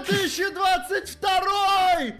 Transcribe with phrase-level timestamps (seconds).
[0.00, 2.14] 2022!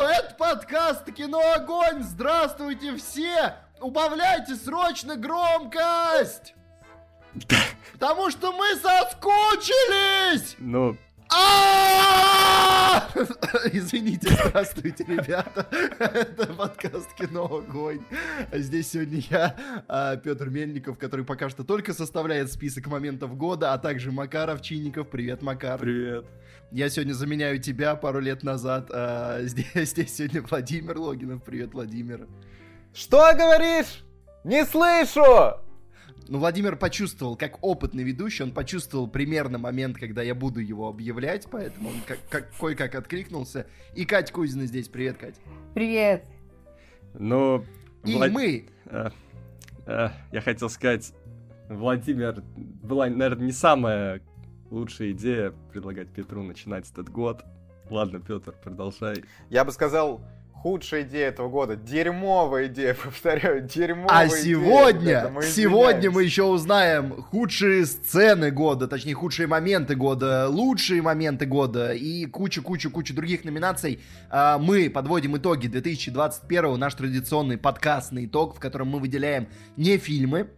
[0.00, 2.02] Это подкаст «Кино Огонь».
[2.02, 3.56] Здравствуйте все!
[3.80, 6.54] Убавляйте срочно громкость!
[7.92, 10.54] Потому что мы соскучились!
[10.58, 10.96] Ну!
[13.72, 15.66] Извините, здравствуйте, ребята.
[15.98, 18.00] Это подкаст «Кино Огонь».
[18.52, 24.12] Здесь сегодня я, Петр Мельников, который пока что только составляет список моментов года, а также
[24.12, 25.08] Макаров Чинников.
[25.08, 25.78] Привет, Макар.
[25.78, 26.26] привет.
[26.70, 28.90] Я сегодня заменяю тебя пару лет назад.
[29.42, 31.42] Здесь, здесь сегодня Владимир Логинов.
[31.44, 32.26] Привет, Владимир.
[32.92, 34.04] Что говоришь?
[34.44, 35.60] Не слышу!
[36.28, 41.46] Ну, Владимир почувствовал, как опытный ведущий, он почувствовал примерно момент, когда я буду его объявлять,
[41.50, 43.66] поэтому он как, как, кое-как откликнулся.
[43.94, 44.88] И Кать Кузина здесь.
[44.88, 45.34] Привет, Кать.
[45.74, 46.24] Привет.
[47.12, 47.64] Ну,
[48.04, 49.10] И Влад- мы э,
[49.86, 51.12] э, я хотел сказать,
[51.68, 54.22] Владимир, была, наверное, не самая
[54.70, 57.44] лучшая идея предлагать Петру начинать этот год.
[57.90, 59.24] Ладно, Петр, продолжай.
[59.50, 60.22] Я бы сказал,
[60.64, 61.76] худшая идея этого года.
[61.76, 64.42] Дерьмовая идея, повторяю, дерьмовая А идея.
[64.42, 71.02] сегодня, ребята, мы сегодня мы еще узнаем худшие сцены года, точнее худшие моменты года, лучшие
[71.02, 74.00] моменты года и кучу-кучу-кучу других номинаций.
[74.30, 80.48] А, Мы подводим итоги 2021, наш традиционный подкастный итог, в котором мы выделяем не фильмы,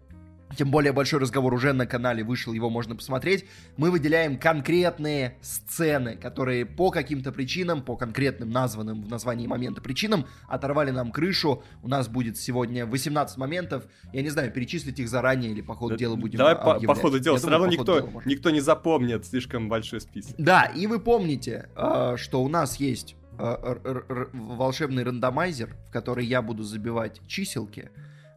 [0.56, 3.46] тем более большой разговор уже на канале вышел, его можно посмотреть.
[3.76, 10.26] Мы выделяем конкретные сцены, которые по каким-то причинам, по конкретным названным в названии момента причинам,
[10.48, 11.62] оторвали нам крышу.
[11.82, 13.84] У нас будет сегодня 18 моментов.
[14.12, 17.00] Я не знаю, перечислить их заранее или по ходу дела будем Давай по, по объявлять.
[17.02, 18.28] ходу дела, Я все думаю, равно никто, дела можно.
[18.30, 20.34] никто не запомнит слишком большой список.
[20.38, 26.40] Да, и вы помните, э, что у нас есть р- волшебный рандомайзер, в который я
[26.40, 27.90] буду забивать чиселки,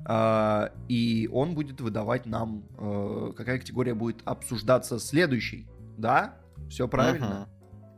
[0.08, 5.67] и он будет выдавать нам, э, какая категория будет обсуждаться следующей.
[5.97, 6.36] Да?
[6.69, 7.50] Все правильно?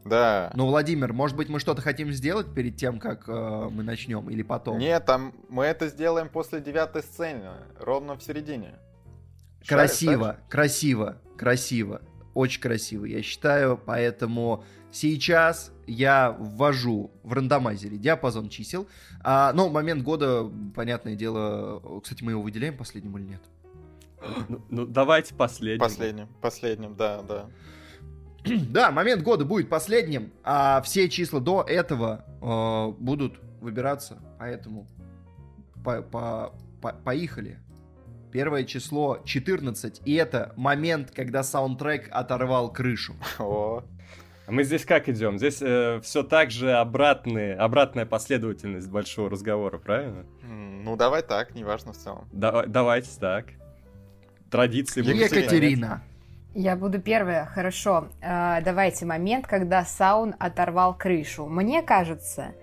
[0.05, 0.51] Да.
[0.55, 4.41] Ну, Владимир, может быть, мы что-то хотим сделать перед тем, как э, мы начнем, или
[4.41, 4.79] потом?
[4.79, 8.79] Нет, там мы это сделаем после девятой сцены, ровно в середине.
[9.67, 10.39] Красиво, шаришь?
[10.49, 12.01] красиво, красиво.
[12.33, 13.77] Очень красиво, я считаю.
[13.77, 18.87] Поэтому сейчас я ввожу в рандомайзере диапазон чисел.
[19.23, 21.99] А, ну, момент года, понятное дело...
[22.01, 23.41] Кстати, мы его выделяем последним или нет?
[24.47, 25.79] Ну, ну, давайте последний.
[25.79, 27.49] Последним, последним, да, да.
[28.69, 34.19] да, момент года будет последним, а все числа до этого э, будут выбираться.
[34.39, 34.87] Поэтому
[35.83, 37.59] по- по- по- поехали.
[38.31, 43.13] Первое число 14, и это момент, когда саундтрек оторвал крышу.
[43.39, 43.83] О,
[44.51, 45.37] мы здесь как идем?
[45.37, 50.25] Здесь все так же обратные, обратная последовательность большого разговора, правильно?
[50.83, 52.27] ну давай так, неважно в целом.
[52.31, 53.45] Да- давайте так.
[54.49, 55.01] Традиции.
[55.01, 56.01] Екатерина.
[56.53, 58.09] Я буду первая, хорошо.
[58.21, 61.45] Э, давайте момент, когда саун оторвал крышу.
[61.45, 62.53] Мне кажется,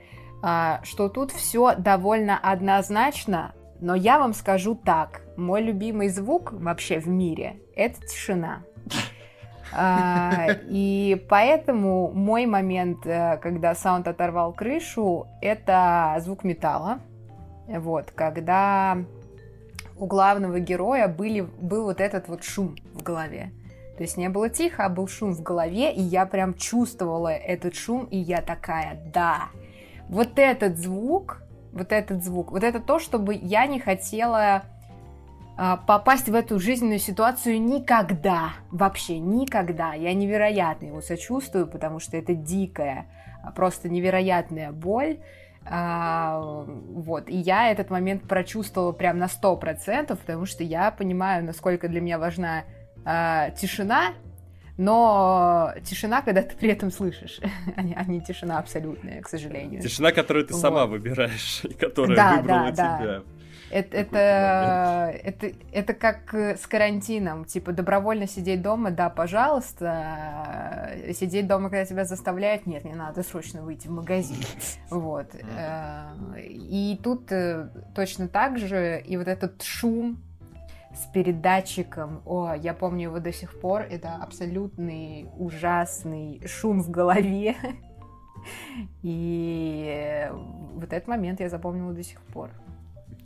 [0.42, 5.22] э, что тут все довольно однозначно, но я вам скажу так.
[5.38, 8.62] Мой любимый звук вообще в мире— это тишина.
[9.72, 17.00] А, И поэтому мой момент, э, когда саунд оторвал крышу, это звук металла.
[17.66, 18.98] Вот, когда
[19.98, 23.52] у главного героя были, был вот этот вот шум в голове.
[23.96, 27.74] То есть не было тихо, а был шум в голове, и я прям чувствовала этот
[27.74, 29.48] шум, и я такая, да,
[30.08, 31.42] вот этот звук,
[31.72, 34.62] вот этот звук, вот это то, чтобы я не хотела
[35.86, 39.92] попасть в эту жизненную ситуацию никогда, вообще никогда.
[39.94, 43.06] Я невероятно его сочувствую, потому что это дикая,
[43.42, 45.18] а, просто невероятная боль.
[45.64, 51.88] А, вот, и я этот момент прочувствовала прям на 100%, потому что я понимаю, насколько
[51.88, 52.64] для меня важна
[53.04, 54.12] а, тишина,
[54.78, 57.40] но тишина, когда ты при этом слышишь,
[57.76, 59.82] а не, а не тишина абсолютная, к сожалению.
[59.82, 60.90] Тишина, которую ты сама Вот.
[60.92, 63.22] выбираешь, и которая Да, выбрала да, да.
[63.70, 64.18] Это, это,
[65.24, 67.44] это, это как э, с карантином.
[67.44, 70.90] Типа, добровольно сидеть дома, да, пожалуйста.
[70.94, 74.42] Э, Сидеть дома, когда тебя заставляют, нет, не надо срочно выйти в магазин.
[74.90, 75.34] Вот.
[75.34, 77.30] Э, И тут
[77.94, 80.18] точно так же, и вот этот шум
[80.94, 87.54] с передатчиком, о, я помню его до сих пор, это абсолютный ужасный шум в голове.
[89.02, 90.30] И
[90.74, 92.50] вот этот момент я запомнила до сих пор.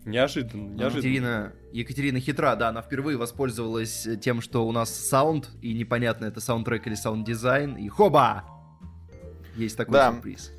[0.05, 0.87] Неожиданно, неожиданно.
[0.97, 6.41] Екатерина, Екатерина хитра, да, она впервые воспользовалась тем, что у нас саунд, и непонятно, это
[6.41, 8.45] саундтрек или саунд-дизайн, и хоба!
[9.57, 10.13] Есть такой Да.
[10.13, 10.51] сюрприз.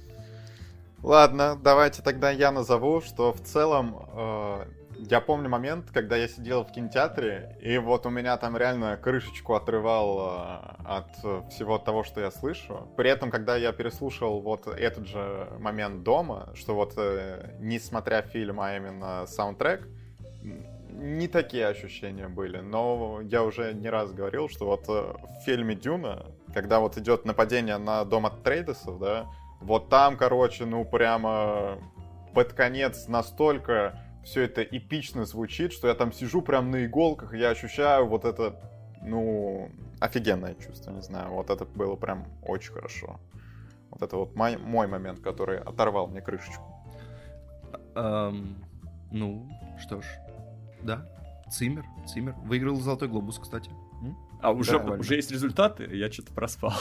[1.01, 4.66] Ладно, давайте тогда я назову, что в целом э,
[5.10, 9.54] я помню момент, когда я сидел в кинотеатре, и вот у меня там реально крышечку
[9.56, 11.10] отрывал э, от
[11.52, 12.88] всего того, что я слышу.
[12.96, 18.22] При этом, когда я переслушал вот этот же момент дома, что вот э, не смотря
[18.22, 19.88] фильм, а именно саундтрек,
[20.90, 22.58] не такие ощущения были.
[22.60, 27.26] Но я уже не раз говорил, что вот э, в фильме Дюна, когда вот идет
[27.26, 29.28] нападение на дом от Трейдесов, да,
[29.60, 31.80] вот там, короче, ну прямо
[32.34, 37.40] под конец настолько все это эпично звучит, что я там сижу прям на иголках, и
[37.40, 38.60] я ощущаю вот это,
[39.02, 43.20] ну, офигенное чувство, не знаю, вот это было прям очень хорошо.
[43.90, 46.64] Вот это вот мой, мой момент, который оторвал мне крышечку.
[47.96, 48.56] Эм,
[49.12, 49.48] ну,
[49.80, 50.06] что ж,
[50.81, 51.08] да,
[51.52, 52.34] Цимер, Цимер.
[52.44, 53.69] Выиграл Золотой Глобус, кстати.
[54.44, 55.86] А уже, Да, уже есть результаты?
[55.95, 56.74] Я что-то проспал.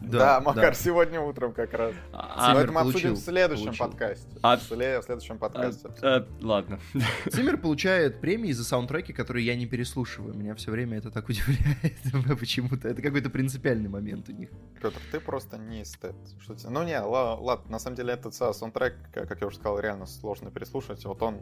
[0.00, 1.94] Да, Макар, сегодня утром как раз.
[2.12, 3.86] А, это мы обсудим получил, в следующем получил.
[3.86, 4.38] подкасте.
[4.42, 5.88] А- В сле- в следующем подкасте.
[6.02, 6.80] а, ладно.
[7.30, 10.34] Циммер получает премии за саундтреки, которые я не переслушиваю.
[10.34, 11.96] Меня все время это так удивляет
[12.40, 12.88] почему-то.
[12.88, 14.48] Это какой-то принципиальный момент у них.
[14.82, 16.16] Петр, ты просто не эстет.
[16.40, 19.46] Что тебе- Ну не, ла- ладно, на самом деле этот са- саундтрек, как как я
[19.46, 21.04] уже сказал, реально сложно переслушать.
[21.04, 21.36] Вот он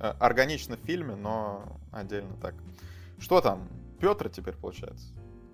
[0.00, 2.54] э, органично в фильме, но отдельно так.
[3.18, 3.68] Что там?
[4.00, 5.06] Петр теперь получается.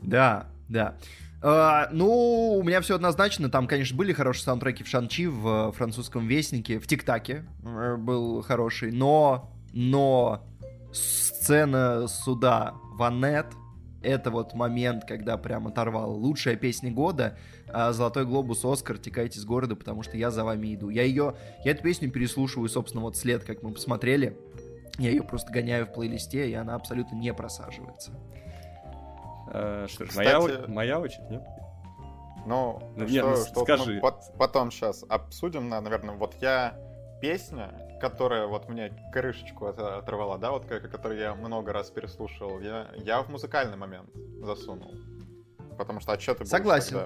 [0.02, 0.96] Да, да.
[1.42, 3.50] А, ну, у меня все однозначно.
[3.50, 8.42] Там, конечно, были хорошие саундтреки в Шанчи, в э, французском вестнике, в ТикТаке э, был
[8.42, 10.46] хороший, но, но
[10.92, 13.46] сцена суда Ванет
[14.04, 16.12] это вот момент, когда прям оторвал.
[16.12, 17.36] Лучшая песня года,
[17.68, 20.90] а Золотой глобус, Оскар, текайте из города, потому что я за вами иду.
[20.90, 24.36] Я ее, я эту песню переслушиваю, собственно, вот след, как мы посмотрели.
[24.98, 28.12] Я ее просто гоняю в плейлисте, и она абсолютно не просаживается.
[29.52, 30.14] Э, Что ж,
[30.68, 31.42] моя очередь, нет?
[32.46, 34.00] Ну, Ну, что, нет, ну, что скажи.
[34.00, 36.76] пот- потом сейчас обсудим, на- наверное, вот я
[37.20, 42.88] песня, которая вот мне крышечку от- оторвала, да, вот которую я много раз переслушивал, я,
[42.96, 44.10] я в музыкальный момент
[44.42, 44.92] засунул.
[45.78, 46.98] Потому что отчеты Согласен.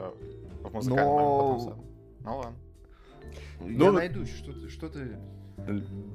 [0.63, 1.17] в музыкальный Но-
[1.49, 1.85] момент потом
[2.21, 2.57] Ну ладно.
[3.61, 5.17] Я Ну, найду, что ты, что ты...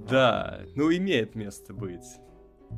[0.09, 2.05] Да, ну имеет место быть.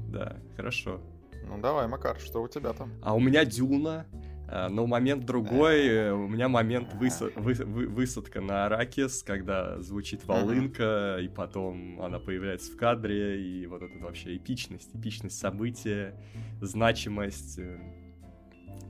[0.10, 1.02] Да, хорошо.
[1.48, 2.92] Ну давай, Макар, что у тебя там?
[3.02, 4.06] А у меня Дюна,
[4.50, 5.88] а, но момент другой.
[5.88, 12.02] э, У меня момент высо- вы- вы- высадка на Аракис, когда звучит волынка, и потом
[12.02, 16.16] она появляется в кадре, и вот это вообще эпичность, эпичность события,
[16.62, 17.80] значимость э,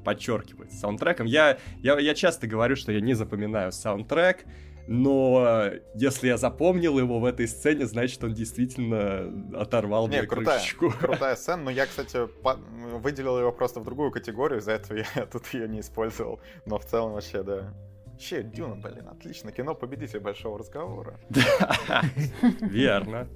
[0.04, 1.25] подчеркивается саундтреком.
[1.25, 4.45] Я, я, я часто говорю, что я не запоминаю саундтрек,
[4.87, 10.59] но если я запомнил его в этой сцене, значит, он действительно оторвал Не, мне крутая,
[10.59, 10.91] крышечку.
[10.99, 12.59] крутая сцена, но я, кстати, по-
[12.99, 16.85] выделил его просто в другую категорию, из-за этого я тут ее не использовал, но в
[16.85, 17.73] целом вообще, да.
[18.07, 21.19] Вообще, Дюна, блин, отлично, кино победитель большого разговора.
[22.61, 23.27] Верно.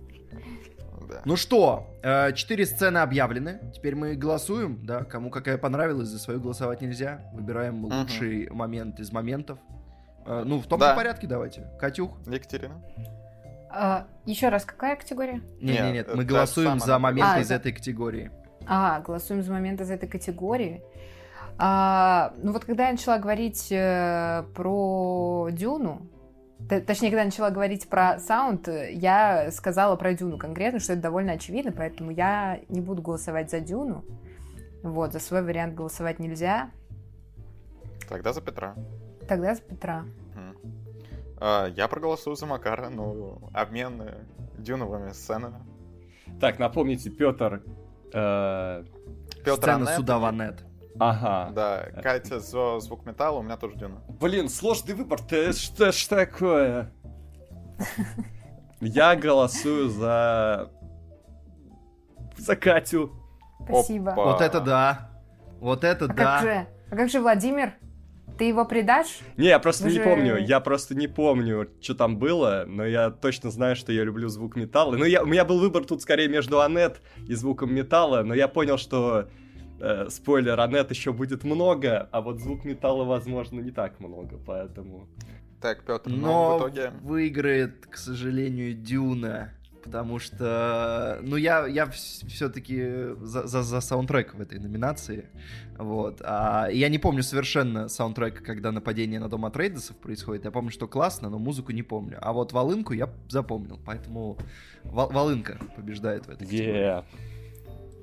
[1.09, 1.21] Да.
[1.25, 3.59] Ну что, э, четыре сцены объявлены.
[3.73, 7.29] Теперь мы голосуем, да, кому какая понравилась, за свою голосовать нельзя.
[7.33, 9.59] Выбираем лучший момент из моментов.
[10.25, 10.89] Э, ну, в том Да.
[10.91, 11.67] же порядке давайте.
[11.79, 12.11] Катюх?
[12.27, 12.81] Екатерина?
[13.71, 15.41] А, еще раз, какая категория?
[15.61, 16.99] Не, не, Нет, нет, это мы голосуем самая за она.
[16.99, 18.31] моменты А, из за- этой категории.
[18.67, 20.83] А, голосуем за момент из этой категории.
[21.57, 26.07] А, ну вот когда я начала говорить э, про Дюну,
[26.69, 31.01] т- точнее, когда я начала говорить про саунд, я сказала про Дюну конкретно, что это
[31.03, 34.03] довольно очевидно, поэтому я не буду голосовать за Дюну.
[34.83, 36.71] Вот, за свой вариант голосовать нельзя.
[38.07, 38.75] Тогда за Петра.
[39.29, 40.05] Тогда за Петра.
[41.39, 44.23] А, Я проголосую за Макара, ну, обмен э,
[44.57, 45.55] дюновыми сценами.
[46.41, 47.61] Так, напомните, Петр.
[48.11, 48.83] э,
[49.45, 50.65] Петр Сцена Аннет, суда Ванет.
[50.99, 51.51] Ага.
[51.53, 54.01] Да, Катя за звук металла, у меня тоже дюна.
[54.19, 55.21] Блин, сложный выбор.
[55.21, 56.91] Ты что ж такое?
[58.81, 60.71] Я голосую за...
[62.35, 63.11] За Катю.
[63.63, 64.11] Спасибо.
[64.11, 64.25] Опа.
[64.25, 65.09] Вот это да.
[65.59, 66.41] Вот это А как да.
[66.41, 66.67] же?
[66.91, 67.73] А как же Владимир?
[68.39, 69.19] Ты его предашь?
[69.35, 70.37] Не, я просто Вы не же- помню.
[70.37, 74.55] Я просто не помню, что там было, но я точно знаю, что я люблю звук
[74.55, 74.95] металла.
[74.95, 78.47] Ну, я, у меня был выбор тут скорее между Анет и звуком металла, но я
[78.47, 79.27] понял, что
[79.81, 85.09] э, спойлер, Анет еще будет много, а вот звук металла, возможно, не так много, поэтому...
[85.61, 86.91] Так, Петр, но Но в итоге...
[87.01, 89.53] выиграет, к сожалению, Дюна.
[89.83, 95.29] Потому что, ну, я, я все-таки за, за, за саундтрек в этой номинации.
[95.77, 96.21] Вот.
[96.23, 100.45] А, я не помню совершенно саундтрек, когда нападение на дом от Рейдесов происходит.
[100.45, 102.17] Я помню, что классно, но музыку не помню.
[102.21, 103.79] А вот волынку я запомнил.
[103.85, 104.37] Поэтому
[104.83, 106.81] вол- волынка побеждает в этой категории.
[106.81, 107.05] Yeah.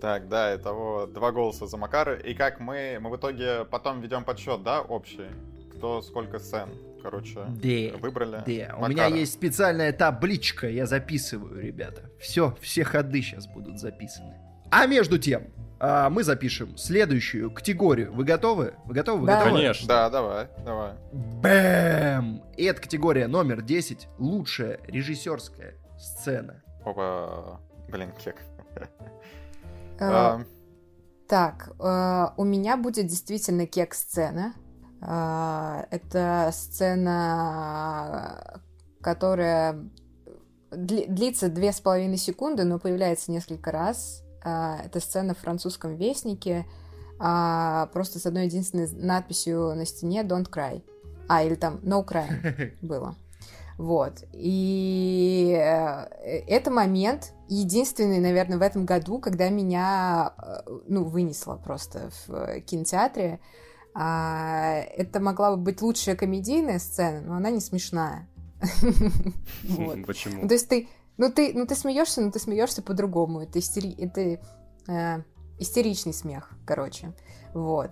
[0.00, 2.14] Так, да, итого два голоса за Макара.
[2.16, 5.28] И как мы, мы в итоге потом ведем подсчет, да, общий?
[5.76, 6.68] кто сколько сцен,
[7.10, 8.42] короче, Да, выбрали.
[8.44, 8.76] да.
[8.76, 12.10] У меня есть специальная табличка, я записываю, ребята.
[12.20, 14.34] Все, все ходы сейчас будут записаны.
[14.72, 15.44] А между тем,
[15.78, 18.12] а, мы запишем следующую категорию.
[18.12, 18.74] Вы готовы?
[18.86, 19.20] Вы готовы?
[19.20, 19.38] Вы Да.
[19.38, 19.56] готовы?
[19.56, 19.86] Конечно.
[19.88, 20.94] Да, давай, давай.
[21.12, 22.42] Бэм!
[22.56, 24.08] И это категория номер 10.
[24.18, 26.62] Лучшая режиссерская сцена.
[26.84, 28.36] Опа, блин, кек.
[28.74, 28.84] Э,
[30.00, 30.40] А,
[31.28, 34.54] Так, э, у меня будет действительно кек-сцена.
[35.00, 38.60] Э, Это сцена,
[39.00, 39.78] которая
[40.70, 44.22] дли- длится две с половиной секунды, но появляется несколько раз.
[44.44, 46.66] Э, Это сцена в французском вестнике,
[47.18, 50.82] а, просто с одной единственной надписью на стене «Don't cry».
[51.28, 53.14] А, или там «No cry» было.
[53.78, 54.22] Вот.
[54.32, 62.10] И э, это момент единственный, наверное, в этом году, когда меня, э, ну, вынесло просто
[62.26, 63.34] в э, кинотеатре.
[63.34, 63.38] А,
[63.96, 68.28] Это могла бы быть лучшая комедийная сцена, но она не смешная.
[70.06, 70.42] Почему?
[70.42, 73.40] Ну, то есть ты, ну ты, ну ты смеешься, но ты смеешься по-другому.
[73.40, 73.58] Это,
[74.88, 75.22] э,
[75.58, 77.12] истеричный смех, короче.
[77.54, 77.90] Вот.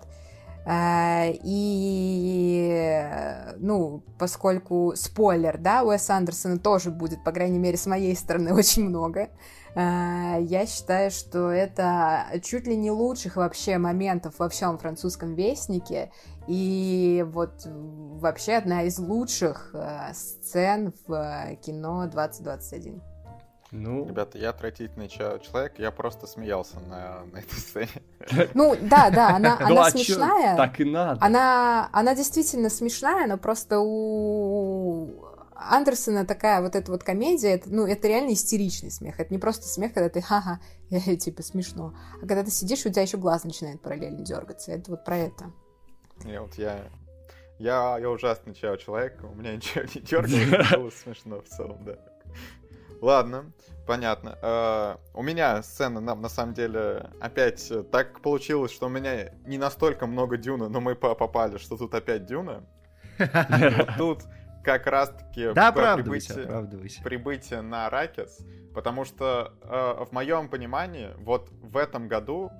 [0.67, 7.77] А, и, э, ну, поскольку спойлер, да, у Уэса Андерсона тоже будет, по крайней мере,
[7.77, 9.29] с моей стороны, очень много.
[9.75, 16.11] А, Я считаю, что это чуть ли не лучших вообще моментов во всем французском вестнике.
[16.47, 23.01] И вот вообще одна из лучших э, сцен в э, кино 2021.
[23.71, 27.89] Ну, Ребята, я отвратительный человек, я просто смеялся на, на этой сцене.
[28.53, 30.55] Ну, да, да, она, ну, она а чё, смешная.
[30.55, 31.17] Так и надо.
[31.23, 35.24] Она, она действительно смешная, но просто у
[35.55, 39.19] Андерсона такая вот эта вот комедия, это, ну, это реально истеричный смех.
[39.19, 40.59] Это не просто смех, когда ты ха-ха,
[41.15, 41.95] типа смешно.
[42.17, 44.71] А когда ты сидишь, у тебя еще глаз начинает параллельно дергаться.
[44.73, 45.51] Это вот про это.
[46.23, 46.79] Я вот я...
[47.57, 51.95] Я, я ужасный ча- человек, у меня ничего не дергалось, было смешно в целом, да.
[53.01, 53.51] Ладно,
[53.87, 54.37] понятно.
[54.41, 59.57] Э, у меня сцена, на, на самом деле, опять так получилось, что у меня не
[59.57, 62.65] настолько много дюна, но мы по- попали, что тут опять дюна.
[63.17, 64.23] Вот тут
[64.65, 68.39] как раз-таки Да, по оправдывайся, прибытие на Аракис,
[68.73, 72.51] потому что э, в моем понимании вот в этом году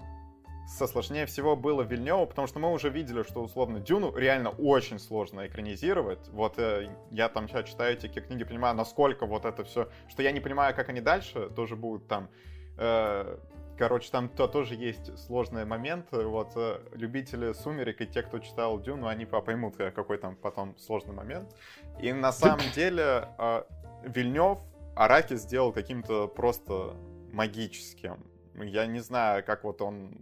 [0.67, 5.00] со сложнее всего было Вильнёву, потому что мы уже видели, что условно Дюну реально очень
[5.00, 6.27] сложно экранизировать.
[6.29, 10.31] Вот э, я там сейчас читаю эти книги, понимаю, насколько вот это все, что я
[10.31, 12.29] не понимаю, как они дальше тоже будут там.
[12.77, 13.38] э,
[13.77, 16.25] Короче, там то тоже есть сложные моменты.
[16.25, 20.36] Вот э, любители Сумерек и те, кто читал Дюну, они по- поймут, э, какой там
[20.38, 21.53] потом сложный момент.
[22.00, 23.63] И на самом деле э,
[24.05, 24.60] Вильнев
[24.96, 26.96] Араки сделал каким-то просто
[27.34, 28.25] магическим.
[28.55, 30.17] Я не знаю, как вот он,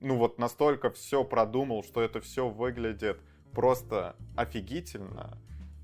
[0.00, 3.18] ну вот настолько все продумал, что это все выглядит
[3.52, 5.38] просто офигительно.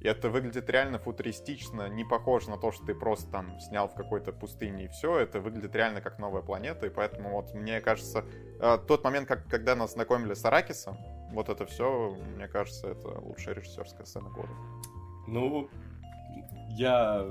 [0.06, 3.94] И это выглядит реально футуристично, не похоже на то, что ты просто там снял в
[3.94, 5.18] какой-то пустыне и все.
[5.18, 8.24] Это выглядит реально как новая планета, и поэтому вот мне кажется,
[8.60, 10.96] э, тот момент, как, когда нас знакомили с Аракисом,
[11.32, 14.50] вот это все, мне кажется, это лучшая режиссерская сцена года.
[15.26, 15.68] Ну,
[16.76, 17.26] я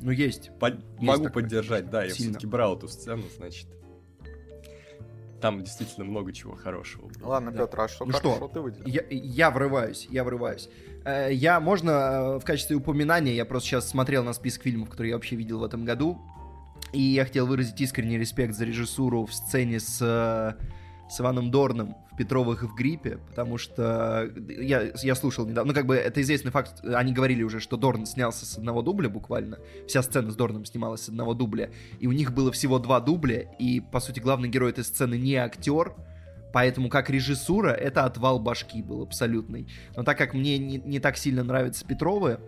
[0.00, 0.50] Ну, есть.
[0.58, 1.44] по- могу такое.
[1.44, 2.30] поддержать, да, я Сильно.
[2.32, 3.68] все-таки брал эту сцену, значит.
[5.40, 7.08] Там действительно много чего хорошего.
[7.08, 7.28] было.
[7.28, 7.66] Ладно, Да.
[7.66, 8.86] Петр, а что Ну хорошо что, ты выделил?
[8.86, 10.68] Я, я врываюсь, я врываюсь.
[11.04, 15.10] Э, Я, можно, э, в качестве упоминания, я просто сейчас смотрел на список фильмов, которые
[15.10, 16.18] я вообще видел в этом году,
[16.92, 20.54] и я хотел выразить искренний респект за режиссуру в сцене с, э,
[21.10, 25.74] с Иваном Дорном в Петровых и в Гриппе, потому что я, я слушал недавно, ну
[25.74, 29.58] как бы это известный факт, они говорили уже, что Дорн снялся с одного дубля буквально,
[29.86, 31.68] вся сцена с Дорном снималась с одного дубля,
[32.00, 35.34] и у них было всего два дубля, и, по сути, главный герой этой сцены не
[35.34, 35.94] актер,
[36.52, 39.68] Поэтому как режиссура это отвал башки был абсолютный.
[39.94, 42.40] Но так как мне не, не так сильно нравятся Петровы,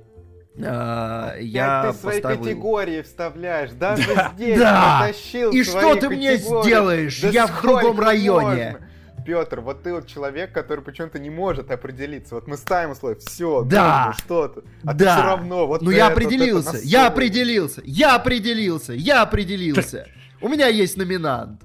[0.57, 2.43] э, я ты свои поставил...
[2.43, 5.11] категории вставляешь, даже здесь Да!
[5.11, 6.63] И свои что ты мне категории.
[6.63, 7.21] сделаешь?
[7.21, 8.79] Да Я в другом районе.
[9.25, 12.35] Петр, вот ты вот человек, который почему-то не может определиться.
[12.35, 14.15] Вот мы ставим условия, все, Да.
[14.19, 14.63] что-то.
[14.85, 15.17] А ты Да.
[15.17, 19.23] все равно, вот Ну это, я вот это определился, на я определился, я определился, я
[19.23, 20.07] определился.
[20.41, 21.61] У меня есть номинант.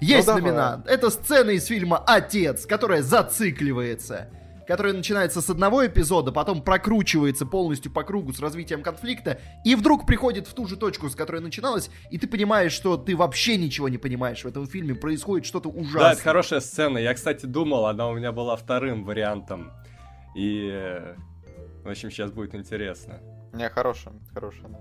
[0.00, 0.42] Есть Ну, давай.
[0.42, 0.86] номинант.
[0.88, 4.28] Это сцена из фильма «Отец», которая зацикливается.
[4.66, 10.06] Которая начинается с одного эпизода, потом прокручивается полностью по кругу с развитием конфликта, и вдруг
[10.06, 13.88] приходит в ту же точку, с которой начиналась, и ты понимаешь, что ты вообще ничего
[13.88, 16.00] не понимаешь в этом фильме, происходит что-то ужасное.
[16.00, 16.98] Да, это хорошая сцена.
[16.98, 19.70] Я, кстати, думал, она у меня была вторым вариантом.
[20.34, 21.00] И,
[21.84, 23.20] в общем, сейчас будет интересно.
[23.52, 24.80] Не, хорошая, хорошая, да.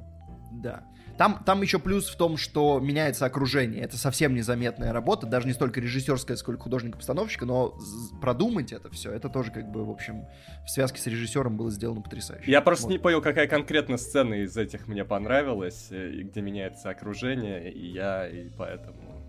[0.51, 0.83] Да.
[1.17, 3.81] Там, там еще плюс в том, что меняется окружение.
[3.81, 7.77] Это совсем незаметная работа, даже не столько режиссерская, сколько художника-постановщика, но
[8.21, 10.25] продумать это все, это тоже как бы, в общем,
[10.65, 12.51] в связке с режиссером было сделано потрясающе.
[12.51, 12.91] Я просто вот.
[12.91, 17.87] не понял, какая конкретно сцена из этих мне понравилась, э, и где меняется окружение, и
[17.87, 19.23] я, и поэтому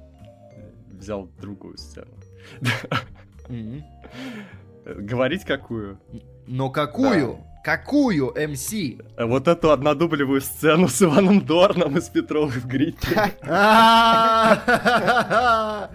[0.53, 2.13] э, взял другую сцену.
[4.85, 6.01] Говорить какую?
[6.47, 7.39] Но какую?
[7.67, 8.73] Какую МС?
[9.19, 13.33] Вот эту однодублевую сцену с Иваном Дорном из Петрова в Грите.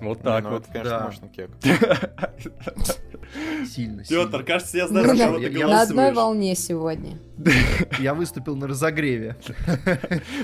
[0.00, 0.64] Вот так ну, вот.
[0.72, 1.50] конечно, можно кек.
[3.66, 5.60] Сильно, Петр, кажется, я знаю, что ты голосуешь.
[5.60, 7.18] На одной волне сегодня.
[7.98, 9.36] Я выступил на разогреве.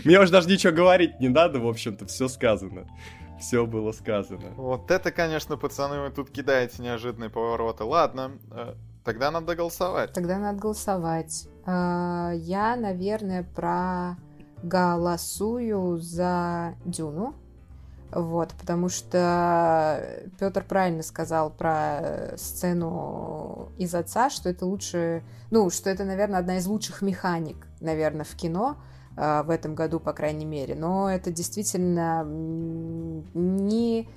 [0.04, 2.86] Мне уже даже ничего говорить не надо, в общем-то, все сказано.
[3.40, 4.50] Все было сказано.
[4.56, 7.84] Вот это, конечно, пацаны, вы тут кидаете неожиданные повороты.
[7.84, 8.75] Ладно, э,
[9.06, 10.12] Тогда надо голосовать.
[10.12, 11.48] Тогда надо голосовать.
[11.64, 13.46] А, я, наверное,
[14.60, 17.36] проголосую за Дюну.
[18.10, 20.00] Вот, потому что
[20.40, 25.22] Петр правильно сказал про сцену из отца, что это лучше,
[25.52, 28.76] ну, что это, наверное, одна из лучших механик, наверное, в кино
[29.16, 30.75] э, в этом году, по крайней мере.
[30.75, 32.25] Но это действительно
[33.34, 34.08] не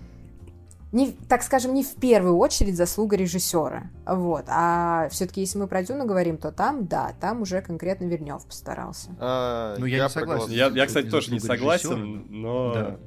[0.92, 3.92] не, так скажем, не в первую очередь заслуга режиссера.
[4.06, 4.46] Вот.
[4.48, 9.10] А все-таки, если мы про Дюну говорим, то там, да, там уже конкретно Вернев постарался.
[9.20, 10.52] А, ну, я, я не согласен.
[10.52, 12.24] Я, я, кстати, тоже не согласен, режиссера.
[12.30, 12.74] но...
[12.74, 12.98] Да.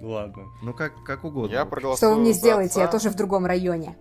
[0.00, 0.44] Ладно.
[0.62, 1.54] Ну, как, как угодно.
[1.54, 2.72] Я проголосую Что вы мне сделаете?
[2.72, 2.82] Отца.
[2.82, 3.96] Я тоже в другом районе.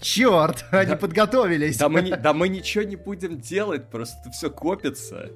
[0.00, 1.78] Черт, они подготовились.
[1.78, 5.30] Да мы ничего не будем делать, просто все копится.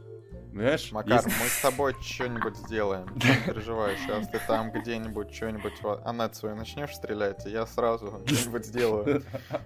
[0.52, 0.90] Понимаешь?
[0.92, 1.26] Макар, есть...
[1.26, 3.06] мы с тобой что-нибудь сделаем.
[3.14, 8.66] Не переживай, сейчас ты там где-нибудь что-нибудь анет свою начнешь стрелять, и я сразу что-нибудь
[8.66, 9.22] сделаю.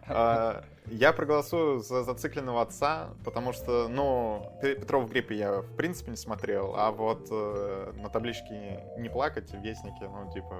[0.06, 6.10] А, я проголосую за зацикленного отца, потому что, ну, Петров в гриппе я в принципе
[6.10, 10.56] не смотрел, а вот э, на табличке не плакать в Вестнике, ну, типа,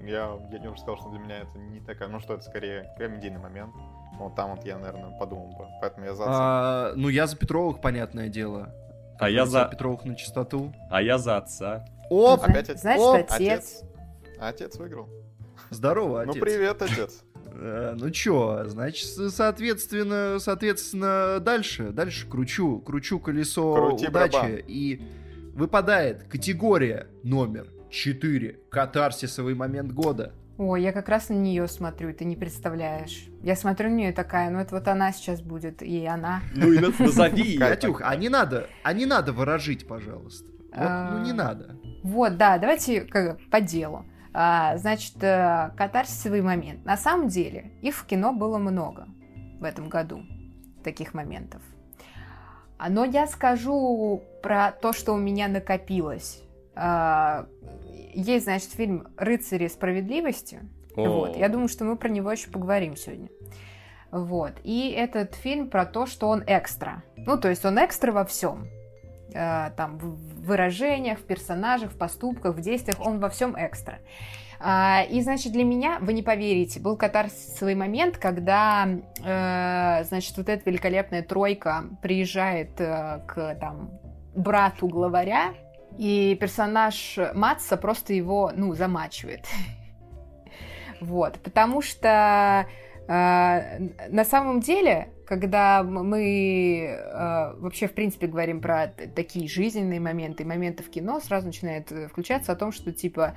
[0.00, 2.92] я, я не уже сказал, что для меня это не такая, ну, что это скорее
[2.98, 3.74] комедийный момент.
[4.18, 5.66] Вот там вот я, наверное, подумал бы.
[5.80, 6.24] Поэтому я за.
[6.26, 8.74] А, ну, я за Петровых, понятное дело.
[9.22, 9.66] А я за...
[9.66, 10.74] Петровых на чистоту.
[10.90, 11.84] А я за отца.
[12.10, 12.42] Оп!
[12.42, 13.16] Опять Значит, Оп!
[13.30, 13.30] отец.
[13.30, 13.82] отец.
[14.40, 15.08] Отец выиграл.
[15.70, 16.34] Здорово, ну, отец.
[16.34, 17.22] Ну, привет, отец.
[17.54, 24.60] Э, ну чё, значит, соответственно, соответственно, дальше, дальше кручу, кручу колесо Крути удачи, барабан.
[24.66, 25.02] и
[25.52, 30.32] выпадает категория номер 4, катарсисовый момент года.
[30.58, 33.26] Ой, я как раз на нее смотрю, ты не представляешь.
[33.42, 36.42] Я смотрю на нее такая, ну это вот она сейчас будет, и она.
[36.54, 40.50] Ну и назови Катюх, а не надо, а не надо выражить, пожалуйста.
[40.74, 41.76] Вот, ну не а, надо.
[42.02, 44.04] Вот, да, давайте как, по делу.
[44.34, 46.84] А, значит, э, катарсисовый момент.
[46.84, 49.06] На самом деле, их в кино было много
[49.60, 50.22] в этом году,
[50.82, 51.60] таких моментов.
[52.78, 56.42] А, но я скажу про то, что у меня накопилось
[56.74, 57.46] а,
[58.12, 60.60] есть, значит, фильм «Рыцари справедливости».
[60.96, 61.08] О.
[61.08, 61.36] Вот.
[61.36, 63.28] Я думаю, что мы про него еще поговорим сегодня.
[64.10, 64.52] Вот.
[64.62, 67.02] И этот фильм про то, что он экстра.
[67.16, 68.66] Ну, то есть он экстра во всем.
[69.34, 73.98] Э, там, в выражениях, в персонажах, в поступках, в действиях, он во всем экстра.
[74.60, 78.86] А, и, значит, для меня, вы не поверите, был катарсисовый момент, когда,
[79.24, 83.90] э, значит, вот эта великолепная тройка приезжает э, к, там,
[84.36, 85.54] брату главаря,
[85.98, 89.46] и персонаж Матса просто его, ну, замачивает.
[91.00, 92.64] Вот, потому что
[93.08, 93.78] э,
[94.08, 100.82] на самом деле когда мы э, вообще, в принципе, говорим про такие жизненные моменты, моменты
[100.82, 103.34] в кино, сразу начинает э, включаться о том, что, типа,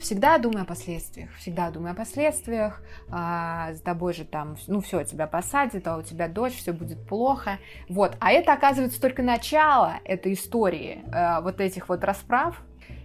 [0.00, 5.04] всегда думай о последствиях, всегда думай о последствиях, э, с тобой же там, ну, все,
[5.04, 8.16] тебя посадят, а у тебя дочь, все будет плохо, вот.
[8.18, 12.60] А это, оказывается, только начало этой истории, э, вот этих вот расправ,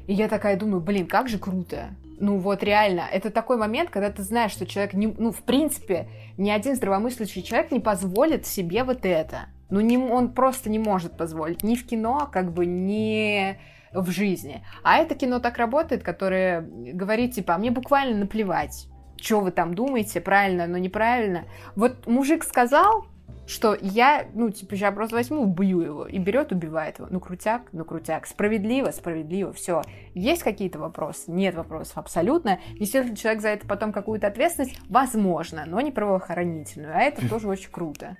[0.07, 4.09] и я такая думаю, блин, как же круто, ну вот реально, это такой момент, когда
[4.09, 8.83] ты знаешь, что человек, не, ну в принципе, ни один здравомыслящий человек не позволит себе
[8.83, 9.47] вот это.
[9.69, 11.63] Ну не, он просто не может позволить.
[11.63, 13.57] Ни в кино, как бы, ни
[13.93, 14.63] в жизни.
[14.83, 18.87] А это кино так работает, которое говорит, типа, а мне буквально наплевать,
[19.21, 21.45] что вы там думаете, правильно, но неправильно.
[21.75, 23.05] Вот мужик сказал,
[23.45, 27.07] что я, ну, типа, сейчас просто возьму, убью его, и берет, убивает его.
[27.09, 28.25] Ну, крутяк, ну, крутяк.
[28.25, 29.81] Справедливо, справедливо, все.
[30.13, 31.31] Есть какие-то вопросы?
[31.31, 32.59] Нет вопросов, абсолютно.
[32.75, 36.95] Естественно, человек за это потом какую-то ответственность, возможно, но не правоохранительную.
[36.95, 38.17] А это тоже очень круто.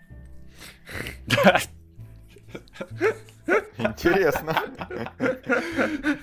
[3.78, 4.56] Интересно.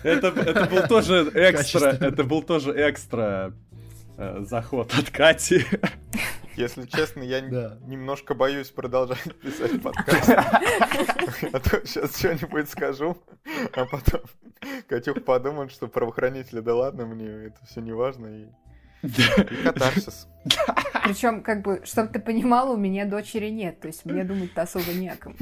[0.02, 3.52] Это, это был тоже экстра, это был тоже экстра
[4.40, 5.64] заход от Кати.
[6.56, 7.78] Если честно, я Да.
[7.86, 10.28] немножко боюсь продолжать писать подкаст.
[10.30, 13.16] А то сейчас что-нибудь скажу,
[13.72, 14.20] а потом
[14.88, 18.26] Катюх подумает, что правоохранители, да ладно, мне это все не важно.
[18.26, 18.48] И
[19.02, 20.28] и катарсис.
[21.04, 24.92] Причем, как бы, чтобы ты понимала, у меня дочери нет, то есть мне думать-то особо
[24.92, 25.36] не о ком.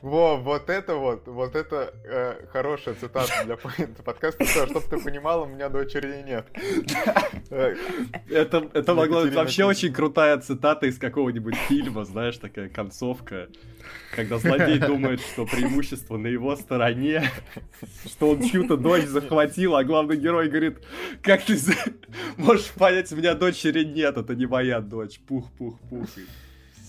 [0.00, 4.44] Во, вот это вот, вот это э, хорошая цитата для поинта подкаста.
[4.44, 6.46] Чтобы ты понимала, у меня дочери нет.
[7.50, 7.74] Э,
[8.28, 13.48] Это, это могло быть вообще очень крутая цитата из какого-нибудь фильма, знаешь, такая концовка,
[14.14, 17.30] когда злодей думает, что преимущество на его стороне,
[18.06, 20.78] что он чью-то дочь захватил, а главный герой говорит,
[21.22, 21.58] как ты
[22.36, 26.06] можешь понять, у меня дочери нет, это не моя дочь, пух-пух-пух.
[26.16, 26.26] и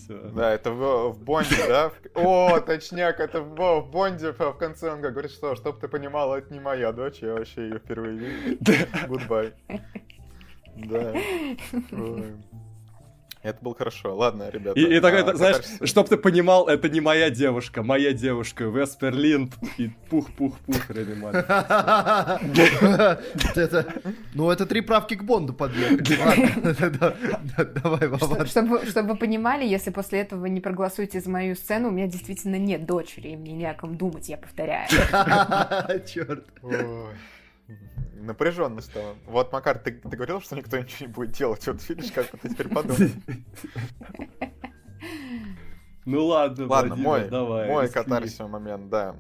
[0.10, 0.30] всё.
[0.32, 1.92] Да, это в, в Бонде, да?
[2.16, 6.54] О, точняк, это в, в Бонде в конце он говорит, что, чтоб ты понимала, это
[6.54, 8.58] не моя дочь, я вообще ее впервые вижу.
[9.08, 9.54] Goodbye.
[10.76, 11.14] Да.
[13.42, 14.16] Это было хорошо.
[14.18, 14.78] Ладно, ребята.
[14.78, 18.66] И, и такой, а, знаешь, катарсис- чтоб ты понимал, это не моя девушка, моя девушка,
[18.66, 21.46] Весперлинд и пух-пух-пух реанимация.
[24.34, 26.04] Ну, это три правки к Бонду подъехали.
[27.82, 28.46] Давай, Вован.
[28.46, 32.08] Чтобы, чтобы вы понимали, если после этого вы не проголосуете за мою сцену, у меня
[32.08, 34.88] действительно нет дочери, и мне не о ком думать, я повторяю.
[36.08, 36.46] Черт.
[38.16, 39.16] Напряженно стало.
[39.26, 41.66] Вот, Макар, ты, ты говорил, что никто ничего не будет делать.
[41.68, 43.10] Вот видишь, как ты теперь подумал.
[46.06, 47.68] Ну ладно, Ладно, Владимир, мой, давай.
[47.68, 49.16] мой катарсис момент, да.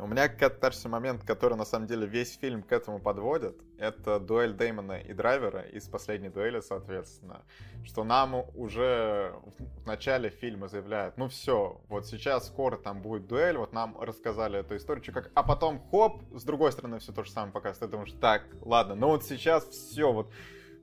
[0.00, 3.60] У меня катарсис момент, который на самом деле весь фильм к этому подводит.
[3.78, 7.42] Это дуэль Дэймона и Драйвера из последней дуэли, соответственно.
[7.84, 13.56] Что нам уже в начале фильма заявляют, ну все, вот сейчас скоро там будет дуэль,
[13.56, 17.24] вот нам рассказали эту историю, чё как, а потом хоп, с другой стороны все то
[17.24, 17.90] же самое показывает.
[17.90, 20.30] Ты думаешь, так, ладно, ну вот сейчас все, вот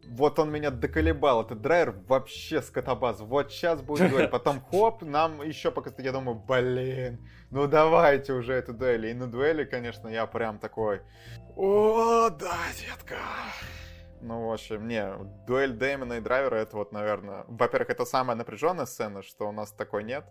[0.08, 3.20] вот он меня доколебал, этот драйвер вообще скотобаз.
[3.20, 8.54] Вот сейчас будет дуэль, потом хоп, нам еще пока я думаю, блин, ну давайте уже
[8.54, 9.08] эту дуэль.
[9.08, 11.02] И на дуэли, конечно, я прям такой,
[11.56, 13.18] о, да, детка.
[14.22, 15.08] Ну, в общем, не,
[15.46, 19.72] дуэль Дэймона и драйвера, это вот, наверное, во-первых, это самая напряженная сцена, что у нас
[19.72, 20.26] такой нет.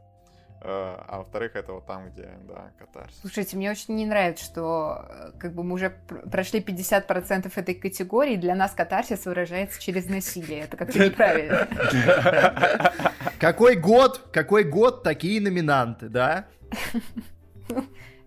[0.66, 3.20] Э, А во-вторых, это вот там, где, да, катарсис.
[3.20, 7.74] Слушайте, мне очень не нравится, что э, как бы мы уже пр- прошли 50% этой
[7.74, 10.61] категории, для нас катарсис выражается через насилие.
[10.61, 11.68] Это как-то неправильно.
[13.38, 16.46] Какой год, какой год, такие номинанты, да?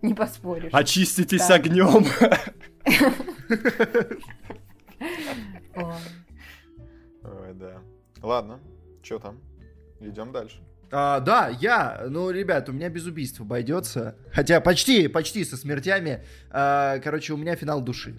[0.00, 0.70] Не поспоришь.
[0.72, 2.04] Очиститесь огнем.
[7.22, 7.80] Ой, да.
[8.22, 8.60] Ладно,
[9.02, 9.38] что там?
[10.00, 10.62] Идем дальше.
[10.90, 14.16] А, да, я, ну, ребят, у меня без убийств обойдется.
[14.32, 16.24] Хотя почти, почти со смертями.
[16.50, 18.14] А, короче, у меня финал души.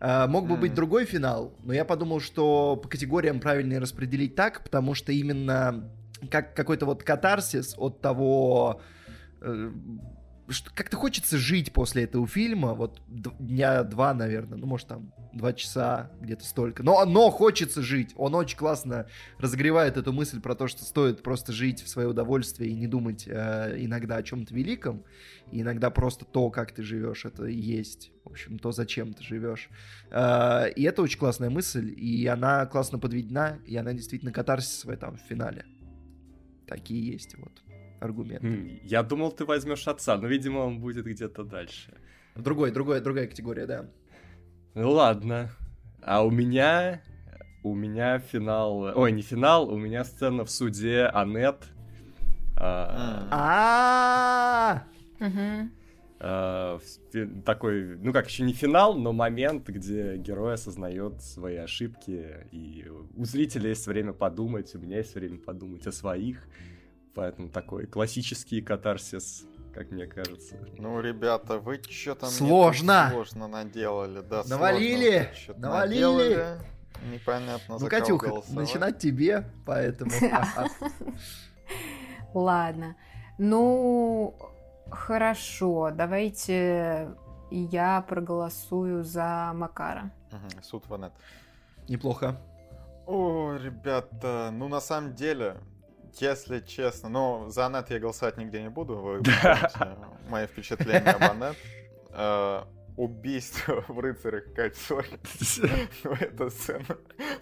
[0.00, 0.60] А, мог бы М.
[0.60, 5.90] быть другой финал, но я подумал, что по категориям правильно распределить так, потому что именно
[6.30, 8.80] как какой-то вот катарсис от того,
[9.40, 9.70] э,
[10.74, 16.10] как-то хочется жить после этого фильма, вот дня два, наверное, ну, может, там, два часа,
[16.20, 16.82] где-то столько.
[16.82, 18.12] Но, но хочется жить.
[18.16, 19.06] Он очень классно
[19.38, 23.26] разогревает эту мысль про то, что стоит просто жить в свое удовольствие и не думать
[23.26, 25.04] э, иногда о чем-то великом.
[25.52, 29.22] И иногда просто то, как ты живешь, это и есть, в общем, то, зачем ты
[29.22, 29.68] живешь.
[30.10, 34.90] Э, и это очень классная мысль, и она классно подведена, и она действительно катарсис в
[34.90, 35.64] этом в финале.
[36.66, 37.52] Такие есть вот
[38.00, 38.46] аргументы.
[38.46, 41.96] М, Я думал, ты возьмешь отца, но, видимо, он будет где-то дальше.
[42.36, 43.86] Другой, другой, другая категория, да.
[44.74, 45.50] Ну ладно.
[46.02, 47.02] А у меня...
[47.62, 48.98] У меня финал...
[48.98, 51.66] Ой, не финал, у меня сцена в суде Аннет.
[52.56, 54.84] А, А
[56.22, 56.78] а,
[57.44, 62.86] такой, ну как, еще не финал, но момент, где герой осознает свои ошибки, и
[63.16, 66.46] у зрителя есть время подумать, у меня есть время подумать о своих.
[67.14, 69.44] Поэтому такой классический катарсис,
[69.74, 70.56] как мне кажется.
[70.78, 73.08] Ну, ребята, вы что там Сложно.
[73.10, 76.04] сложно наделали, да, Навалили, навалили.
[76.04, 76.58] наделали.
[77.10, 80.10] Непонятно, Ну, Катюха, начинать тебе, поэтому...
[82.34, 82.96] Ладно.
[83.38, 84.34] Ну,
[84.90, 87.08] хорошо, давайте
[87.50, 90.10] я проголосую за Макара.
[90.62, 91.12] Суд Ванет.
[91.88, 92.36] Неплохо.
[93.06, 95.56] О, ребята, ну на самом деле,
[96.18, 99.96] если честно, ну за Анет я голосовать нигде не буду, вы помните
[100.28, 101.56] мои впечатления об Анет.
[102.12, 102.64] Э,
[102.96, 105.02] Убийство в рыцарях кольцо.
[106.04, 106.84] Ну, эта сцена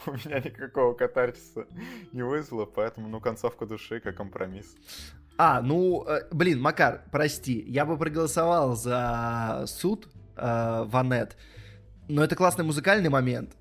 [0.06, 1.66] у меня никакого катарсиса
[2.12, 4.76] не вызвала, поэтому, ну, концовка души как компромисс.
[5.36, 11.36] А, ну, э, блин, Макар, прости, я бы проголосовал за суд э, Ванет,
[12.08, 13.56] но это классный музыкальный момент.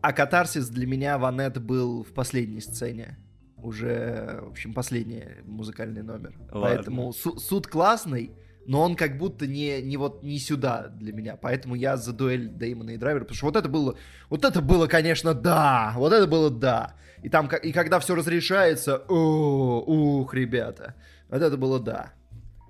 [0.00, 3.18] А катарсис для меня Ванет был в последней сцене.
[3.62, 6.34] Уже, в общем, последний музыкальный номер.
[6.50, 6.60] Ладно.
[6.60, 8.32] Поэтому су- суд классный,
[8.66, 11.36] но он как будто не, не вот не сюда для меня.
[11.36, 13.96] Поэтому я за дуэль Деймона и Драйвера, потому что вот это было,
[14.30, 16.94] вот это было, конечно, да, вот это было да.
[17.22, 20.94] И там, и когда все разрешается, о, ух, ребята,
[21.28, 22.12] вот это было да.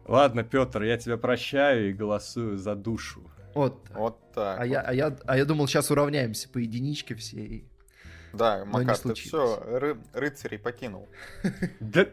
[0.07, 3.23] Ладно, Петр, я тебя прощаю и голосую за душу.
[3.55, 3.89] Вот.
[3.95, 4.61] Вот так.
[4.61, 7.37] А я, а, я, а я думал, сейчас уравняемся по единичке все.
[7.39, 7.65] и-
[8.33, 9.63] Да, Макар, ты все,
[10.13, 11.09] рыцарей покинул.
[11.81, 12.07] Да.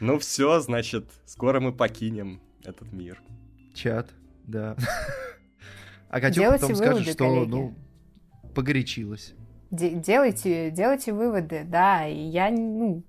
[0.00, 3.20] Ну все, значит, скоро мы покинем этот мир.
[3.74, 4.10] Чат,
[4.44, 4.76] да.
[6.08, 7.50] А Катюха Делайте потом скажет, выводы, что, коллеги.
[7.50, 7.74] ну,
[8.54, 9.34] погорячилась.
[9.72, 13.02] Де- делайте, делайте выводы, да, и я, ну,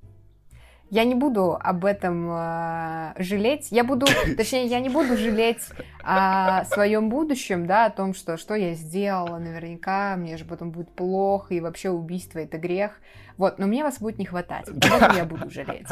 [0.89, 3.67] я не буду об этом э, жалеть.
[3.71, 4.05] Я буду,
[4.37, 5.61] точнее, я не буду жалеть
[6.03, 10.89] о своем будущем, да, о том, что что я сделала, наверняка мне же потом будет
[10.91, 12.91] плохо, и вообще убийство это грех.
[13.37, 14.67] Вот, но мне вас будет не хватать.
[14.69, 15.87] Об этом я буду жалеть.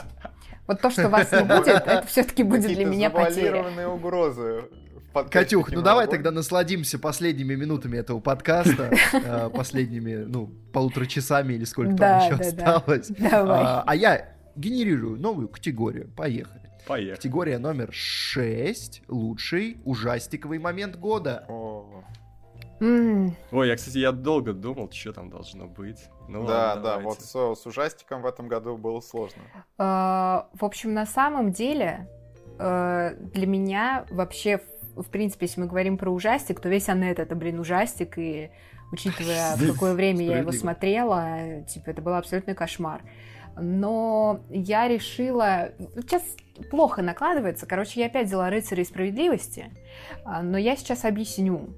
[0.67, 3.65] Вот то, что вас не будет, это все-таки будет для меня потеря.
[3.88, 4.63] угрозы.
[5.13, 6.15] подкасте Катюх, ну «Кино давай Огонь».
[6.17, 12.36] тогда насладимся последними минутами этого подкаста, э, последними, ну, полутора часами или сколько там еще
[12.36, 13.12] осталось.
[13.31, 16.09] А а я генерирую новую категорию.
[16.15, 16.61] Поехали.
[16.87, 17.15] Поехали.
[17.15, 19.03] Категория номер 6.
[19.07, 21.45] Лучший ужастиковый момент года.
[21.49, 22.03] О,
[22.81, 26.09] М, Ой, я, кстати, я долго думал, что там должно быть.
[26.27, 27.07] Ну, Да, ладно, да, давайте.
[27.07, 27.21] вот
[27.57, 29.41] с, с ужастиком в этом году было сложно.
[29.77, 32.09] Э, В общем, на самом деле,
[32.59, 34.57] э, для меня вообще,
[34.95, 38.51] в- в принципе, если мы говорим про ужастик, то весь Аннет это, блин, ужастик, и
[38.91, 43.01] учитывая, в какое время я его смотрела, типа, это был абсолютный кошмар.
[43.57, 45.71] Но я решила...
[45.95, 46.23] Сейчас
[46.69, 47.65] плохо накладывается.
[47.65, 49.71] Короче, я опять взяла «Рыцарей справедливости»,
[50.23, 51.69] а, но я сейчас объясню.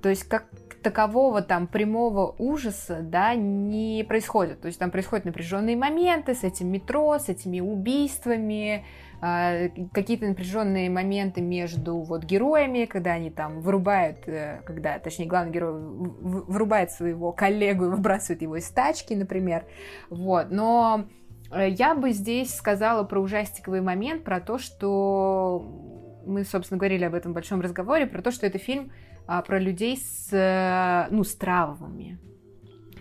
[0.00, 0.46] То есть, как
[0.82, 4.60] такового там прямого ужаса, да, не происходит.
[4.60, 8.84] То есть там происходят напряженные моменты с этим метро, с этими убийствами,
[9.22, 15.80] какие-то напряженные моменты между вот героями, когда они там вырубают, э, когда, точнее, главный герой
[15.80, 19.64] вырубает своего коллегу и выбрасывает его из тачки, например.
[20.10, 21.04] Вот, но
[21.52, 27.14] э, я бы здесь сказала про ужастиковый момент, про то, что мы, собственно, говорили об
[27.14, 28.90] этом в большом разговоре, про то, что это фильм
[29.28, 32.18] а, про людей с, э, ну, с травмами.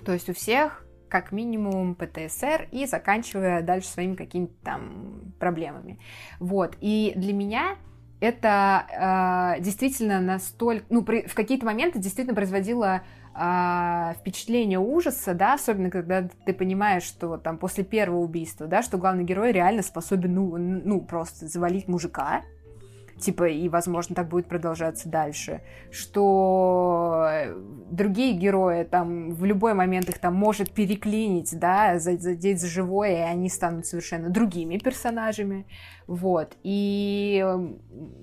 [0.06, 6.00] То есть у всех как минимум ПТСР и заканчивая дальше своими какими-то там проблемами.
[6.40, 6.78] Вот.
[6.80, 7.76] И для меня
[8.22, 10.86] это э, действительно настолько...
[10.90, 13.02] Ну, при- в какие-то моменты действительно производило
[13.34, 18.98] а, впечатление ужаса, да, особенно когда ты понимаешь, что там после первого убийства, да, что
[18.98, 22.42] главный герой реально способен, ну, ну просто завалить мужика,
[23.22, 27.56] типа, и, возможно, так будет продолжаться дальше, что э,
[27.92, 33.18] другие герои там в любой момент их там может переклинить, да, за- задеть за живое,
[33.18, 35.66] и они станут совершенно другими персонажами,
[36.08, 37.58] вот, и э,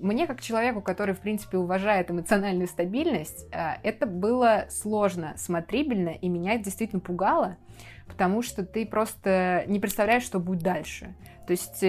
[0.01, 6.29] мне, как человеку, который, в принципе, уважает эмоциональную стабильность, э, это было сложно смотрибельно, и
[6.29, 7.57] меня это действительно пугало,
[8.07, 11.15] потому что ты просто не представляешь, что будет дальше.
[11.47, 11.83] То есть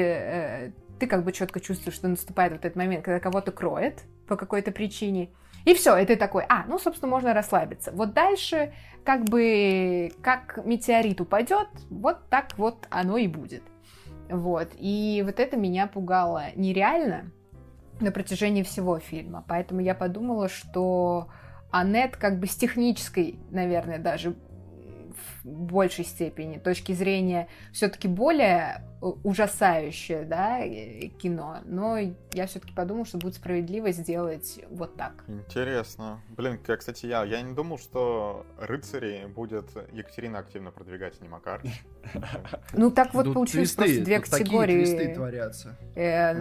[1.00, 4.70] ты как бы четко чувствуешь, что наступает вот этот момент, когда кого-то кроет по какой-то
[4.70, 5.30] причине,
[5.64, 7.90] и все, и ты такой, а, ну, собственно, можно расслабиться.
[7.92, 8.72] Вот дальше,
[9.04, 13.62] как бы, как метеорит упадет, вот так вот оно и будет.
[14.28, 17.32] Вот, и вот это меня пугало нереально
[17.98, 21.28] на протяжении всего фильма, поэтому я подумала, что
[21.70, 24.36] Аннет как бы с технической, наверное, даже
[25.44, 31.98] в большей степени точки зрения все-таки более э, ужасающее, да, э, кино, но
[32.32, 35.24] я все-таки подумала, что будет справедливо сделать вот так.
[35.28, 36.20] Интересно.
[36.36, 41.62] Блин, кстати, я, я не думал, что рыцари будет Екатерина активно продвигать, а не Макар.
[42.72, 45.14] Ну так вот Тут получилось просто две категории.
[45.14, 45.76] творятся.
[45.94, 46.34] Э,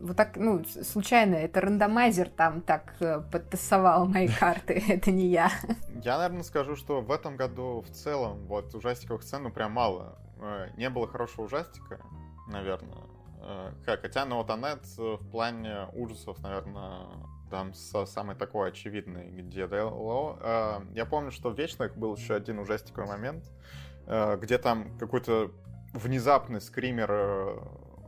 [0.00, 2.94] вот так, ну, случайно, это рандомайзер там так
[3.32, 5.50] подтасовал мои карты, это не я.
[6.02, 10.18] Я, наверное, скажу, что в этом году в целом вот ужастиковых сцен ну прям мало.
[10.40, 12.00] Э, Не было хорошего ужастика,
[12.48, 13.04] наверное.
[13.40, 17.06] Э, Как, хотя, ну вот Аннет э, в плане ужасов, наверное,
[17.50, 20.82] там со- самый такой очевидный, где ДЛО.
[20.92, 23.50] Я помню, что в Вечных был еще один ужастиковый момент,
[24.06, 25.50] где там какой-то
[25.94, 27.62] внезапный скример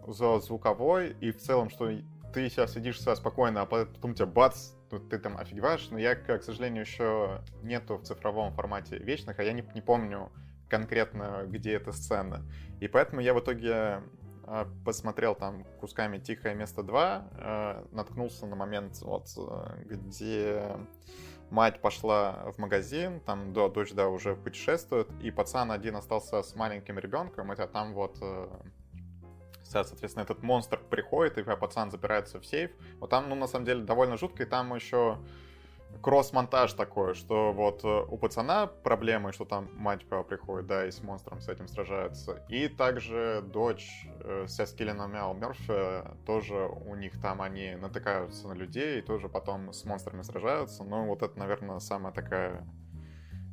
[0.07, 1.91] звуковой, и в целом, что
[2.33, 6.15] ты сейчас сидишь себя спокойно, а потом тебя бац, ну, ты там офигеваешь, но я,
[6.15, 10.33] к сожалению, еще нету в цифровом формате вечных, а я не, не помню
[10.69, 12.45] конкретно, где эта сцена.
[12.81, 14.03] И поэтому я в итоге
[14.45, 19.29] э, посмотрел там кусками «Тихое место 2», э, наткнулся на момент, вот,
[19.85, 20.77] где
[21.51, 26.55] мать пошла в магазин, там да, дочь, да, уже путешествует, и пацан один остался с
[26.55, 28.49] маленьким ребенком, это там вот э,
[29.71, 32.71] соответственно, этот монстр приходит, и пацан запирается в сейф.
[32.99, 35.19] Вот там, ну, на самом деле, довольно жутко, и там еще
[36.03, 41.03] кросс-монтаж такой, что вот э, у пацана проблемы, что там мать приходит, да, и с
[41.03, 42.45] монстром с этим сражаются.
[42.49, 48.55] И также дочь э, со Скиллином Мяу Мерфи, тоже у них там они натыкаются на
[48.55, 50.85] людей и тоже потом с монстрами сражаются.
[50.85, 52.67] Ну, вот это, наверное, самая такая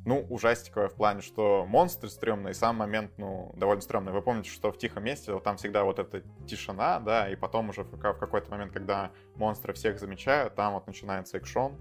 [0.08, 4.10] ну, ужастиковая в плане, что монстры стрёмные, и сам момент, ну, довольно стрёмный.
[4.10, 7.68] Вы помните, что в тихом месте вот там всегда вот эта тишина, да, и потом
[7.68, 11.76] уже в, в какой-то момент, когда монстры всех замечают, там вот начинается экшон,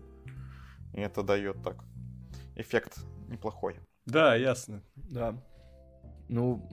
[0.94, 1.78] и это дает так
[2.58, 2.98] эффект
[3.30, 3.80] неплохой.
[4.06, 4.84] Да, ясно.
[4.96, 5.42] Да.
[6.28, 6.70] Ну,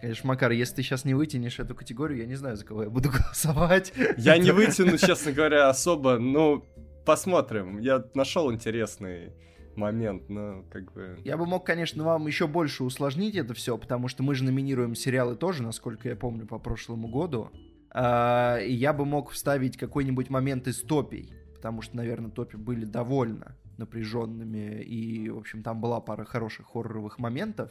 [0.00, 2.90] конечно, Макар, если ты сейчас не вытянешь эту категорию, я не знаю, за кого я
[2.90, 3.92] буду голосовать.
[4.18, 6.64] Я не вытяну, честно говоря, особо, но
[7.04, 7.80] посмотрим.
[7.80, 9.32] Я нашел интересный
[9.76, 11.18] момент, но как бы...
[11.24, 14.94] Я бы мог, конечно, вам еще больше усложнить это все, потому что мы же номинируем
[14.94, 17.50] сериалы тоже, насколько я помню, по прошлому году.
[17.94, 23.56] И я бы мог вставить какой-нибудь момент из топий, потому что, наверное, топи были довольно
[23.76, 27.70] напряженными, и, в общем, там была пара хороших хорроровых моментов.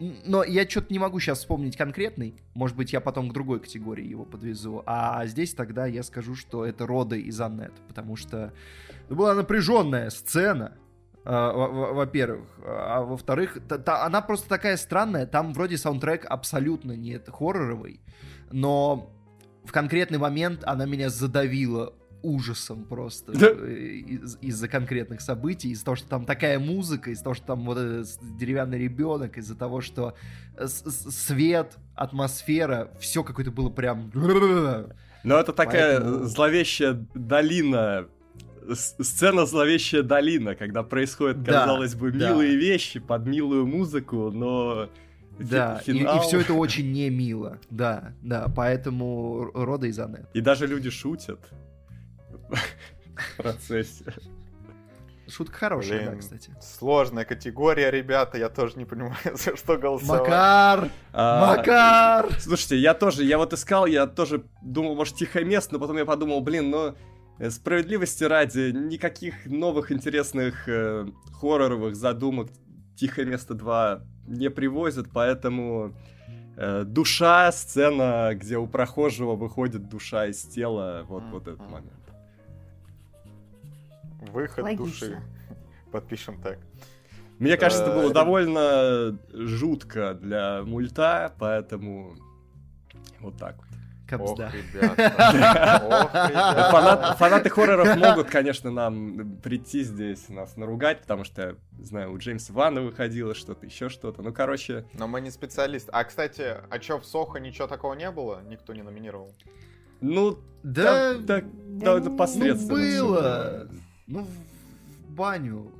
[0.00, 2.36] Но я что-то не могу сейчас вспомнить конкретный.
[2.54, 4.84] Может быть, я потом к другой категории его подвезу.
[4.86, 7.72] А здесь тогда я скажу, что это Роды из Аннет.
[7.88, 8.52] Потому что
[9.08, 10.78] ну, была напряженная сцена.
[11.24, 12.48] А, во-первых.
[12.64, 15.26] А во-вторых, она просто такая странная.
[15.26, 18.00] Там вроде саундтрек абсолютно нет хорроровый.
[18.50, 19.12] Но
[19.64, 25.94] в конкретный момент она меня задавила ужасом просто э, из- из-за конкретных событий, из-за того,
[25.96, 30.14] что там такая музыка, из-за того, что там вот этот деревянный ребенок, из-за того, что
[30.66, 34.10] свет, атмосфера, все какое-то было прям...
[35.24, 36.24] Но это такая Поэтому...
[36.24, 38.08] зловещая долина
[38.74, 42.58] сцена зловещая долина, когда происходят, да, казалось бы, милые да.
[42.58, 44.88] вещи под милую музыку, но
[45.38, 46.16] да, финал...
[46.16, 47.58] и, и все это очень не мило.
[47.70, 50.28] Да, да, поэтому рода из Анет.
[50.34, 51.40] И даже люди шутят
[52.48, 54.04] в процессе.
[55.28, 56.50] Шутка хорошая, Блин, да, кстати.
[56.60, 60.22] Сложная категория, ребята, я тоже не понимаю, за что голосовать.
[60.22, 60.90] Макар!
[61.12, 62.40] А, Макар!
[62.40, 66.06] Слушайте, я тоже, я вот искал, я тоже думал, может, тихое место, но потом я
[66.06, 66.96] подумал, блин, ну,
[67.50, 72.50] справедливости ради, никаких новых интересных э, хорроровых задумок
[72.96, 75.94] «Тихое место 2» не привозят, поэтому
[76.56, 81.92] э, душа, сцена, где у прохожего выходит душа из тела, вот, вот этот момент.
[84.32, 84.84] Выход Логично.
[84.84, 85.22] души.
[85.92, 86.58] Подпишем так.
[87.38, 92.16] Мне кажется, это было э, довольно жутко для мульта, поэтому
[93.20, 93.66] вот так вот.
[94.08, 94.46] Капсда.
[94.46, 95.14] Ох, ребята.
[97.18, 102.80] фанаты хорроров могут, конечно, нам прийти здесь, нас наругать, потому что, знаю, у Джеймса Ванна
[102.80, 104.22] выходило что-то, еще что-то.
[104.22, 104.86] Ну, короче...
[104.94, 105.90] Но мы не специалисты.
[105.92, 108.40] А, кстати, а чё, в Сохо ничего такого не было?
[108.48, 109.34] Никто не номинировал?
[110.00, 112.78] Ну, да, да, да, да, посредственно.
[112.78, 113.68] Ну, было.
[114.06, 115.72] Ну, в баню.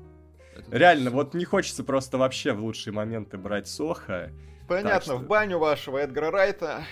[0.70, 4.30] Реально, вот не хочется просто вообще в лучшие моменты брать Соха.
[4.66, 6.82] Понятно, в баню вашего Эдгара Райта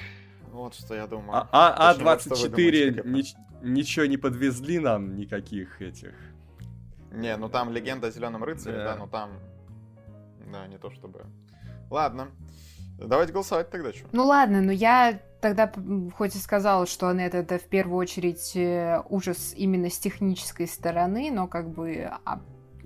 [0.62, 1.48] вот что я думаю.
[1.52, 3.22] А, а, А24 ни,
[3.62, 6.14] ничего не подвезли нам, никаких этих.
[7.12, 8.84] Не, ну там легенда о зеленом рыцаре, да.
[8.84, 9.30] да, но там.
[10.52, 11.26] Да, не то чтобы.
[11.90, 12.28] Ладно.
[12.98, 14.06] Давайте голосовать тогда, что?
[14.12, 15.70] Ну ладно, но я тогда
[16.16, 21.30] хоть и сказала, что Анет это в первую очередь э, ужас именно с технической стороны,
[21.30, 22.40] но как бы а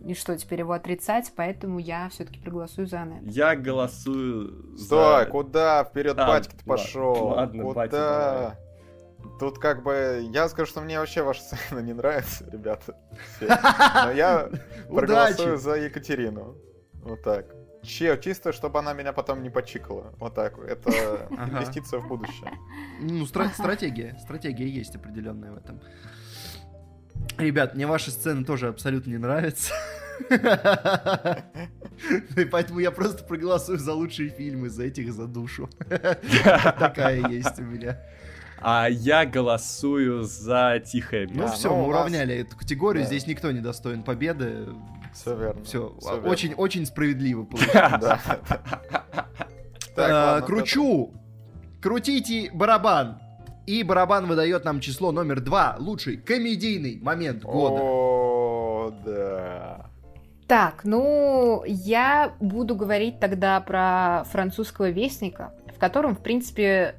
[0.04, 3.22] и что, теперь его отрицать, поэтому я все-таки проголосую за Анет.
[3.26, 5.30] Я голосую Стой, за...
[5.30, 5.84] куда?
[5.84, 7.28] Вперед а, батьки-то пошел.
[7.28, 7.74] Ладно, куда?
[7.74, 8.58] Батя,
[9.38, 12.96] Тут как бы, я скажу, что мне вообще ваша сцена не нравится, ребята.
[13.40, 14.50] Но я
[14.88, 16.56] проголосую за Екатерину.
[17.02, 17.46] Вот так.
[17.82, 20.12] Че, чисто, чтобы она меня потом не почикала.
[20.18, 20.58] Вот так.
[20.58, 20.90] Это
[21.30, 22.52] инвестиция в будущее.
[23.00, 24.18] Ну, стратегия.
[24.20, 25.80] Стратегия есть определенная в этом.
[27.38, 29.72] Ребят, мне ваша сцена тоже абсолютно не нравится.
[32.36, 35.68] И поэтому я просто проголосую за лучшие фильмы, за этих, за душу.
[35.88, 37.98] Такая есть у меня.
[38.62, 41.42] А я голосую за тихое место.
[41.42, 43.06] Ну все, мы уравняли эту категорию.
[43.06, 44.66] Здесь никто не достоин победы.
[45.14, 45.64] Все верно.
[45.64, 48.20] Все, очень, очень справедливо получилось.
[49.96, 51.14] А, кручу!
[51.80, 53.20] Крутите барабан!
[53.66, 55.76] И барабан выдает нам число номер два.
[55.78, 57.80] Лучший комедийный момент года.
[57.82, 59.90] О, да.
[60.48, 66.96] Так, ну, я буду говорить тогда про французского вестника, в котором, в принципе,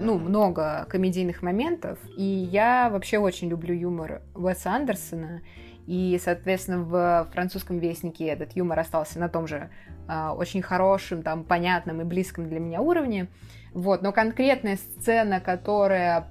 [0.00, 1.98] ну, много комедийных моментов.
[2.16, 5.42] И я вообще очень люблю юмор Уэса Андерсона.
[5.86, 9.70] И, соответственно, в французском вестнике этот юмор остался на том же
[10.08, 13.28] э, очень хорошем, там, понятном и близком для меня уровне.
[13.76, 16.28] Вот, но конкретная сцена, которая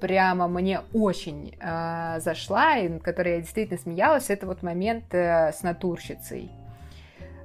[0.00, 5.52] прямо мне очень э, зашла, и над которой я действительно смеялась, это вот момент э,
[5.52, 6.52] с натурщицей.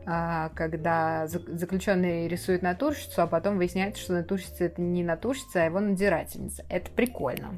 [0.05, 5.79] Э, когда заключенный рисует натурщицу, а потом выясняется, что натурщица это не натурщица, а его
[5.79, 6.63] надзирательница.
[6.69, 7.57] Это прикольно.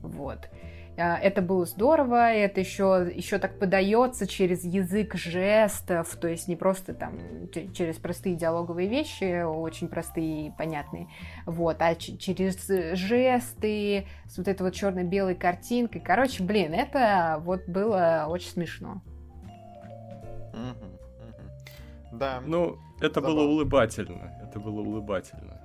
[0.00, 0.48] Вот.
[0.98, 6.56] А, это было здорово, это еще, еще так подается через язык жестов, то есть не
[6.56, 7.18] просто там
[7.74, 11.08] через простые диалоговые вещи, очень простые и понятные,
[11.44, 12.66] вот, а через
[12.96, 16.00] жесты, с вот этой вот черно-белой картинкой.
[16.00, 19.02] Короче, блин, это вот было очень смешно.
[22.12, 22.40] Да.
[22.46, 24.32] Ну, это было улыбательно.
[24.42, 25.60] Это было улыбательно.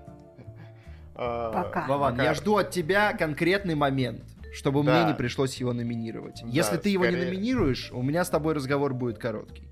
[1.15, 1.87] А, Пока.
[1.87, 5.03] Вован, я жду от тебя конкретный момент чтобы да.
[5.03, 6.41] мне не пришлось его номинировать.
[6.43, 6.93] Да, Если ты скорее...
[6.93, 9.67] его не номинируешь, у меня с тобой разговор будет короткий.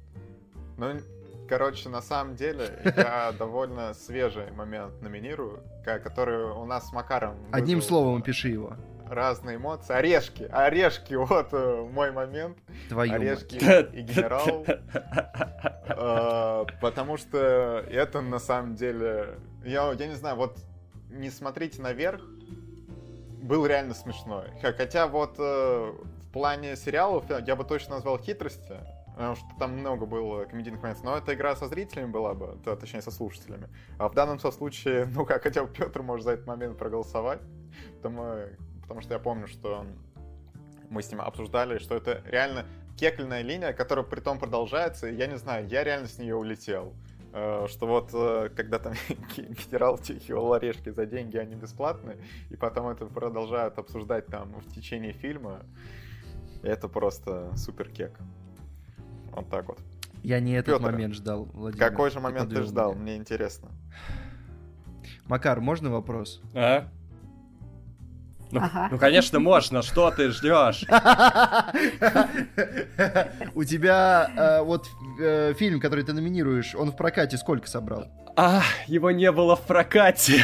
[0.78, 1.00] Ну,
[1.48, 7.36] короче, на самом деле, я довольно свежий момент номинирую, который у нас с Макаром...
[7.52, 8.76] Одним словом, пиши его.
[9.10, 9.94] Разные эмоции.
[9.94, 10.44] Орешки.
[10.44, 12.58] Орешки, вот э, мой момент.
[12.90, 13.56] Твою Орешки
[13.94, 14.66] и генерал.
[15.88, 19.40] Э, потому что это на самом деле...
[19.66, 20.60] Я, я не знаю, вот
[21.10, 22.22] не смотрите наверх,
[23.42, 24.46] был реально смешной.
[24.62, 25.94] Хотя вот э,
[26.30, 28.78] в плане сериалов я бы точно назвал хитрости,
[29.14, 32.76] потому что там много было комедийных моментов, но эта игра со зрителями была бы, то,
[32.76, 33.68] точнее со слушателями.
[33.98, 37.42] А в данном случае, ну как, хотя бы Петр может за этот момент проголосовать,
[37.98, 38.48] потому,
[38.82, 39.86] потому что я помню, что
[40.90, 42.66] мы с ним обсуждали, что это реально
[42.98, 46.94] кекельная линия, которая при том продолжается, и я не знаю, я реально с нее улетел.
[47.32, 48.94] Э, что вот э, когда там
[49.38, 52.18] генерал тихивал орешки за деньги, они бесплатные,
[52.50, 55.62] и потом это продолжают обсуждать там в течение фильма,
[56.64, 58.18] это просто супер кек.
[59.32, 59.80] Вот так вот.
[60.24, 61.88] Я не этот Петр, момент ждал, Владимир.
[61.88, 62.94] Какой же момент ты ждал?
[62.94, 63.02] Меня.
[63.02, 63.70] Мне интересно.
[65.26, 66.42] Макар, можно вопрос?
[66.54, 66.90] А?
[68.52, 68.88] Ну, ага.
[68.92, 69.82] ну, конечно, можно.
[69.82, 70.86] Что ты ждешь?
[73.54, 74.88] У тебя э, вот
[75.20, 78.08] э, фильм, который ты номинируешь, он в прокате сколько собрал?
[78.36, 80.44] А, его не было в прокате.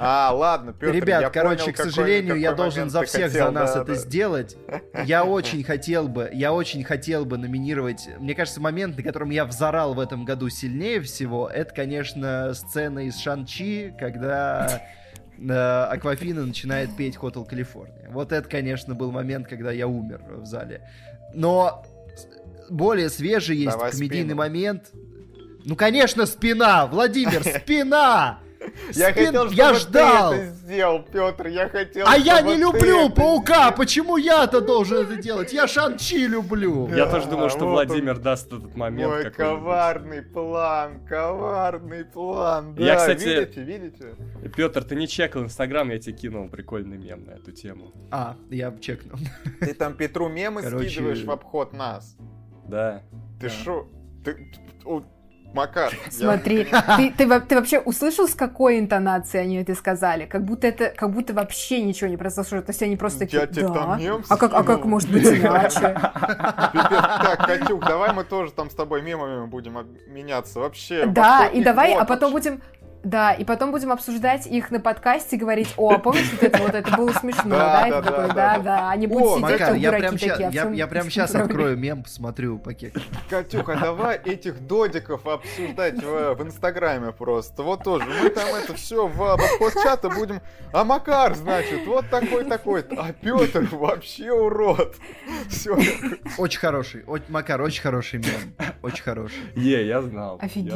[0.00, 3.46] А, ладно, Петр, Ребят, я короче, понял, к сожалению, какой, я должен за всех хотел,
[3.46, 3.98] за нас да, это да.
[3.98, 4.56] сделать.
[5.04, 8.08] Я очень хотел бы, я очень хотел бы номинировать.
[8.20, 13.06] Мне кажется, момент, на котором я взорал в этом году сильнее всего, это, конечно, сцена
[13.06, 14.82] из Шанчи, когда
[15.40, 18.10] Аквафина начинает петь Hotel California.
[18.10, 20.88] Вот это, конечно, был момент, когда я умер в зале.
[21.34, 21.84] Но
[22.70, 24.36] более свежий есть Давай комедийный спину.
[24.36, 24.90] момент.
[25.64, 26.86] Ну, конечно, спина!
[26.86, 28.40] Владимир, спина!
[28.92, 29.26] Я Спин...
[29.26, 30.32] хотел, чтобы я ждал.
[30.32, 35.16] ты это сделал, Петр, я хотел, А я не люблю паука, почему я-то должен это
[35.16, 35.52] делать?
[35.52, 36.88] Я Шанчи люблю.
[36.94, 39.12] Я тоже думал, что Владимир даст этот момент.
[39.12, 42.74] Ой, коварный план, коварный план.
[42.78, 44.14] Я, кстати, видите, видите?
[44.56, 47.92] Петр, ты не чекал Инстаграм, я тебе кинул прикольный мем на эту тему.
[48.10, 49.18] А, я чекнул.
[49.60, 52.16] Ты там Петру мемы скидываешь в обход нас?
[52.66, 53.02] Да.
[53.40, 53.86] Ты шо?
[54.24, 54.50] Ты...
[55.54, 55.92] Макар.
[56.10, 56.82] Смотри, я...
[56.96, 60.26] ты, ты, ты вообще услышал, с какой интонацией они это сказали?
[60.26, 62.60] Как будто это, как будто вообще ничего не произошло.
[62.60, 63.98] То есть они просто такие, да.
[64.28, 65.98] А как, а как может быть иначе?
[66.18, 70.60] Так, Катюк, давай мы тоже там с тобой мемами будем меняться.
[70.60, 71.06] Вообще.
[71.06, 72.60] Да, и давай, а потом будем
[73.02, 76.74] да, и потом будем обсуждать их на подкасте, говорить, о, а помнишь, вот это вот,
[76.74, 77.86] это было смешно, да?
[77.88, 80.70] Да, да, да, да, Они будут сидеть, как дураки такие.
[80.74, 82.96] Я прям сейчас открою мем, посмотрю пакет.
[83.28, 87.62] Катюха, давай этих додиков обсуждать в Инстаграме просто.
[87.62, 88.06] Вот тоже.
[88.22, 90.40] Мы там это все в обход чата будем...
[90.72, 92.84] А Макар, значит, вот такой-такой.
[92.96, 94.96] А Петр вообще урод.
[95.48, 95.76] Все.
[96.36, 97.04] Очень хороший.
[97.28, 98.54] Макар, очень хороший мем.
[98.82, 99.38] Очень хороший.
[99.54, 100.38] Е, я знал.
[100.40, 100.72] Офигеть.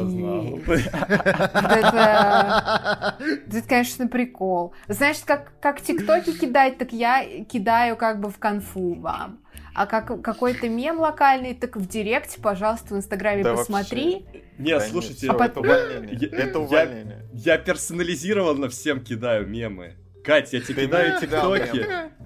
[1.43, 2.12] Это
[3.47, 4.73] это, конечно, прикол.
[4.87, 9.39] Знаешь, как, как тиктоки кидать, так я кидаю как бы в конфу вам.
[9.75, 14.25] А как какой-то мем локальный, так в директе, пожалуйста, в Инстаграме да посмотри.
[14.25, 14.43] Вообще.
[14.59, 16.17] Нет, да слушайте, нет, это увольнение.
[16.31, 17.25] Я, это увольнение.
[17.33, 19.95] Я, я персонализированно всем кидаю мемы.
[20.23, 21.85] Катя, я тебе кидаю тиктоки.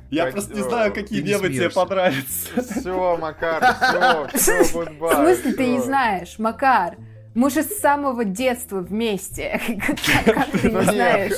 [0.09, 0.33] Я как...
[0.33, 2.61] просто не знаю, какие мемы тебе понравятся.
[2.61, 4.27] Все, Макар, все,
[4.63, 6.97] все, В смысле ты не знаешь, Макар?
[7.38, 9.61] Мы же с самого детства вместе.
[10.25, 11.33] Как ты не знаешь?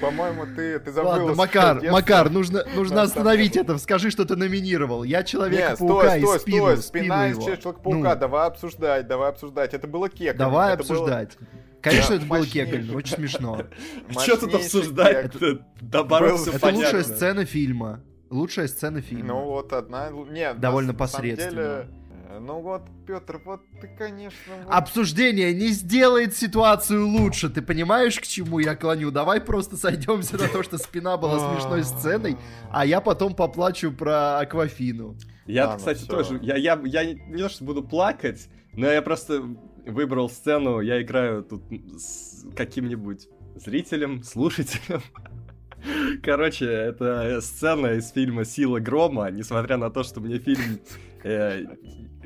[0.00, 1.10] По-моему, ты, ты забыл.
[1.10, 3.76] Ладно, Макар, Макар, нужно, нужно остановить это.
[3.78, 5.02] Скажи, что ты номинировал.
[5.02, 8.14] Я Человека-паука и спину, стой, спина из Человека-паука.
[8.14, 8.20] Ну.
[8.20, 9.74] Давай обсуждать, давай обсуждать.
[9.74, 10.36] Это было кек.
[10.36, 11.36] Давай обсуждать.
[11.82, 13.62] Конечно, это было кекаль, очень смешно.
[14.10, 15.34] Что тут обсуждать?
[15.34, 18.00] Это лучшая сцена фильма.
[18.30, 19.26] Лучшая сцена фильма.
[19.26, 20.10] Ну вот одна...
[20.10, 21.86] Нет, Довольно на, на самом посредственно.
[22.28, 24.54] Э, Ну вот, Петр, вот ты, конечно...
[24.64, 27.48] вот- Обсуждение не сделает ситуацию лучше.
[27.50, 29.10] Ты понимаешь, к чему я клоню?
[29.10, 32.36] Давай просто сойдемся на то, что спина была смешной сценой,
[32.70, 35.16] а я потом поплачу про Аквафину.
[35.46, 36.06] Я, Ладно, кстати, всё.
[36.08, 36.38] тоже.
[36.42, 39.42] Я, я, я не не то, что буду плакать, но я просто
[39.86, 41.62] выбрал сцену, я играю тут
[41.98, 45.02] с каким-нибудь зрителем, слушателем.
[46.22, 50.80] Короче, это сцена из фильма Сила грома, несмотря на то, что мне фильм
[51.22, 51.64] э,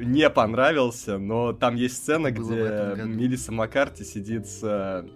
[0.01, 3.05] не понравился, но там есть сцена, Было где.
[3.05, 5.07] Мелисса Маккарти сидит с э,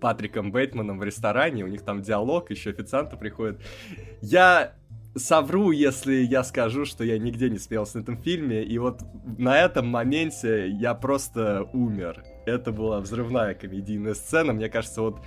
[0.00, 3.60] Патриком Бейтманом в ресторане, у них там диалог, еще официанты приходят.
[4.22, 4.74] Я
[5.16, 9.00] совру, если я скажу, что я нигде не смеялся на этом фильме, и вот
[9.38, 12.22] на этом моменте я просто умер.
[12.44, 15.20] Это была взрывная комедийная сцена, мне кажется, вот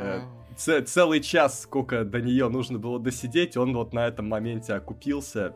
[0.00, 0.20] э,
[0.56, 5.54] ц- целый час, сколько до нее нужно было досидеть, он вот на этом моменте окупился.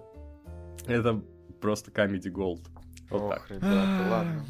[0.87, 1.23] Это
[1.65, 2.61] просто comedy gold.
[3.09, 3.51] Вот Ох, так.
[3.51, 4.45] ребята, ладно.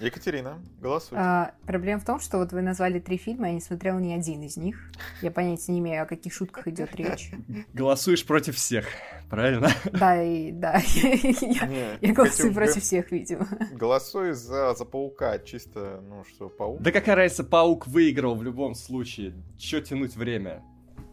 [0.00, 1.16] Екатерина, голосуй.
[1.20, 4.42] А, проблема в том, что вот вы назвали три фильма, я не смотрела ни один
[4.42, 4.90] из них.
[5.20, 7.30] Я понятия не имею, о каких шутках идет речь.
[7.72, 8.86] Голосуешь против всех,
[9.30, 9.68] правильно?
[9.92, 13.46] Да, и да, я, Не, я голосую хотим- против всех, видимо.
[13.72, 16.82] Голосуй за, за паука, чисто, ну что, паук.
[16.82, 19.34] Да какая разница, паук выиграл в любом случае.
[19.56, 20.64] Че тянуть время?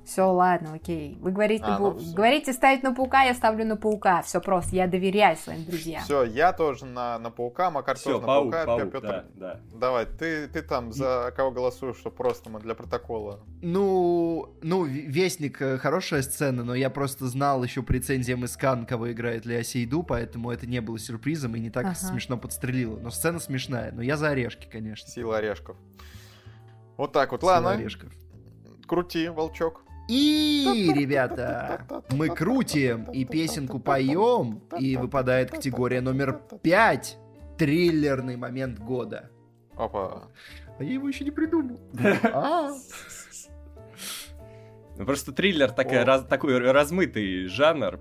[0.10, 1.20] Все, ладно, окей.
[1.22, 4.24] Вы говорите, А, ну говорите ставить на паука, я ставлю на паука.
[4.24, 6.02] Все просто, я доверяю своим друзьям.
[6.04, 9.08] Все, я тоже на, на паука, Макар Все, тоже на паук, паука, паук, Петр.
[9.08, 9.60] да, да.
[9.72, 13.42] Давай, ты, ты там за кого голосуешь, что просто мы для протокола.
[13.62, 18.88] Ну, ну, Вестник э, хорошая сцена, но я просто знал еще по рецензиям из Кан,
[18.88, 21.94] кого играет Лео Сейду, поэтому это не было сюрпризом и не так Ага.
[21.96, 22.98] смешно подстрелило.
[22.98, 25.08] Но сцена смешная, но я за орешки, конечно.
[25.08, 25.78] Сила орешков.
[26.98, 27.72] Вот так вот, Сила ладно.
[27.74, 28.10] орешков.
[28.88, 29.84] Крути, волчок.
[30.10, 37.18] И, ребята, мы крутим и песенку поем, и выпадает категория номер пять.
[37.60, 39.30] Триллерный момент года.
[39.76, 40.30] Опа.
[40.80, 41.80] А я его еще не придумал.
[42.24, 42.72] А.
[44.98, 48.00] Ну, просто триллер такой размытый жанр.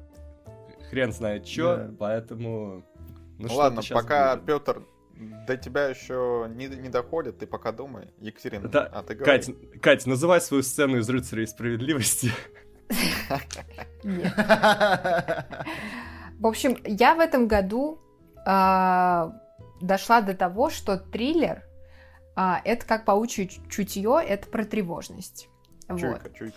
[0.91, 2.85] Хрен знает что, поэтому...
[3.39, 4.37] Ну, Ну ладно, пока.
[4.39, 4.83] Петр
[5.47, 8.09] до тебя еще не, не доходит, ты пока думай.
[8.21, 9.39] Екатерина, Да, а ты говори.
[9.39, 9.51] Кать,
[9.81, 12.33] Кать, называй свою сцену из «Рыцарей справедливости».
[14.05, 14.33] Нет.
[16.39, 18.01] В общем, я в этом году
[18.47, 19.33] а,
[19.81, 21.65] дошла до того, что триллер
[22.37, 25.49] а, это как паучье чу- чутье, это про тревожность.
[25.89, 26.57] Чуйка, чуйка.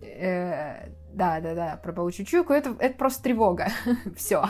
[0.00, 3.68] Э, да, да, да, про паучью чуйку, это, это просто тревога.
[4.16, 4.44] Все.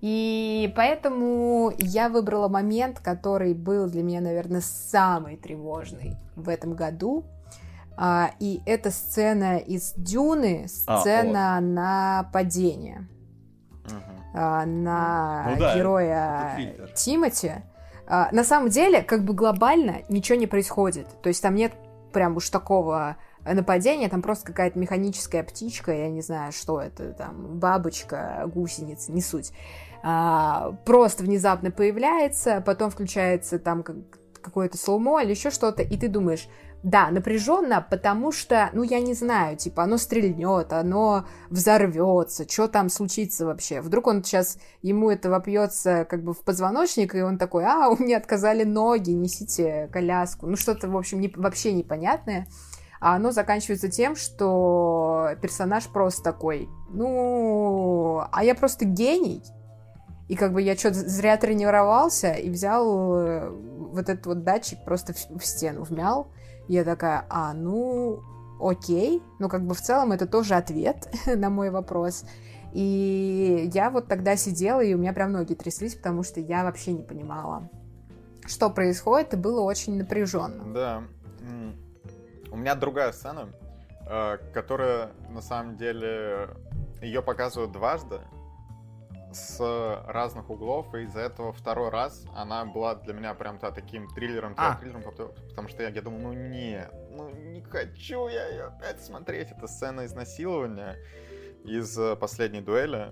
[0.00, 7.24] И поэтому я выбрала момент, который был для меня, наверное, самый тревожный в этом году.
[7.96, 13.08] А, и это сцена из Дюны, А, сцена на падение
[13.86, 14.02] Мгм.
[14.34, 16.86] а, на Ну да, героя.
[16.94, 17.52] Тимати.
[18.06, 21.08] А, на самом деле, как бы глобально ничего не происходит.
[21.22, 21.72] То есть там нет
[22.12, 27.58] прям уж такого нападения, там просто какая-то механическая птичка, я не знаю, что это, там,
[27.58, 29.52] бабочка, гусеница, не суть.
[30.02, 33.96] А, просто внезапно появляется, потом включается там как-
[34.40, 36.48] какое-то слоумо или еще что-то, и ты думаешь,
[36.84, 42.88] да, напряженно, потому что, ну, я не знаю, типа, оно стрельнет, оно взорвется, что там
[42.88, 43.80] случится вообще?
[43.80, 48.00] Вдруг он сейчас, ему это вопьется как бы в позвоночник, и он такой, а, у
[48.00, 50.46] меня отказали ноги, несите коляску.
[50.46, 52.46] Ну, что-то, в общем, не- вообще непонятное.
[53.00, 59.42] А оно заканчивается тем, что персонаж просто такой, ну, а я просто гений.
[60.28, 65.14] И как бы я что-то зря тренировался и взял э, вот этот вот датчик просто
[65.14, 66.28] в, в стену вмял.
[66.68, 68.20] И я такая, а, ну,
[68.60, 69.22] окей.
[69.38, 72.24] Ну, как бы в целом это тоже ответ на мой вопрос.
[72.74, 76.92] И я вот тогда сидела, и у меня прям ноги тряслись, потому что я вообще
[76.92, 77.70] не понимала,
[78.46, 80.74] что происходит, и было очень напряженно.
[80.74, 81.02] Да.
[82.50, 83.48] У меня другая сцена,
[84.06, 86.48] э, которая на самом деле
[87.00, 88.20] ее показывают дважды
[89.32, 89.58] с
[90.06, 94.54] разных углов, и из-за этого второй раз она была для меня прям то таким триллером,
[94.56, 94.76] А.
[94.76, 99.50] триллером, потому- что я, я думал, ну нет, ну не хочу я ее опять смотреть.
[99.52, 100.96] Это сцена изнасилования
[101.64, 103.08] из э, последней дуэли.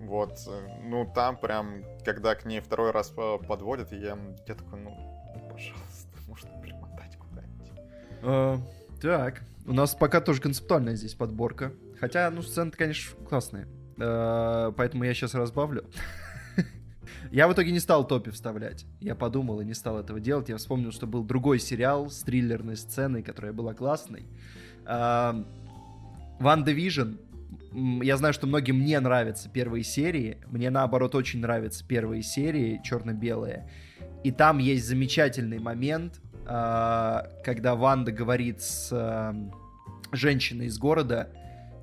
[0.00, 4.80] Вот, э, ну там прям, когда к ней второй раз по- подводят, я, я такой,
[4.80, 4.90] ну,
[5.50, 7.70] пожалуйста, можно примотать куда-нибудь.
[8.22, 8.56] Э,
[9.00, 11.72] Так, у нас пока тоже концептуальная здесь подборка.
[12.00, 13.66] Хотя, ну, сцены, конечно, классные.
[13.98, 15.84] Э, Поэтому я сейчас разбавлю.
[17.30, 18.86] Я в итоге не стал топе вставлять.
[19.00, 20.48] Я подумал и не стал этого делать.
[20.48, 24.24] Я вспомнил, что был другой сериал с триллерной сценой, которая была классной.
[24.84, 25.44] Ван
[26.40, 27.18] Division
[27.74, 30.38] я знаю, что многим не нравятся первые серии.
[30.46, 33.68] Мне, наоборот, очень нравятся первые серии, черно-белые.
[34.22, 39.34] И там есть замечательный момент, а, когда Ванда говорит с а,
[40.12, 41.30] женщиной из города,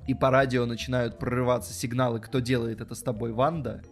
[0.06, 3.82] и по радио начинают прорываться сигналы, кто делает это с тобой, Ванда.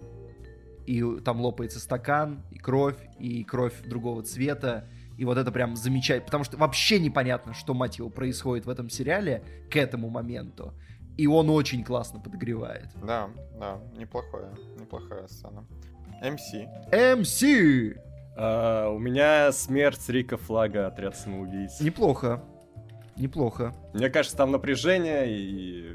[0.87, 4.89] И там лопается стакан, и кровь, и кровь другого цвета.
[5.17, 8.89] И вот это прям замечательно, потому что вообще непонятно, что, мать его, происходит в этом
[8.89, 10.73] сериале к этому моменту.
[11.17, 12.89] И он очень классно подогревает.
[13.05, 15.67] Да, да, неплохая, неплохая сцена.
[16.23, 16.53] МС.
[16.91, 17.45] МС!
[18.37, 21.81] А, у меня смерть Рика Флага, отряд самоубийц.
[21.81, 22.43] Неплохо.
[23.21, 23.75] Неплохо.
[23.93, 25.95] Мне кажется, там напряжение и,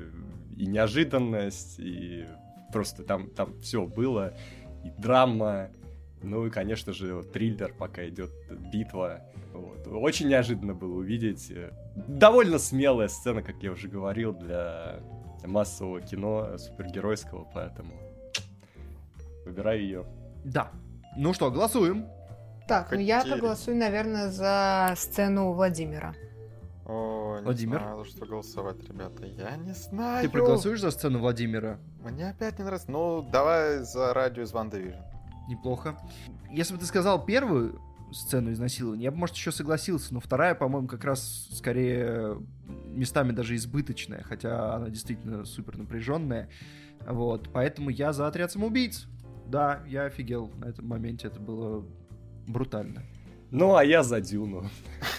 [0.57, 2.25] и неожиданность, и
[2.71, 4.33] просто там, там все было.
[4.83, 5.71] И драма,
[6.21, 8.31] ну и, конечно же, триллер, пока идет
[8.71, 9.21] битва.
[9.53, 9.87] Вот.
[9.87, 11.49] Очень неожиданно было увидеть.
[11.49, 14.99] Э, довольно смелая сцена, как я уже говорил, для
[15.43, 17.93] массового кино супергеройского, поэтому
[19.45, 20.05] выбираю ее.
[20.43, 20.69] Да.
[21.17, 22.07] Ну что, голосуем.
[22.67, 23.01] Так, Хотели.
[23.01, 26.13] ну я проголосую, наверное, за сцену Владимира.
[26.85, 27.79] О, не Владимир?
[27.79, 29.25] знаю, за что голосовать, ребята.
[29.25, 30.23] Я не знаю.
[30.23, 31.79] Ты проголосуешь за сцену Владимира?
[32.03, 32.91] Мне опять не нравится.
[32.91, 34.71] Ну, давай за радио из Ван
[35.47, 35.97] Неплохо.
[36.51, 37.81] Если бы ты сказал первую
[38.11, 42.39] сцену изнасилования, я бы, может, еще согласился, но вторая, по-моему, как раз скорее
[42.85, 46.49] местами даже избыточная, хотя она действительно супер напряженная.
[47.07, 49.07] Вот, поэтому я за отряд самоубийц.
[49.47, 51.85] Да, я офигел на этом моменте, это было
[52.47, 53.03] брутально.
[53.55, 54.69] Ну, а я за Дюну.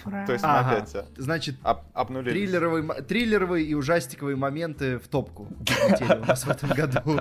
[0.04, 1.56] То есть мы опять э, Значит,
[2.04, 7.20] триллеровые, триллеровые и ужастиковые моменты в топку у нас в этом году.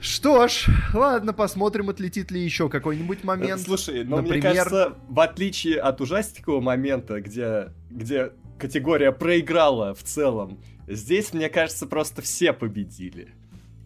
[0.00, 3.60] Что ж, ладно, посмотрим, отлетит ли еще какой-нибудь момент.
[3.60, 4.38] Слушай, но Например...
[4.38, 10.58] мне кажется, в отличие от ужастикового момента, где, где категория проиграла в целом,
[10.88, 13.34] здесь, мне кажется, просто все победили.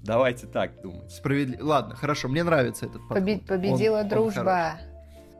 [0.07, 1.11] Давайте так думать.
[1.11, 1.64] Справедливо.
[1.66, 3.18] Ладно, хорошо, мне нравится этот подход.
[3.18, 4.78] Побе- победила он, дружба.
[4.80, 4.96] Он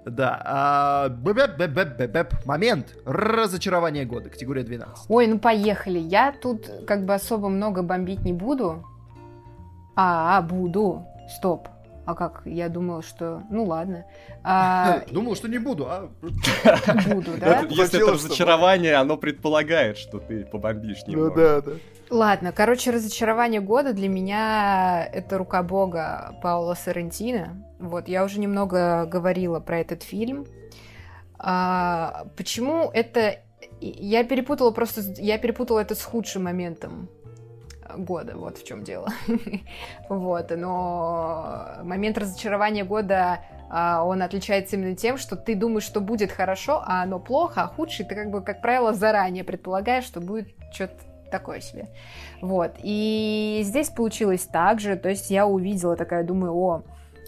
[0.07, 0.41] да.
[0.45, 2.35] А, бэб -бэб -бэб -бэб.
[2.45, 2.97] Момент.
[3.05, 4.31] Разочарование года.
[4.31, 5.07] Категория 12.
[5.09, 5.99] Ой, ну поехали.
[5.99, 8.85] Я тут как бы особо много бомбить не буду.
[9.97, 11.05] А, буду.
[11.29, 11.69] Стоп.
[12.07, 12.43] А как?
[12.45, 13.43] Я думала, что...
[13.51, 14.07] Ну ладно.
[14.45, 15.03] А...
[15.11, 16.09] Думал, что не буду, а...
[17.09, 17.67] Буду, да?
[17.69, 21.35] Если это разочарование, оно предполагает, что ты побомбишь ну немного.
[21.35, 21.73] Ну да, да.
[22.09, 27.61] Ладно, короче, разочарование года для меня это «Рука Бога» Паула Соррентино.
[27.81, 30.47] Вот, я уже немного говорила про этот фильм.
[31.39, 33.41] А, почему это...
[33.81, 35.01] Я перепутала просто...
[35.21, 37.09] Я перепутала это с худшим моментом
[37.97, 39.09] года, вот в чем дело.
[40.09, 46.31] вот, но момент разочарования года а, он отличается именно тем, что ты думаешь, что будет
[46.31, 50.49] хорошо, а оно плохо, а худший ты как бы, как правило, заранее предполагаешь, что будет
[50.73, 50.95] что-то
[51.31, 51.89] такое себе.
[52.41, 52.73] Вот.
[52.83, 56.83] И здесь получилось так же, то есть я увидела такая, думаю, о,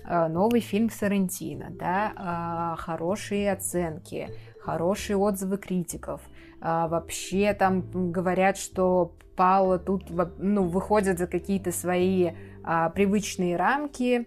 [0.05, 4.29] а, новый фильм Сарантино, да, а, хорошие оценки,
[4.61, 6.21] хорошие отзывы критиков.
[6.61, 12.32] Вообще там говорят, что Паула тут ну, выходит за какие-то свои
[12.64, 14.26] а, привычные рамки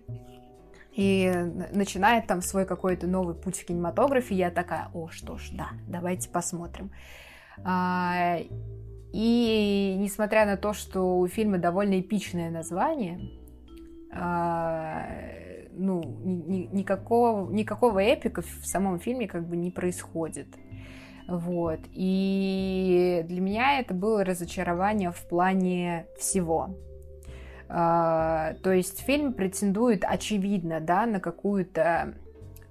[0.93, 1.29] и
[1.73, 4.35] начинает там свой какой-то новый путь в кинематографе.
[4.35, 6.91] Я такая, о, что ж, да, давайте посмотрим.
[7.65, 8.37] А,
[9.11, 13.19] и несмотря на то, что у фильма довольно эпичное название,
[14.13, 15.05] а,
[15.73, 20.47] ну, ни, ни, никакого, никакого эпика в самом фильме как бы не происходит.
[21.37, 21.79] Вот.
[21.93, 26.75] И для меня это было разочарование в плане всего.
[27.69, 32.15] Uh, то есть фильм претендует, очевидно, да, на какую-то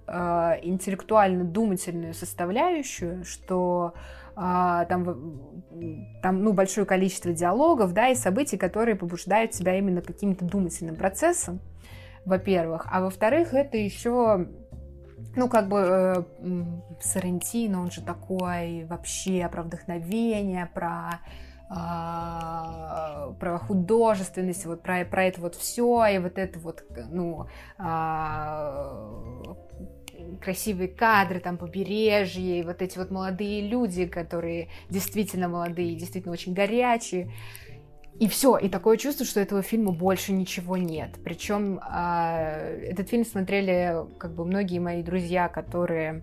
[0.07, 3.95] uh, интеллектуально-думательную составляющую, что
[4.37, 5.41] uh, там,
[6.21, 11.61] там ну, большое количество диалогов, да, и событий, которые побуждают себя именно каким-то думательным процессом,
[12.27, 12.87] во-первых.
[12.91, 14.49] А во-вторых, это еще
[15.37, 16.23] ну, как бы э,
[17.01, 21.21] Сарантино, он же такой вообще про вдохновение, про
[21.71, 27.47] э, про художественность, вот про, про это вот все, и вот это вот, ну,
[27.79, 29.55] э,
[30.41, 36.55] красивые кадры, там, побережье, и вот эти вот молодые люди, которые действительно молодые, действительно очень
[36.55, 37.31] горячие.
[38.21, 41.12] И все, и такое чувство, что этого фильма больше ничего нет.
[41.25, 46.23] Причем э, а, этот фильм смотрели как бы многие мои друзья, которые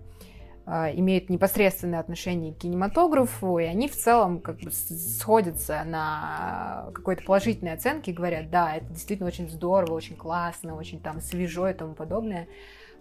[0.64, 7.24] э, имеют непосредственное отношение к кинематографу, и они в целом как бы сходятся на какой-то
[7.24, 11.74] положительной оценке и говорят, да, это действительно очень здорово, очень классно, очень там свежо и
[11.74, 12.46] тому подобное.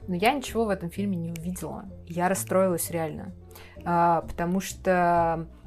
[0.08, 1.86] Но я ничего в этом фильме не увидела.
[2.08, 3.32] Я расстроилась реально.
[3.86, 5.48] А, потому что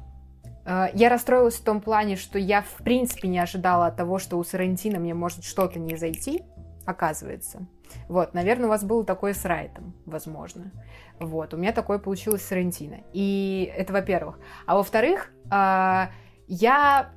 [0.65, 4.43] я расстроилась в том плане, что я в принципе не ожидала от того, что у
[4.43, 6.43] Сарантино мне может что-то не зайти,
[6.85, 7.67] оказывается.
[8.07, 10.71] Вот, наверное, у вас было такое с Райтом, возможно.
[11.19, 13.01] Вот, у меня такое получилось с Сарантино.
[13.13, 14.39] И это во-первых.
[14.65, 16.07] А во-вторых, э,
[16.47, 17.11] я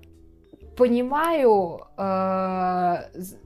[0.77, 2.97] понимаю, э,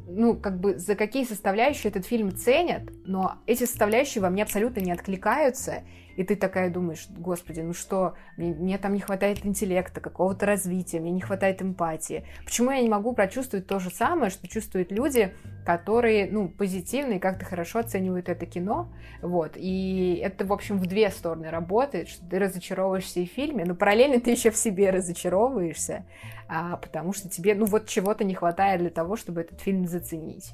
[0.09, 4.81] ну, как бы, за какие составляющие этот фильм ценят, но эти составляющие во мне абсолютно
[4.81, 5.83] не откликаются,
[6.19, 10.99] и ты такая думаешь, господи, ну что, мне, мне там не хватает интеллекта, какого-то развития,
[10.99, 12.27] мне не хватает эмпатии.
[12.45, 15.33] Почему я не могу прочувствовать то же самое, что чувствуют люди,
[15.65, 18.93] которые, ну, позитивно и как-то хорошо оценивают это кино,
[19.23, 23.65] вот, и это, в общем, в две стороны работает, что ты разочаровываешься и в фильме,
[23.65, 26.05] но параллельно ты еще в себе разочаровываешься,
[26.49, 30.51] а, потому что тебе, ну, вот чего-то не хватает для того, чтобы этот фильм заценить.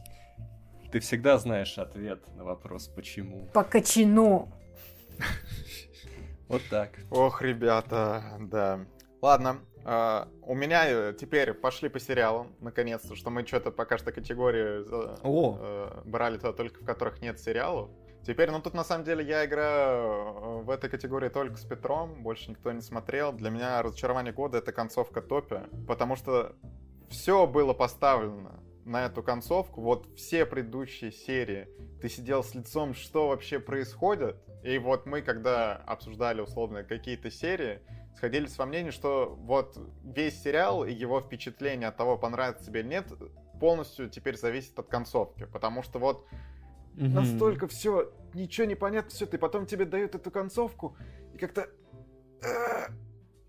[0.92, 3.46] Ты всегда знаешь ответ на вопрос «почему?».
[3.54, 4.52] По качину.
[6.48, 6.90] Вот так.
[7.10, 8.86] Ох, ребята, да.
[9.22, 14.12] Ладно, Uh, у меня э, теперь пошли по сериалам, наконец-то, что мы что-то пока что
[14.12, 14.82] категории
[15.22, 15.58] О.
[15.58, 17.90] uh, брали туда только в которых нет сериалов.
[18.26, 22.22] Теперь, ну тут на самом деле я играю э, в этой категории только с Петром,
[22.22, 23.32] больше никто не смотрел.
[23.34, 26.56] Для меня разочарование года это концовка Топи, потому что
[27.10, 29.82] все было поставлено на эту концовку.
[29.82, 31.68] Вот все предыдущие серии
[32.00, 34.36] ты сидел с лицом, что вообще происходит.
[34.64, 37.80] И вот мы, когда обсуждали условно какие-то серии,
[38.16, 42.88] сходились во мнении, что вот весь сериал и его впечатление от того, понравится тебе или
[42.88, 43.12] нет,
[43.60, 45.44] полностью теперь зависит от концовки.
[45.44, 46.26] Потому что вот
[46.94, 50.96] mm настолько все, ничего не понятно, все, ты потом тебе дают эту концовку,
[51.34, 51.68] и как-то
[52.42, 52.88] э,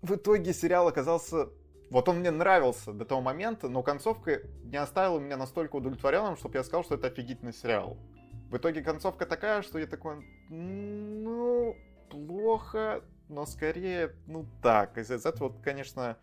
[0.02, 1.48] в итоге сериал оказался
[1.88, 6.56] вот он мне нравился до того момента, но концовка не оставила меня настолько удовлетворенным, чтобы
[6.58, 7.96] я сказал, что это офигительный сериал.
[8.50, 11.76] В итоге концовка такая, что я такой, ну,
[12.10, 14.98] плохо, но скорее, ну так.
[14.98, 16.16] Из, из этого, вот, конечно,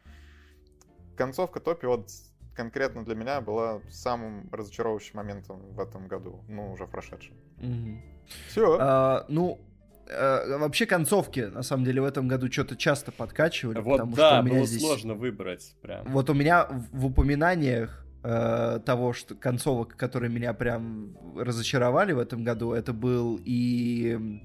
[1.18, 2.10] концовка Топи вот
[2.56, 7.36] конкретно для меня была самым разочаровывающим моментом в этом году, ну, уже прошедшем.
[7.58, 8.02] Угу.
[8.48, 8.78] Все.
[8.80, 9.60] А, ну,
[10.08, 13.80] э, вообще концовки, на самом деле, в этом году что-то часто подкачивали.
[13.80, 14.82] Вот потому да, что у меня было здесь...
[14.82, 16.06] сложно выбрать прям.
[16.12, 22.20] Вот у меня в, в упоминаниях э, того, что концовок, которые меня прям разочаровали в
[22.20, 24.40] этом году, это был и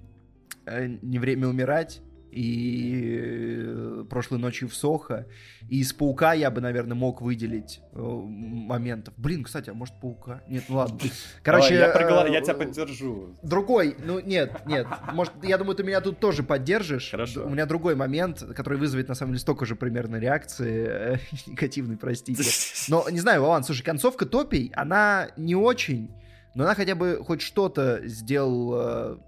[0.67, 5.27] э, «Не время умирать», и э, прошлой ночью в Сохо.
[5.69, 9.15] И из Паука я бы, наверное, мог выделить э, моментов.
[9.17, 10.43] Блин, кстати, а может Паука?
[10.49, 10.99] Нет, ну ладно.
[11.43, 12.29] Короче, Давай, я, пригла...
[12.29, 13.37] э, я тебя поддержу.
[13.43, 14.87] Другой, ну нет, нет.
[15.13, 17.11] Может, я думаю, ты меня тут тоже поддержишь.
[17.11, 17.47] Хорошо.
[17.47, 22.43] У меня другой момент, который вызовет, на самом деле, столько же примерно реакции негативной, простите.
[22.89, 26.11] Но, не знаю, Вован, слушай, концовка Топий, она не очень,
[26.55, 29.19] но она хотя бы хоть что-то сделала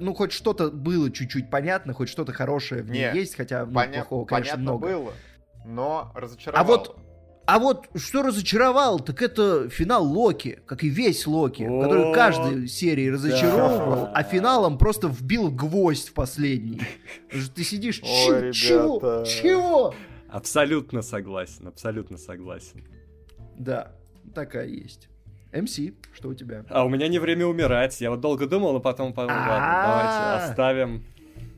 [0.00, 3.72] ну, хоть что-то было чуть-чуть понятно, хоть что-то хорошее в ней Не, есть, хотя ну,
[3.72, 4.88] Поня- плохого, конечно, понятно много.
[4.88, 5.12] было,
[5.66, 6.64] но разочаровало.
[6.64, 6.96] А вот,
[7.46, 12.68] а вот что разочаровал, так это финал Локи, как и весь Локи, О, который каждой
[12.68, 14.12] серии разочаровывал, да.
[14.14, 16.82] а финалом просто вбил гвоздь в последний.
[17.26, 18.96] Потому что Ты сидишь, Ой, «Чё- чего?
[18.98, 19.24] ребята.
[19.26, 19.94] Чего?
[20.30, 22.84] Абсолютно согласен, абсолютно согласен.
[23.56, 23.92] Да,
[24.34, 25.08] такая есть.
[25.52, 25.78] МС,
[26.12, 26.64] что у тебя?
[26.68, 28.00] А у меня не время умирать.
[28.00, 31.04] Я вот долго думал, но потом подумал, ладно, давайте оставим.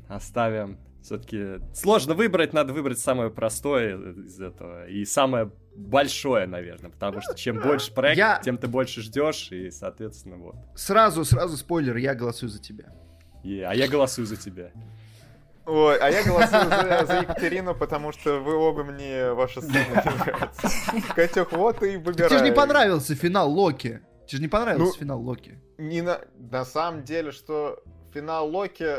[0.09, 0.79] Оставим.
[1.03, 4.87] Все-таки сложно выбрать, надо выбрать самое простое из этого.
[4.87, 6.91] И самое большое, наверное.
[6.91, 10.57] Потому что чем больше проект, Я- тем ты больше ждешь, и, соответственно, вот.
[10.75, 12.93] Сразу, сразу спойлер, я голосую за тебя.
[13.43, 14.71] И- а я голосую за тебя.
[15.71, 20.69] Ой, а я голосую за, за Екатерину, потому что вы оба мне ваши сцены нравятся.
[21.15, 22.29] Катюх, вот и выбирай.
[22.29, 24.01] Тебе же не понравился финал Локи.
[24.27, 25.61] Тебе же не понравился Ну, финал Локи.
[25.79, 26.21] Не на...
[26.35, 27.81] на самом деле, что
[28.13, 28.97] финал Локи,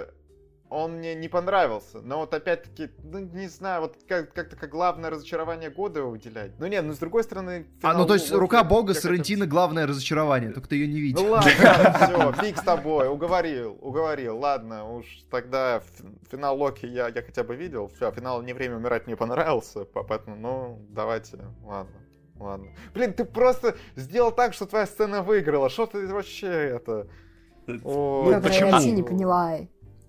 [0.72, 2.00] он мне не понравился.
[2.02, 6.58] Но вот опять-таки, ну не знаю, вот как- как-то как главное разочарование года его выделять.
[6.60, 7.68] Ну нет, ну с другой стороны...
[7.82, 11.02] А, финал ну то есть Локи, рука бога Сарантино главное разочарование, только ты ее не
[11.02, 11.24] видел.
[11.26, 14.38] Ну ладно, все, фиг с тобой, уговорил, уговорил.
[14.40, 15.84] Ладно, уж тогда
[16.32, 17.90] финал Локи я, я хотя бы видел.
[17.94, 21.92] Все, финал «Не время умирать» мне понравился, по- поэтому, ну, давайте, ладно.
[22.40, 22.68] Ладно.
[22.94, 25.70] Блин, ты просто сделал так, что твоя сцена выиграла.
[25.70, 27.08] Что ты вообще это?
[27.68, 28.68] Ой, Добрая, почему?
[28.68, 29.58] я вообще не поняла.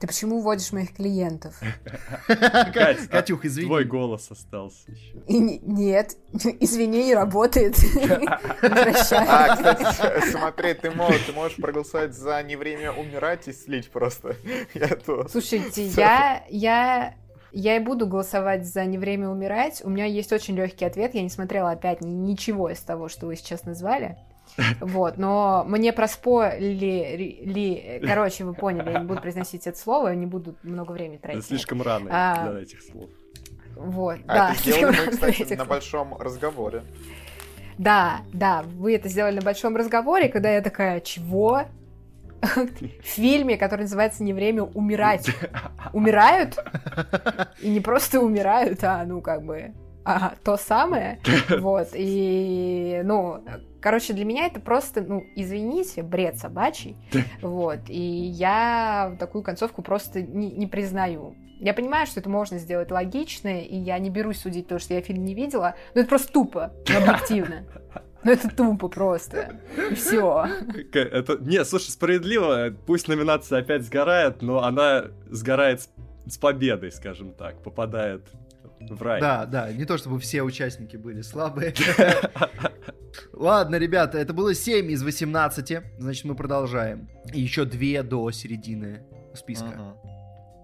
[0.03, 1.55] Ты почему вводишь моих клиентов?
[2.27, 3.69] Кать, Катюх, извини.
[3.69, 5.23] Твой голос остался еще.
[5.29, 6.17] Нет,
[6.59, 7.77] извини, не работает.
[8.63, 14.35] А, кстати, смотри, ты можешь, ты можешь проголосовать за «Не время умирать» и слить просто.
[15.31, 17.15] Слушайте, я, я,
[17.53, 19.83] я и буду голосовать за «Не время умирать».
[19.85, 21.15] У меня есть очень легкий ответ.
[21.15, 24.19] Я не смотрела опять ни- ничего из того, что вы сейчас назвали.
[24.81, 30.27] Вот, но мне проспорили, ли, короче, вы поняли, я не буду произносить это слово, не
[30.27, 31.41] буду много времени тратить.
[31.41, 33.11] Это слишком рано а, для этих слов.
[33.77, 34.53] Вот, а да.
[34.53, 36.83] это сделали мы, кстати, на большом разговоре.
[37.79, 41.63] Да, да, вы это сделали на большом разговоре, когда я такая, чего?
[42.43, 45.31] В фильме, который называется «Не время умирать».
[45.93, 46.59] Умирают?
[47.61, 49.73] И не просто умирают, а, ну, как бы,
[50.05, 51.21] а, то самое.
[51.59, 53.45] Вот, и, ну,
[53.81, 56.97] короче, для меня это просто, ну, извините, бред собачий.
[57.41, 61.35] Вот, и я такую концовку просто не, не признаю.
[61.61, 65.01] Я понимаю, что это можно сделать логично, и я не берусь судить то, что я
[65.01, 67.65] фильм не видела, но это просто тупо, объективно.
[68.25, 69.61] Ну это тупо просто.
[69.91, 70.47] И все.
[70.93, 71.39] Это...
[71.41, 72.71] Не, слушай, справедливо.
[72.87, 75.89] Пусть номинация опять сгорает, но она сгорает
[76.27, 77.63] с победой, скажем так.
[77.63, 78.23] Попадает
[78.91, 79.21] в рай.
[79.21, 81.75] Да, да, не то чтобы все участники были слабые.
[83.33, 87.09] Ладно, ребята, это было 7 из 18, значит, мы продолжаем.
[87.33, 89.03] И еще 2 до середины
[89.35, 89.97] списка.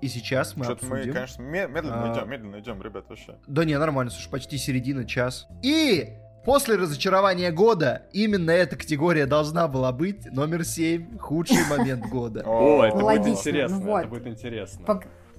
[0.00, 1.08] И сейчас мы Что-то обсудим...
[1.08, 2.14] мы, конечно, медленно а...
[2.14, 3.36] идем, медленно идем, ребят, вообще.
[3.48, 5.48] Да не, нормально, слушай, почти середина, час.
[5.62, 6.14] И
[6.48, 12.42] После разочарования года именно эта категория должна была быть номер 7, худший момент года.
[12.46, 14.86] О, это будет интересно, ну это будет интересно.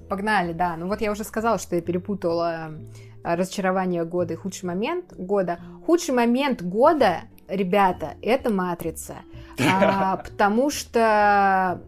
[0.10, 0.76] Погнали, да.
[0.76, 2.72] Ну вот я уже сказала, что я перепутала
[3.24, 5.60] э, разочарование года и худший момент года.
[5.86, 9.16] Худший момент года, ребята, это матрица.
[9.62, 11.82] А, потому что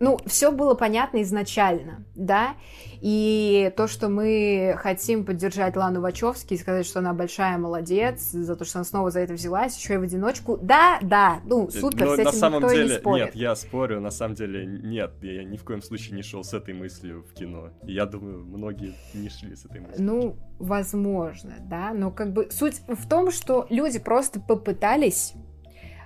[0.00, 2.56] ну, все было понятно изначально, да,
[3.02, 8.56] и то, что мы хотим поддержать Лану Вачовски и сказать, что она большая молодец, за
[8.56, 11.70] то, что она снова за это взялась, еще и в одиночку, да, да, ну, э,
[11.70, 13.26] супер, Но с этим на самом никто деле, не спорит.
[13.26, 16.54] Нет, я спорю, на самом деле, нет, я ни в коем случае не шел с
[16.54, 17.68] этой мыслью в кино.
[17.84, 20.02] И я думаю, многие не шли с этой мыслью.
[20.02, 25.34] Ну, возможно, да, но как бы суть в том, что люди просто попытались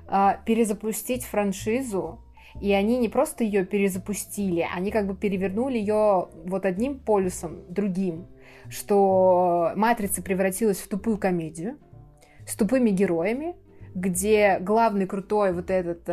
[0.09, 2.24] э, перезапустить франшизу
[2.61, 8.27] и они не просто ее перезапустили, они как бы перевернули ее вот одним полюсом, другим,
[8.69, 11.79] что «Матрица» превратилась в тупую комедию
[12.47, 13.57] с тупыми героями,
[13.95, 16.13] где главный крутой вот этот э,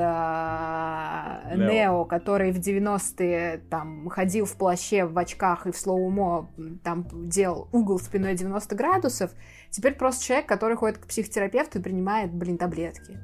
[1.56, 6.50] Нео, который в 90-е там ходил в плаще, в очках и в слоумо
[6.84, 9.32] там делал угол спиной 90 градусов,
[9.72, 13.18] теперь просто человек, который ходит к психотерапевту и принимает, блин, таблетки.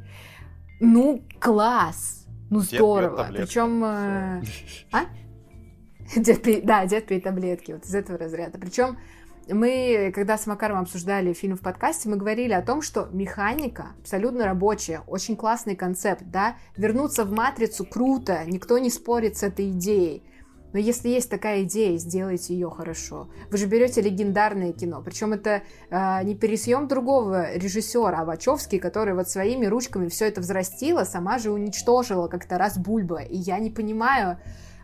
[0.80, 2.27] Ну, класс!
[2.50, 3.28] Ну здорово.
[3.32, 3.84] Причем...
[3.84, 4.42] Э,
[4.92, 5.06] а?
[6.16, 8.58] Дед пей, да, дед пей таблетки, вот из этого разряда.
[8.58, 8.98] Причем
[9.50, 14.46] мы, когда с Макаром обсуждали фильм в подкасте, мы говорили о том, что механика абсолютно
[14.46, 20.24] рабочая, очень классный концепт, да, вернуться в матрицу круто, никто не спорит с этой идеей.
[20.78, 23.30] Но если есть такая идея, сделайте ее хорошо.
[23.50, 25.02] Вы же берете легендарное кино.
[25.04, 30.40] Причем это э, не пересъем другого режиссера, а Вачовский, который вот своими ручками все это
[30.40, 33.24] взрастила, сама же уничтожила как-то раз Бульба.
[33.24, 34.38] И я не понимаю,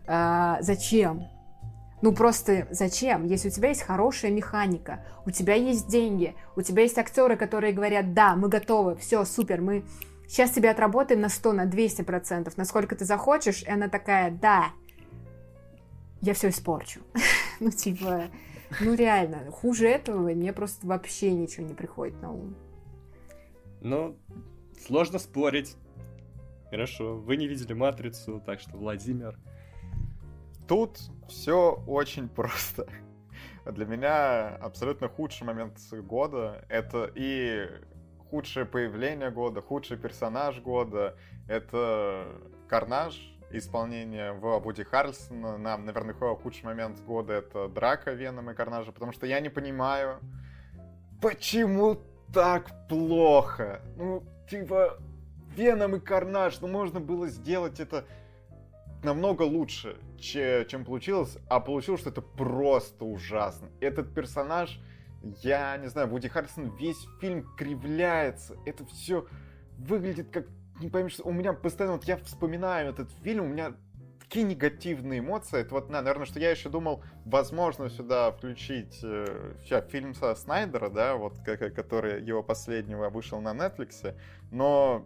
[0.08, 1.28] э, зачем.
[2.02, 3.28] Ну просто зачем?
[3.28, 7.72] Если у тебя есть хорошая механика, у тебя есть деньги, у тебя есть актеры, которые
[7.72, 9.86] говорят, да, мы готовы, все, супер, мы
[10.28, 14.72] сейчас тебе отработаем на 100, на 200 процентов, насколько ты захочешь, и она такая, да,
[16.24, 17.02] я все испорчу.
[17.60, 18.30] ну, типа,
[18.80, 22.56] ну реально, хуже этого мне просто вообще ничего не приходит на ум.
[23.82, 24.18] Ну,
[24.86, 25.76] сложно спорить.
[26.70, 29.38] Хорошо, вы не видели «Матрицу», так что, Владимир...
[30.66, 30.98] Тут
[31.28, 32.88] все очень просто.
[33.66, 37.68] Для меня абсолютно худший момент года— это и
[38.30, 41.18] худшее появление года, худший персонаж года,
[41.50, 42.28] это
[42.70, 45.58] Карнаж, исполнение в Вуди Харрельсона.
[45.58, 50.20] Нам, наверное, худший момент года— это драка Веном и Карнажа, потому что я не понимаю,
[51.22, 51.98] почему
[52.34, 53.82] так плохо?
[53.96, 54.98] Ну, типа,
[55.56, 58.06] Веном и Карнаж, ну можно было сделать это
[59.04, 63.70] намного лучше, чем получилось, а получилось, что это просто ужасно.
[63.82, 64.80] Этот персонаж,
[65.42, 69.28] я не знаю, Вуди Харрисон весь фильм кривляется, это все
[69.78, 70.46] выглядит как
[70.84, 73.74] не поймешь, у меня постоянно, вот я вспоминаю этот фильм, у меня
[74.20, 75.60] такие негативные эмоции.
[75.60, 79.54] Это вот, наверное, что я еще думал, возможно, сюда включить э,
[79.90, 84.16] фильм со Снайдера, да, вот, который его последнего вышел на Netflix,
[84.52, 85.06] но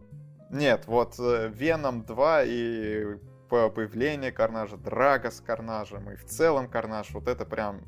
[0.50, 3.18] нет, вот э, Веном 2 и
[3.50, 7.82] появление Карнажа, Драга с Карнажем и в целом Карнаж, вот это прям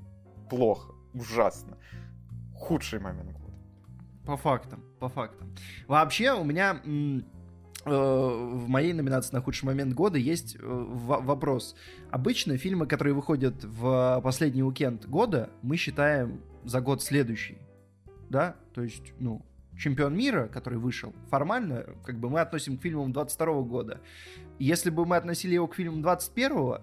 [0.49, 1.77] плохо, ужасно.
[2.53, 3.57] Худший момент года.
[4.25, 5.55] По фактам, по фактам.
[5.87, 6.81] Вообще, у меня
[7.85, 11.75] в моей номинации на худший момент года есть э, вопрос.
[12.11, 17.57] Обычно фильмы, которые выходят в последний уикенд года, мы считаем за год следующий.
[18.29, 18.55] Да?
[18.73, 19.45] То есть, ну,
[19.77, 24.01] чемпион мира, который вышел, формально, как бы мы относим к фильмам 22 года.
[24.59, 26.75] Если бы мы относили его к фильмам 21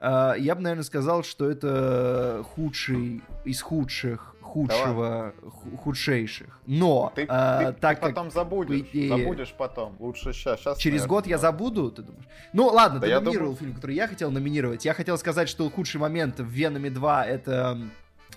[0.00, 5.34] э, я бы, наверное, сказал, что это худший из худших худшего,
[5.82, 6.60] худшейших.
[6.66, 9.96] Но ты, э, ты, так ты потом как, забудешь, идее, забудешь потом.
[9.98, 10.60] Лучше сейчас.
[10.60, 12.24] сейчас через наверное, год я забуду, ты думаешь?
[12.52, 14.84] Ну ладно, Да ты номинировал думаю- фильм, который я хотел номинировать.
[14.84, 17.78] Я хотел сказать, что худший момент в Венами 2 это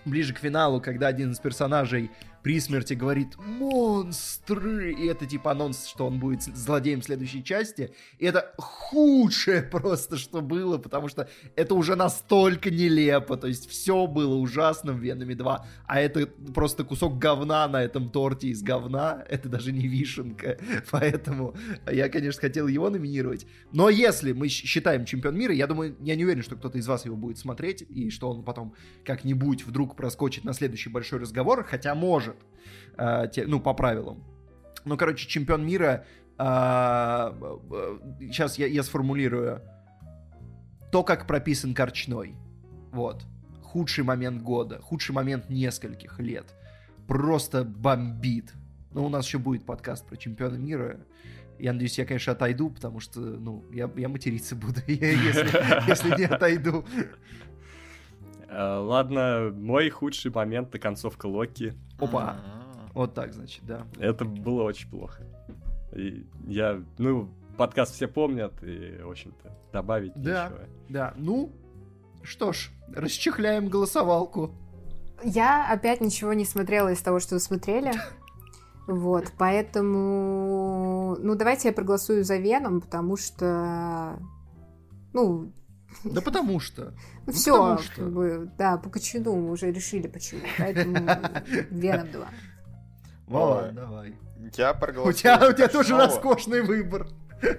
[0.06, 2.10] ближе к финалу, когда один из персонажей
[2.44, 7.94] при смерти говорит «Монстры!» И это типа анонс, что он будет злодеем следующей части.
[8.20, 13.38] И это худшее просто, что было, потому что это уже настолько нелепо.
[13.38, 18.10] То есть все было ужасно в Венами 2, а это просто кусок говна на этом
[18.10, 19.24] торте из говна.
[19.30, 20.58] Это даже не вишенка.
[20.92, 21.56] Поэтому
[21.92, 23.46] я, конечно, хотел его номинировать.
[23.72, 27.06] Но если мы считаем чемпион мира, я думаю, я не уверен, что кто-то из вас
[27.06, 28.74] его будет смотреть, и что он потом
[29.06, 32.27] как-нибудь вдруг проскочит на следующий большой разговор, хотя может,
[32.98, 34.24] э, те- ну, по правилам.
[34.86, 36.06] Ну, короче, чемпион мира,
[38.22, 39.62] сейчас я, я сформулирую,
[40.92, 42.36] то, как прописан Корчной.
[42.92, 43.26] Вот.
[43.62, 46.54] Худший момент года, худший момент нескольких лет.
[47.08, 48.54] Просто бомбит.
[48.92, 51.00] Ну, у нас еще будет подкаст про чемпиона мира.
[51.60, 56.26] Я надеюсь, я, конечно, отойду, потому что, ну, я, я материться буду, если, если не
[56.26, 56.86] отойду.
[58.50, 61.74] Э, Ладно, мой худший момент это концовка Локи.
[62.00, 62.38] Опа.
[62.38, 62.92] М-м.
[62.94, 63.86] Вот так, значит, да.
[64.00, 65.24] Это было очень плохо.
[65.94, 70.46] И я, ну, подкаст все помнят, и, в общем-то, добавить Да.
[70.50, 70.66] нечего.
[70.90, 71.52] Да, ну,
[72.24, 74.52] что ж, расчехляем голосовалку.
[75.24, 77.94] Я опять ничего не смотрела из того, что вы смотрели.
[78.90, 81.18] Вот, поэтому...
[81.20, 84.18] Ну, давайте я проголосую за Веном, потому что...
[85.12, 85.52] Ну,
[86.04, 86.94] Да потому что.
[87.26, 87.96] Ну, все, потому что.
[87.96, 90.42] как бы, да, по кочану мы уже решили почему.
[90.58, 90.96] Поэтому
[91.72, 92.28] Веном 2.
[93.28, 94.16] Вова, давай.
[94.56, 95.14] Я У проголосую.
[95.14, 97.08] тебя, за у тебя тоже роскошный выбор.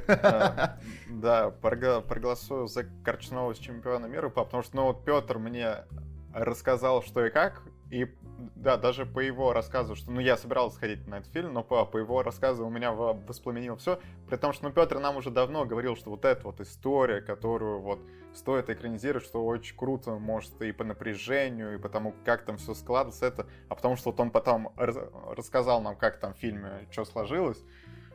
[0.07, 0.79] Да,
[1.11, 5.85] Да, прого- проголосую за Корчнова с чемпиона мира, потому что, ну, вот Петр мне
[6.33, 8.07] рассказал, что и как, и
[8.55, 11.85] да, даже по его рассказу, что, ну, я собирался сходить на этот фильм, но по,
[11.85, 15.31] по его рассказу у меня во- воспламенило все, при том, что, ну, Петр нам уже
[15.31, 18.01] давно говорил, что вот эта вот история, которую вот
[18.35, 22.75] стоит экранизировать, что очень круто, может, и по напряжению, и по тому, как там все
[22.75, 27.05] складывается, это, а потому что вот он потом рассказал нам, как там в фильме что
[27.05, 27.63] сложилось,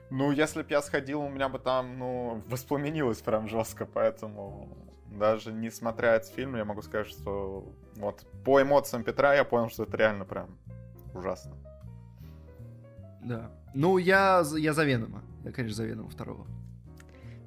[0.10, 4.70] ну, если бы я сходил, у меня бы там, ну, воспламенилось прям жестко, поэтому
[5.18, 9.84] даже несмотря этот фильм, я могу сказать, что вот по эмоциям Петра я понял, что
[9.84, 10.58] это реально прям
[11.14, 11.56] ужасно.
[13.22, 13.52] Да.
[13.74, 15.24] Ну, я, за- я за Венома.
[15.44, 16.46] Я, конечно, за Венома второго.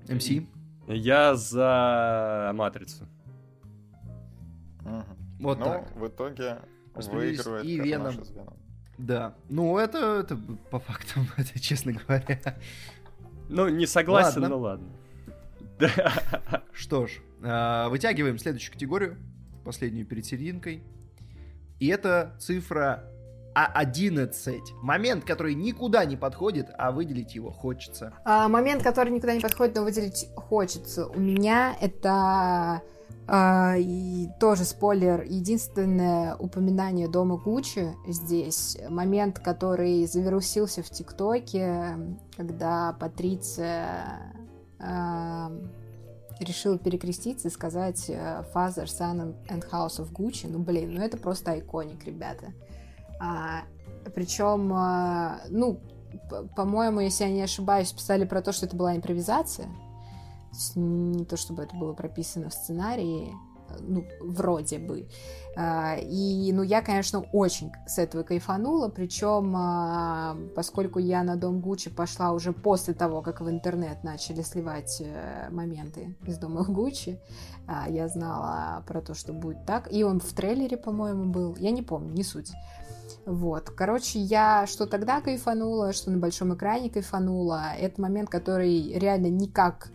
[0.08, 0.28] МС?
[0.86, 3.06] Я за Матрицу.
[4.80, 5.04] Мгм.
[5.40, 5.96] Вот ну, так.
[5.96, 6.58] в итоге
[6.94, 8.20] выигрывает и Веном.
[8.20, 8.56] из Венома.
[8.98, 9.34] Да.
[9.50, 10.38] Ну, это, это
[10.70, 12.40] по фактам, это честно говоря.
[13.48, 14.56] Ну, не согласен, Ладно.
[14.56, 14.88] но ладно.
[15.78, 16.22] Да.
[16.72, 19.16] Что ж, а, вытягиваем следующую категорию,
[19.64, 20.82] последнюю перед серединкой.
[21.78, 23.04] И это цифра
[23.54, 24.60] А11.
[24.82, 28.12] Момент, который никуда не подходит, а выделить его хочется.
[28.24, 31.06] А, момент, который никуда не подходит, но выделить хочется.
[31.06, 32.82] У меня это
[33.26, 35.22] а, и тоже спойлер.
[35.22, 38.78] Единственное упоминание дома Гуччи здесь.
[38.88, 41.96] Момент, который завирусился в ТикТоке,
[42.36, 44.32] когда Патриция
[46.40, 50.48] решила перекреститься и сказать э, Father, Son and House of Gucci.
[50.48, 52.52] Ну, блин, ну это просто айконик, ребята.
[53.18, 53.62] А,
[54.14, 55.80] причем, а, ну,
[56.54, 59.66] по-моему, если я не ошибаюсь, писали про то, что это была импровизация.
[59.66, 63.32] То есть не то, чтобы это было прописано в сценарии,
[63.80, 65.08] ну, вроде бы.
[65.56, 71.60] А, И, ну, я, конечно, очень с этого кайфанула, причем, а, поскольку я на Дом
[71.60, 77.18] Гуччи пошла уже после того, как в интернет начали сливать э, моменты из Дома Гуччи,
[77.66, 79.90] а, я знала про то, что будет так.
[79.90, 81.56] И он в трейлере, по-моему, был.
[81.58, 82.52] Я не помню, не суть.
[83.24, 83.70] Вот.
[83.70, 87.72] Короче, я что тогда кайфанула, что на большом экране кайфанула.
[87.78, 89.90] Это момент, который реально никак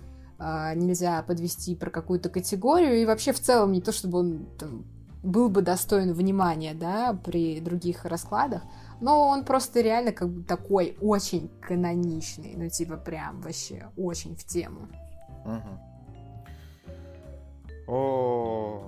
[0.75, 3.01] нельзя подвести про какую-то категорию.
[3.01, 4.85] И вообще в целом не то, чтобы он там,
[5.23, 8.63] был бы достоин внимания, да, при других раскладах.
[9.01, 12.53] Но он просто реально как бы такой очень каноничный.
[12.55, 14.87] Ну, типа прям вообще очень в тему.
[15.45, 15.79] Мгм.
[17.87, 18.83] О,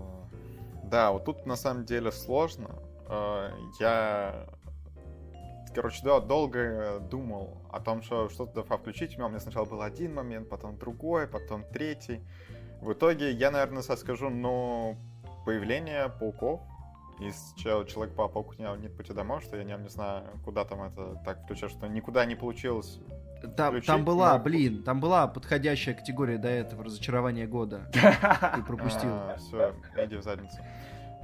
[0.89, 2.70] да, вот тут на самом деле сложно.
[3.10, 3.49] Э,
[3.80, 4.45] Я,
[5.74, 9.17] короче, да, долго думал о том, что что-то включить.
[9.17, 12.21] У меня сначала был один момент, потом другой, потом третий.
[12.82, 14.97] В итоге я, наверное, скажу, ну,
[15.45, 16.61] появление пауков
[17.19, 21.71] из Человек-паук нет пути домой, что я не, не знаю, куда там это так включать,
[21.71, 22.99] что никуда не получилось
[23.55, 24.43] там, там была, но...
[24.43, 27.82] блин, там была подходящая категория до этого разочарование года.
[27.91, 29.09] Ты пропустил.
[29.09, 30.57] А, все, иди в задницу.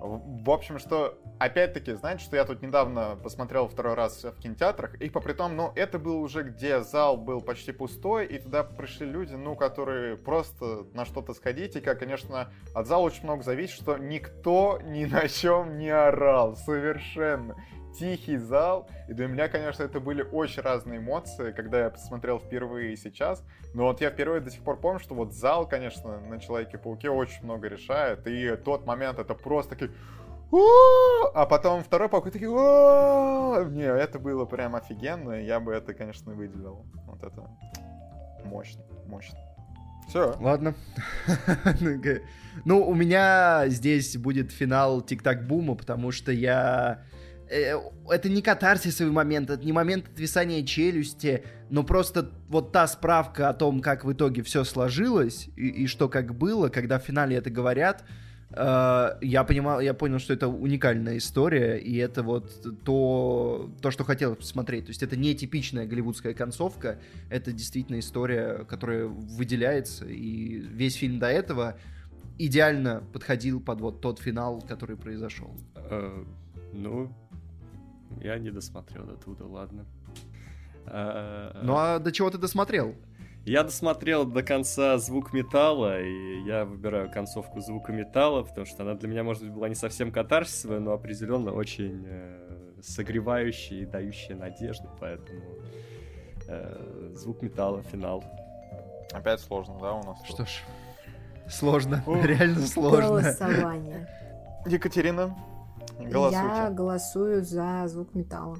[0.02, 5.10] В общем, что, опять-таки, знаете, что я тут недавно посмотрел второй раз в кинотеатрах, и
[5.10, 9.36] по притом, ну, это был уже, где зал был почти пустой, и туда пришли люди,
[9.36, 13.98] ну, которые просто на что-то сходить, и, как, конечно, от зала очень много зависит, что
[13.98, 17.56] никто ни на чем не орал, совершенно
[17.98, 18.90] тихий зал.
[19.08, 23.44] И для меня, конечно, это были очень разные эмоции, когда я посмотрел впервые и сейчас.
[23.74, 27.44] Но вот я впервые до сих пор помню, что вот зал, конечно, на Человеке-пауке очень
[27.44, 28.26] много решает.
[28.28, 29.92] И тот момент, это просто такие...
[31.34, 32.50] А потом второй паук такие...
[32.50, 35.42] Не, это было прям офигенно.
[35.42, 36.86] Я бы это, конечно, выделил.
[37.06, 37.48] Вот это
[38.46, 39.38] мощно, мощно.
[40.08, 40.36] Все.
[40.40, 40.74] Ладно.
[42.66, 47.04] ну, у меня здесь будет финал Тик-Так-Бума, потому что я
[47.50, 53.54] это не катарсисовый момент, это не момент отвисания челюсти, но просто вот та справка о
[53.54, 57.50] том, как в итоге все сложилось и, и что как было, когда в финале это
[57.50, 58.04] говорят,
[58.52, 64.04] э, я понимал, я понял, что это уникальная история, и это вот то, то, что
[64.04, 64.86] хотелось посмотреть.
[64.86, 71.18] То есть это не типичная голливудская концовка, это действительно история, которая выделяется, и весь фильм
[71.18, 71.78] до этого
[72.38, 75.52] идеально подходил под вот тот финал, который произошел.
[75.76, 76.26] Uh,
[76.74, 77.12] ну,
[78.22, 79.86] я не досмотрел до туда, ладно.
[80.86, 82.96] А, ну а до чего ты досмотрел?
[83.46, 88.96] Я досмотрел до конца звук металла, и я выбираю концовку звука металла, потому что она
[88.96, 94.36] для меня, может быть, была не совсем катарсисовая, но определенно очень э, согревающая и дающая
[94.36, 95.42] надежду, поэтому
[96.48, 98.24] э, звук металла, финал.
[99.14, 100.18] Опять сложно, да, у нас?
[100.26, 100.62] Что ж,
[101.48, 103.08] сложно, реально сложно.
[103.08, 104.08] Голосование.
[104.68, 105.36] Екатерина,
[106.00, 106.46] Голосуйте.
[106.46, 108.58] Я голосую за звук металла.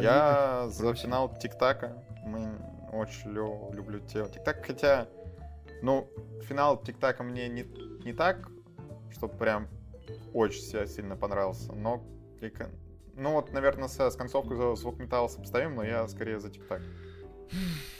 [0.00, 2.02] Я за финал Тик-Така.
[2.24, 2.50] Мы
[2.92, 4.28] очень лю- люблю тело.
[4.28, 5.06] Тик-Так, хотя,
[5.82, 6.08] ну,
[6.42, 7.64] финал Тик-Така мне не,
[8.04, 8.48] не так,
[9.10, 9.68] чтобы прям
[10.34, 12.02] очень сильно понравился, но
[13.14, 16.82] ну вот, наверное, с, с концовкой за звук металла сопоставим, но я скорее за Тик-Так.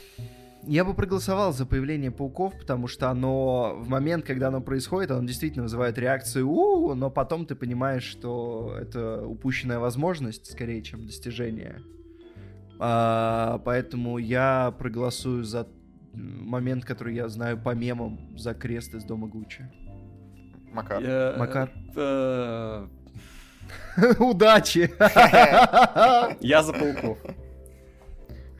[0.63, 5.25] Я бы проголосовал за появление пауков, потому что оно в момент, когда оно происходит, оно
[5.25, 11.81] действительно вызывает реакцию у, но потом ты понимаешь, что это упущенная возможность, скорее, чем достижение.
[12.79, 15.67] А, поэтому я проголосую за
[16.13, 19.69] момент, который я знаю по мемам, за крест из дома Гуччи.
[20.71, 21.01] Макар.
[21.01, 21.35] Я...
[21.37, 21.71] Макар.
[24.19, 24.91] Удачи!
[26.39, 27.17] Я за пауков.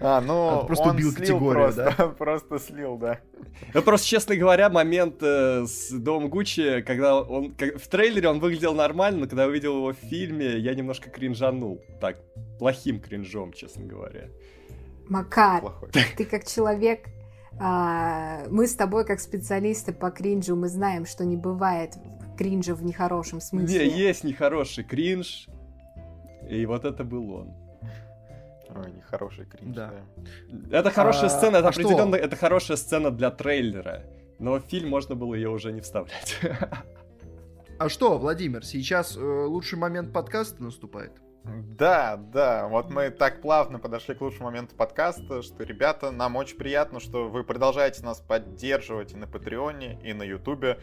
[0.02, 2.08] А, ну, а, просто он убил слил категорию, просто, да?
[2.18, 3.20] просто слил, да.
[3.74, 7.54] Ну, просто, честно говоря, момент э, с Домом Гуччи, когда он...
[7.56, 11.10] Как, в трейлере он выглядел нормально, но когда я увидел его в фильме, я немножко
[11.10, 11.82] кринжанул.
[12.00, 12.18] Так,
[12.60, 14.30] плохим кринжом, честно говоря.
[15.10, 15.90] Макар, Плохой.
[16.18, 17.08] ты как человек...
[17.62, 21.96] А, мы с тобой, как специалисты по кринжу, мы знаем, что не бывает
[22.38, 23.90] кринжа в нехорошем смысле.
[23.90, 25.50] Не, есть нехороший кринж,
[26.50, 27.59] и вот это был он.
[28.76, 29.94] Ой, нехороший кринж, да.
[30.48, 30.80] да.
[30.80, 32.26] Это хорошая а, сцена, это а определенно, что?
[32.26, 34.04] это хорошая сцена для трейлера.
[34.38, 36.40] Но в фильм можно было ее уже не вставлять.
[37.80, 41.14] А что, Владимир, сейчас э, лучший момент подкаста наступает?
[41.46, 46.58] Да, да, вот мы так плавно подошли к лучшему моменту подкаста, что, ребята, нам очень
[46.58, 50.80] приятно, что вы продолжаете нас поддерживать и на Патреоне, и на Ютубе.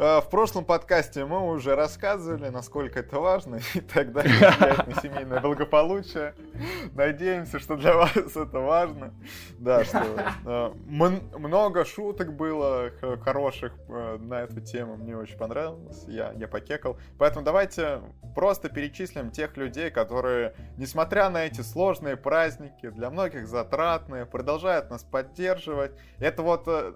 [0.00, 4.94] А, в прошлом подкасте мы уже рассказывали, насколько это важно и так далее, влияет на
[5.02, 6.34] семейное благополучие.
[6.94, 9.12] Надеемся, что для вас это важно.
[9.58, 10.04] Да, что
[10.46, 12.92] э, много шуток было
[13.24, 16.96] хороших э, на эту тему, мне очень понравилось, я, я покекал.
[17.18, 18.00] Поэтому давайте
[18.36, 25.02] просто перечислим тех людей, которые, несмотря на эти сложные праздники, для многих затратные, продолжают нас
[25.02, 25.90] поддерживать.
[26.20, 26.92] Это вот э,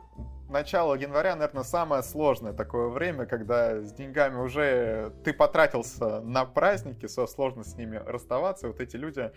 [0.53, 7.07] начало января, наверное, самое сложное такое время, когда с деньгами уже ты потратился на праздники,
[7.07, 8.66] со сложно с ними расставаться.
[8.66, 9.32] И вот эти люди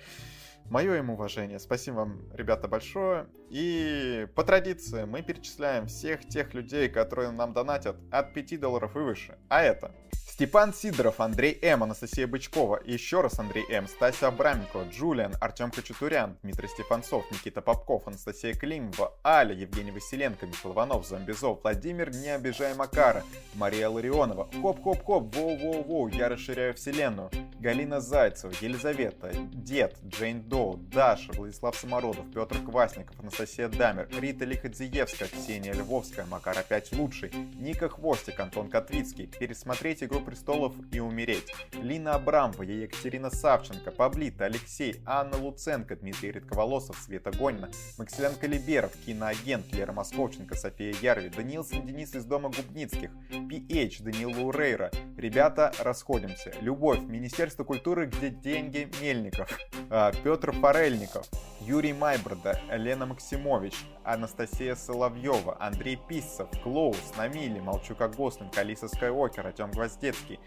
[0.70, 1.60] Мое им уважение.
[1.60, 3.28] Спасибо вам, ребята, большое.
[3.50, 9.00] И по традиции мы перечисляем всех тех людей, которые нам донатят от 5 долларов и
[9.00, 9.38] выше.
[9.48, 9.94] А это
[10.36, 16.38] Степан Сидоров, Андрей М, Анастасия Бычкова, еще раз Андрей М, Стася Абраменко, Джулиан, Артем Хачатурян,
[16.44, 22.76] Дмитрий Стефанцов, Никита Попков, Анастасия Климова, Аля, Евгений Василенко, Михаил Иванов, Зомбизов, Владимир Не обижай
[22.76, 23.24] Макара,
[23.54, 27.30] Мария Ларионова, Хоп-хоп-хоп, воу-воу-воу, я расширяю вселенную,
[27.62, 35.28] Галина Зайцева, Елизавета, Дед, Джейн Доу, Даша, Владислав Самородов, Петр Квасников, Анастасия Дамер, Рита Лиходзиевская,
[35.28, 37.30] Ксения Львовская, Макар опять лучший,
[37.60, 45.02] Ника Хвостик, Антон Котвицкий, пересмотреть «Игру престолов» и умереть, Лина Абрамова, Екатерина Савченко, Паблита, Алексей,
[45.06, 52.16] Анна Луценко, Дмитрий Редковолосов, Света Гонина, Максилян Калиберов, киноагент Лера Московченко, София Ярви, Данилсон Денис
[52.16, 54.90] из Дома Губницких, PH, Данил Лурейра.
[55.18, 56.54] Ребята, расходимся.
[56.62, 59.50] Любовь, Министерство культуры, где деньги Мельников.
[59.90, 60.14] А,
[60.46, 61.28] Петр Форельников,
[61.62, 63.74] Юрий Майброда, Лена Максимович,
[64.04, 70.40] Анастасия Соловьева, Андрей Писцев, Клоус, Намили, Молчу как Гослинг, Алиса Скайуокер, Артем Гвоздецкий,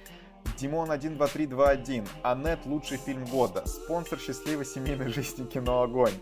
[0.57, 6.15] Димон 12321, Аннет лучший фильм года, спонсор счастливой семейной жизни кино Огонь.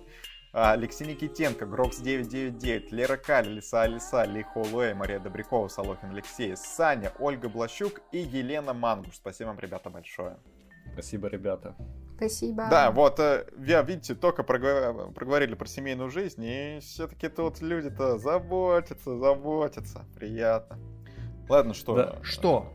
[0.55, 6.57] А, Алексей Никитенко, Грокс 999, Лера Каль, Лиса Алиса, Ли Холуэй, Мария Добрякова, Солохин Алексей,
[6.57, 9.16] Саня, Ольга Блащук и Елена Мангуш.
[9.16, 10.39] Спасибо вам, ребята, большое.
[10.94, 11.77] Спасибо, ребята.
[12.17, 12.67] Спасибо.
[12.71, 18.19] Да, вот, э, я, видите, только проговор- проговорили про семейную жизнь, и все-таки тут люди-то
[18.19, 20.05] заботятся, заботятся.
[20.15, 20.79] Приятно.
[21.49, 21.95] Ладно, что?
[21.95, 22.17] Да.
[22.23, 22.73] Что?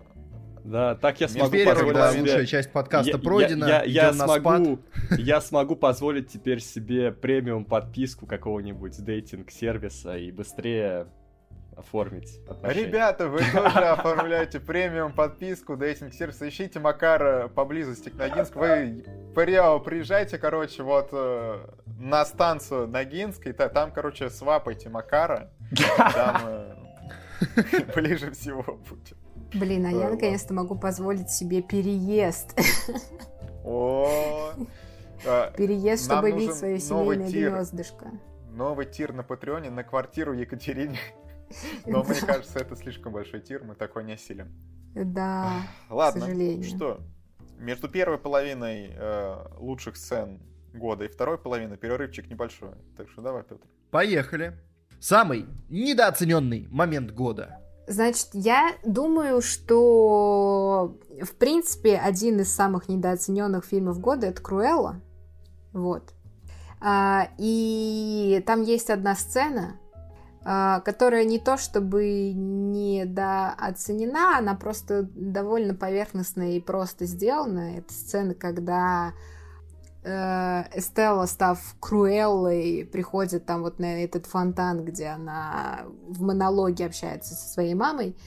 [0.64, 4.04] Да, так я смогу Теперь, позволить когда себе- лучшая часть подкаста Я- пройдена, я, я,
[4.10, 4.80] я смогу,
[5.18, 11.08] я смогу позволить теперь себе премиум подписку какого-нибудь дейтинг-сервиса и быстрее
[11.76, 12.85] оформить отношения.
[12.88, 18.60] Ребята, вы тоже оформляете премиум подписку, дейтинг сервис, ищите Макара поблизости к Ногинску.
[18.60, 21.65] Вы прямо приезжайте, короче, вот э,
[21.99, 25.52] на станцию Ногинск, и та- там, короче, свапайте Макара.
[25.98, 26.76] Там э,
[27.95, 29.18] ближе всего будет.
[29.53, 32.57] Блин, а я наконец-то могу позволить себе переезд.
[33.64, 34.53] О,
[35.26, 38.07] э, Переезд, чтобы бить свое семейное гнездышко.
[38.49, 40.98] новый тир на Патреоне на квартиру Екатерине.
[41.86, 44.52] Но мне кажется, это слишком большой тир, мы такой не осилим.
[44.94, 46.64] Да, Ладно, сожалению.
[46.64, 46.99] что?
[47.57, 50.41] Между первой половиной э, лучших сцен
[50.73, 52.72] года и второй половиной перерывчик небольшой.
[52.98, 53.65] Так что давай, Петр.
[53.90, 54.53] Поехали.
[54.99, 57.60] Самый недооцененный момент года.
[57.88, 65.02] Значит, я думаю, что в принципе один из самых недооцененных фильмов года это Круэлла.
[65.73, 66.14] Вот.
[66.80, 69.80] А, и там есть одна сцена,
[70.44, 77.78] которая не то чтобы недооценена, она просто довольно поверхностно и просто сделана.
[77.78, 79.14] Это сцена, когда
[80.04, 87.36] э, Эстелла, став Круэллой, приходит там вот на этот фонтан, где она в монологе общается
[87.36, 88.18] со своей мамой.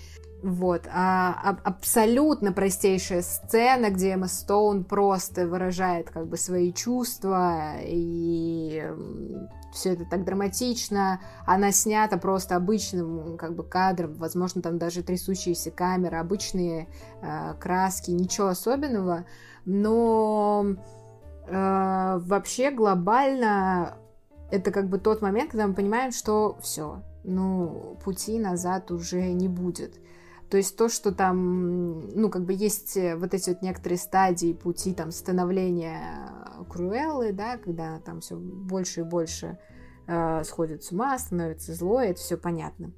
[0.44, 0.86] Вот.
[0.92, 8.84] А, а- абсолютно простейшая сцена, где Эмма Стоун просто выражает как бы свои чувства, и
[9.72, 11.22] все это так драматично.
[11.46, 16.88] Она снята просто обычным как бы кадром, возможно, там даже трясущиеся камеры, обычные
[17.22, 19.24] э, краски, ничего особенного.
[19.64, 20.76] Но
[21.46, 23.96] э, вообще глобально
[24.50, 29.48] это как бы тот момент, когда мы понимаем, что все, ну, пути назад уже не
[29.48, 29.94] будет.
[30.50, 34.52] То есть то, что там, ну, как бы есть э, вот эти вот некоторые стадии
[34.52, 36.30] пути там становления
[36.60, 39.58] э, Круэллы, да, когда она там все больше и больше
[40.06, 42.92] э, сходит с ума, становится злой, это все понятно.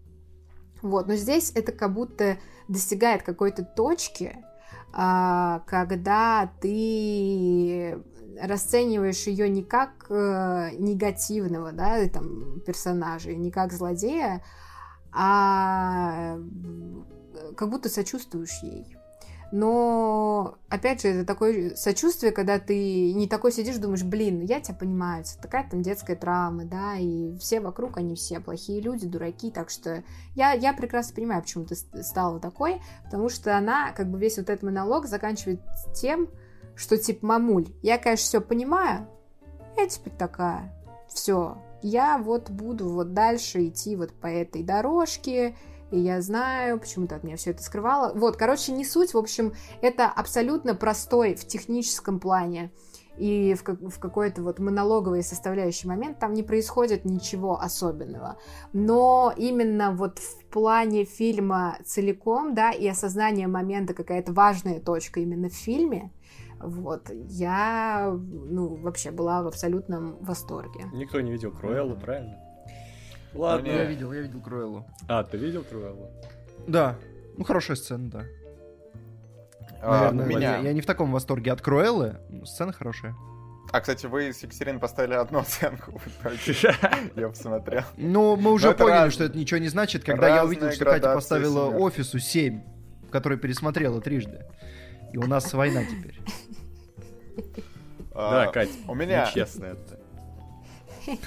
[0.83, 2.37] Вот, но здесь это как будто
[2.69, 4.37] достигает какой-то точки,
[4.93, 7.99] а, когда ты
[8.41, 14.43] расцениваешь ее не как э, негативного, да, там персонажа, не как злодея,
[15.13, 16.39] а
[17.57, 18.97] как будто сочувствуешь ей.
[19.53, 24.75] Но, опять же, это такое сочувствие, когда ты не такой сидишь, думаешь, блин, я тебя
[24.75, 29.53] понимаю, это такая там детская травма, да, и все вокруг, они все плохие люди, дураки,
[29.53, 30.03] так что
[30.35, 34.37] я, я прекрасно понимаю, почему ты ст- стала такой, потому что она, как бы весь
[34.37, 35.61] вот этот монолог заканчивает
[35.95, 36.29] тем,
[36.75, 39.07] что типа, мамуль, я, конечно, все понимаю,
[39.77, 40.75] я теперь такая,
[41.09, 45.55] все, я вот буду вот дальше идти вот по этой дорожке,
[45.97, 48.13] и я знаю, почему ты от меня все это скрывала.
[48.15, 52.71] Вот, короче, не суть, в общем, это абсолютно простой в техническом плане
[53.17, 58.37] и в, как- в какой-то вот монологовой составляющий момент там не происходит ничего особенного.
[58.75, 65.49] Но именно вот в плане фильма целиком, да, и осознание момента, какая-то важная точка именно
[65.49, 66.13] в фильме,
[66.61, 70.85] вот, я, ну, вообще была в абсолютном восторге.
[70.93, 72.46] Никто не видел Круэллу, правильно?
[73.37, 73.69] Ладно.
[73.69, 74.87] Я видел, я видел Круэллу.
[75.09, 76.11] А, ты видел Круэллу?
[76.67, 76.97] Да.
[77.37, 78.25] Ну, хорошая сцена, да.
[79.83, 80.57] А, Наверное, у меня.
[80.57, 83.15] я, я не в таком восторге от Круэллы, но сцена хорошая.
[83.73, 86.01] А, кстати, вы с Екатериной поставили одну оценку.
[87.17, 87.83] Я посмотрел.
[87.97, 91.67] Ну, мы уже поняли, что это ничего не значит, когда я увидел, что Катя поставила
[91.69, 92.63] офису 7,
[93.11, 94.47] который пересмотрела трижды.
[95.13, 96.21] И у нас война теперь.
[98.15, 99.27] Да, А, Кать, у меня...
[99.33, 99.99] честно это.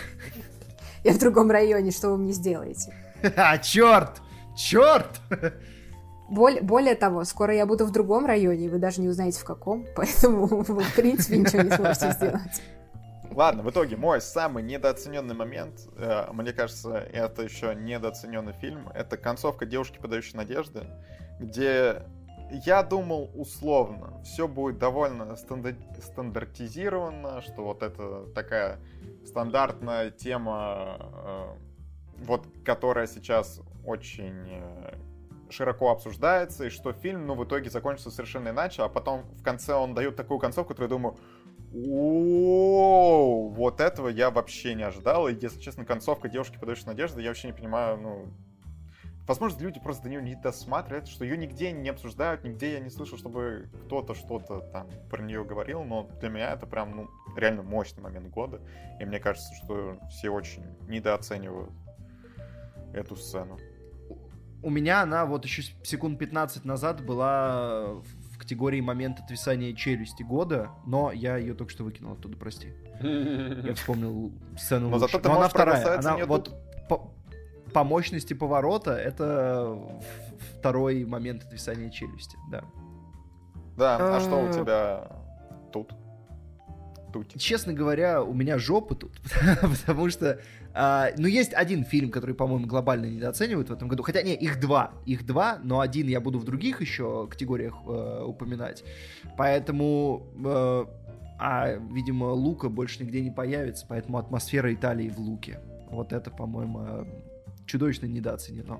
[1.04, 2.94] Я в другом районе, что вы мне сделаете?
[3.36, 4.22] А, черт!
[4.56, 5.22] Черт!
[6.30, 9.46] Боль- более того, скоро я буду в другом районе, и вы даже не узнаете в
[9.46, 12.62] каком, поэтому вы, в принципе, ничего не сможете сделать.
[13.32, 19.18] Ладно, в итоге мой самый недооцененный момент, э, мне кажется, это еще недооцененный фильм, это
[19.18, 20.88] концовка девушки, подающей надежды,
[21.40, 22.04] где
[22.66, 28.80] я думал условно, все будет довольно стандар- стандартизировано, что вот это такая
[29.30, 31.56] стандартная тема, э,
[32.26, 34.96] вот которая сейчас очень э,
[35.50, 39.74] широко обсуждается, и что фильм, ну, в итоге закончится совершенно иначе, а потом в конце
[39.74, 41.18] он дает такую концовку, которую я думаю,
[41.72, 45.28] о, вот этого я вообще не ожидал.
[45.28, 48.34] И, если честно, концовка девушки подающей надежды, я вообще не понимаю, ну...
[49.30, 52.90] Возможно, люди просто до нее не досматривают, что ее нигде не обсуждают, нигде я не
[52.90, 57.62] слышал, чтобы кто-то что-то там про нее говорил, но для меня это прям, ну, реально
[57.62, 58.60] мощный момент года.
[59.00, 61.70] И мне кажется, что все очень недооценивают
[62.92, 63.60] эту сцену.
[64.64, 67.94] У меня она вот еще секунд 15 назад была
[68.32, 72.74] в категории момент отвисания челюсти года, но я ее только что выкинул оттуда, прости.
[73.00, 75.12] Я вспомнил сцену Но лучше.
[75.12, 76.00] зато ты Но она вторая.
[76.00, 76.56] Она вот тут.
[76.90, 77.14] по,
[77.74, 80.02] по мощности поворота это в-
[80.60, 82.64] второй момент отвисания челюсти, да.
[83.78, 84.54] Да, а что у Э.
[84.54, 85.08] тебя
[85.72, 85.94] тут?
[87.14, 87.34] Тут.
[87.40, 89.14] Честно говоря, у меня жопа тут,
[89.62, 90.40] потому что,
[90.76, 94.60] а, ну, есть один фильм, который, по-моему, глобально недооценивают в этом году, хотя, не, их
[94.60, 98.84] два, их два, но один я буду в других еще категориях э, упоминать,
[99.38, 100.86] поэтому, э,
[101.40, 105.60] а, видимо, Лука больше нигде не появится, поэтому атмосфера Италии в Луке,
[105.90, 107.06] вот это, по-моему, э,
[107.70, 108.80] чудовищно недооценено.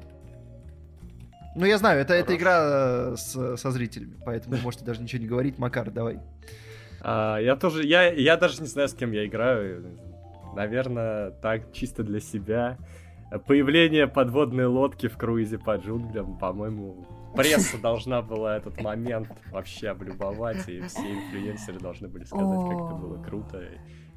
[1.56, 2.38] Ну, я знаю, это, это Хорошо.
[2.40, 5.58] игра э, с- со зрителями, поэтому можете даже ничего не говорить.
[5.58, 6.20] Макар, давай.
[7.02, 9.86] А, я тоже, я, я даже не знаю, с кем я играю.
[10.56, 12.78] Наверное, так чисто для себя.
[13.48, 17.06] Появление подводной лодки в круизе по джунглям, по-моему,
[17.36, 22.96] пресса должна была этот момент вообще облюбовать, и все инфлюенсеры должны были сказать, как это
[22.96, 23.64] было круто,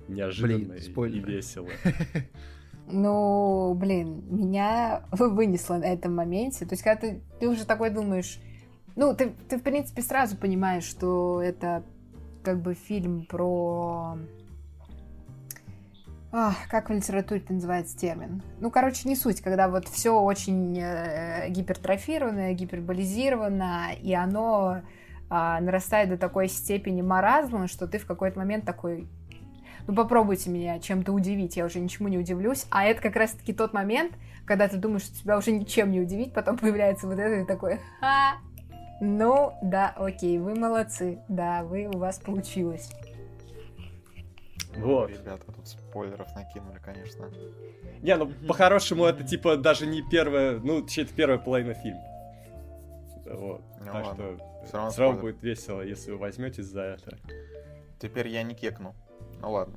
[0.09, 1.69] неожиданно Блин, и- весело.
[2.93, 6.67] Ну, блин, меня вынесло на этом моменте.
[6.67, 8.39] То есть, когда ты, ты уже такой думаешь...
[8.95, 11.83] Ну, ты, ты, в принципе, сразу понимаешь, что это
[12.45, 14.19] как бы фильм про...
[16.35, 18.43] Ах, как в литературе это называется термин?
[18.59, 24.81] Ну, короче, не суть, когда вот все очень э, гипертрофировано, гиперболизировано, и оно
[25.35, 29.09] а, нарастает до такой степени маразма, что ты в какой-то момент такой,
[29.87, 32.67] ну попробуйте меня чем-то удивить, я уже ничему не удивлюсь.
[32.71, 34.13] А это как раз-таки тот момент,
[34.45, 37.81] когда ты думаешь, что тебя уже ничем не удивить, потом появляется вот это и такой,
[38.01, 38.39] ха,
[39.01, 42.91] ну да, окей, вы молодцы, да, вы, у вас получилось.
[44.77, 45.11] Вот.
[45.11, 47.31] Ребята, тут спойлеров накинули, конечно.
[48.01, 52.03] Не, ну по-хорошему это типа даже не первая, ну, это первая половина фильма.
[53.27, 53.63] Вот.
[53.81, 54.15] Ну так ладно.
[54.15, 57.19] что Всё равно все равно будет весело, если вы возьметесь за это.
[58.01, 58.95] Теперь я не кекну.
[59.43, 59.75] Ну ладно.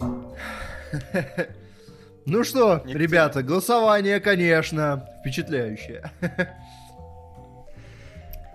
[2.28, 6.10] Ну что, Никто- ребята, голосование, конечно, впечатляющее.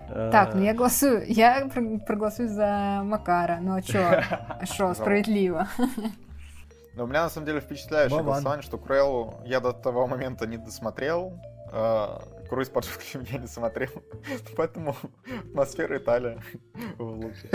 [0.08, 4.20] Так, ну я голосую, я про- проголосую за Макара, ну а чё,
[4.76, 5.68] шо, справедливо.
[6.94, 10.58] Но у меня на самом деле впечатляющее голосование, что Крэллу я до того момента не
[10.58, 11.32] досмотрел.
[11.72, 13.88] а, Круиз под жутким я не смотрел.
[14.56, 14.94] Поэтому
[15.48, 16.38] атмосфера Италия
[16.98, 17.48] в луке.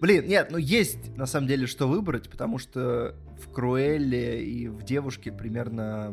[0.00, 4.68] А, Блин, нет, ну есть на самом деле что выбрать, потому что в Круэлле и
[4.68, 6.12] в Девушке примерно...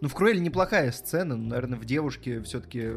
[0.00, 2.90] Ну, в Круэлле неплохая сцена, но, наверное, в Девушке все-таки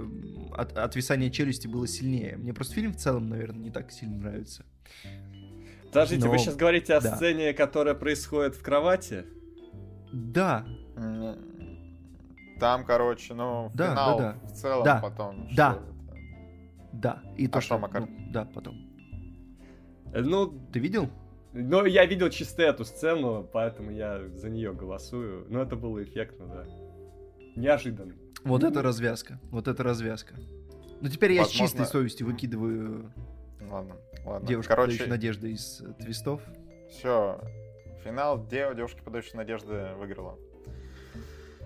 [0.53, 2.35] от, отвисание челюсти было сильнее.
[2.35, 4.65] Мне просто фильм в целом, наверное, не так сильно нравится.
[5.85, 7.15] Подождите, вы Но- сейчас говорите о да.
[7.15, 9.25] сцене, которая происходит в кровати?
[10.11, 10.65] Да,
[12.59, 15.47] Там, короче, ну, Да, финал да, в целом Да, потом.
[15.55, 15.73] да.
[15.73, 15.83] что
[16.93, 17.23] да.
[17.37, 18.01] И то, А что, Макар?
[18.01, 18.84] ну, да, потом.
[20.15, 21.09] Э, Ну, Ты видел?
[21.53, 25.45] ну, я видел чисто эту сцену, поэтому я за нее голосую.
[25.49, 26.65] Но это было эффектно, да.
[27.55, 28.13] Неожиданно.
[28.43, 29.39] Вот это развязка.
[29.51, 30.35] Вот это развязка.
[31.01, 33.11] Ну, теперь я с Возможно- чистой совестью выкидываю
[33.69, 34.47] Ладно, ладно.
[34.47, 36.41] девушку, Короче, подающую надежды из э, твистов.
[36.89, 37.39] все.
[38.03, 40.37] Финал девушки, подающей надежды, выиграла.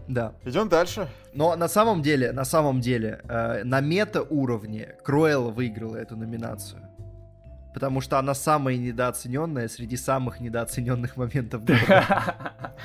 [0.07, 0.33] Да.
[0.45, 1.07] Идем дальше.
[1.33, 6.81] Но на самом деле, на самом деле, э, на мета-уровне Круэлла выиграла эту номинацию.
[7.73, 12.75] Потому что она самая недооцененная среди самых недооцененных моментов года.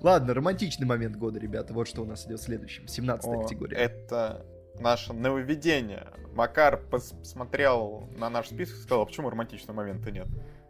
[0.00, 1.72] Ладно, романтичный момент года, ребята.
[1.72, 2.88] Вот что у нас идет следующим.
[2.88, 3.76] 17 О, категория.
[3.76, 4.44] Это
[4.80, 6.08] наше нововведение.
[6.34, 10.28] Макар посмотрел на наш список и сказал, а почему романтичного момента нет?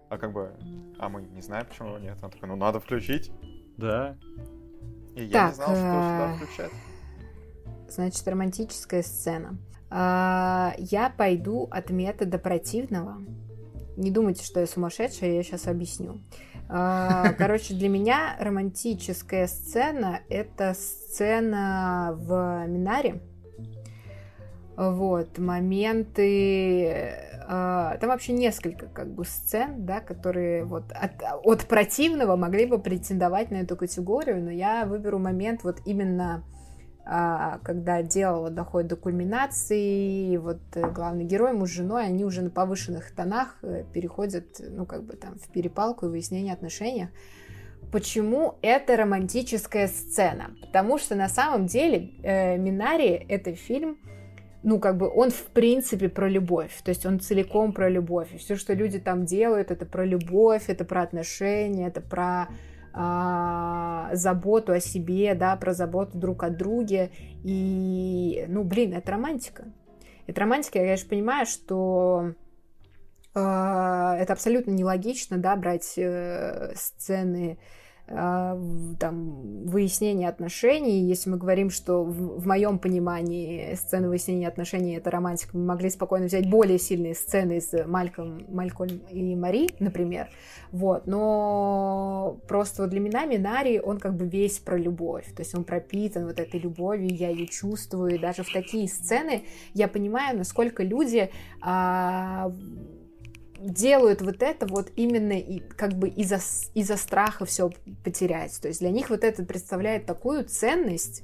[0.09, 0.53] А как бы,
[0.99, 2.19] а мы не знаем, почему нет.
[2.23, 3.33] Он такой, ну надо включить.
[3.77, 4.17] Да.
[5.17, 6.73] И я Так, не знал, что сюда э, включать.
[7.89, 9.59] Значит, романтическая сцена.
[9.91, 13.23] А, я пойду от метода противного.
[13.97, 16.21] Не думайте, что я сумасшедшая, я сейчас объясню.
[16.69, 23.23] А, Короче, для меня романтическая сцена— это сцена в Минаре.
[24.77, 26.91] Вот, моменты...
[27.49, 32.79] а, Там вообще несколько как бы сцен, да, которые вот от, от противного могли бы
[32.79, 36.45] претендовать на эту категорию, но я выберу момент вот именно
[37.63, 42.43] когда дело доходит до кульминации, и вот э, главный герой, муж с женой, они уже
[42.43, 47.09] на повышенных тонах э, переходят, ну, как бы там в перепалку и выяснение отношений.
[47.93, 50.51] Почему это романтическая сцена?
[50.61, 53.99] Потому что на самом деле э, Минари это фильм,
[54.65, 58.35] ну, как бы он в принципе про любовь, то есть он целиком про любовь.
[58.35, 62.49] И все, что люди там делают, это про любовь, это про отношения, это про
[62.99, 67.11] а, заботу о себе, да, про заботу друг о друге.
[67.45, 69.67] И, ну, блин, это романтика.
[70.27, 72.33] Это романтика, я, конечно, понимаю, что
[73.35, 77.59] э, это абсолютно нелогично, да, брать э, сцены
[78.07, 81.01] там, выяснения отношений.
[81.01, 85.91] Если мы говорим, что в, в моем понимании сцены выяснения отношений это романтика, мы могли
[85.91, 90.29] спокойно взять более сильные сцены из Мальком, Малькольм и Мари, например.
[90.73, 95.55] Вот, но просто вот для меня Минари, он как бы весь про любовь, то есть
[95.55, 100.37] он пропитан вот этой любовью, я ее чувствую, и даже в такие сцены я понимаю,
[100.37, 101.31] насколько люди
[101.63, 102.53] а,
[103.59, 106.41] делают вот это вот именно и, как бы из-за
[106.75, 107.71] из-за страха все
[108.05, 111.23] потерять, то есть для них вот это представляет такую ценность,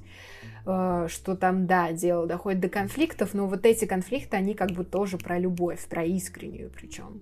[0.65, 4.83] э, что там, да, дело доходит до конфликтов, но вот эти конфликты, они как бы
[4.83, 7.21] тоже про любовь, про искреннюю причем.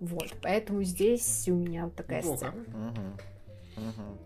[0.00, 2.36] Вот, поэтому здесь у меня вот такая Неплохо.
[2.36, 2.64] сцена.
[2.68, 3.16] Мгм.
[3.76, 4.18] Мгм.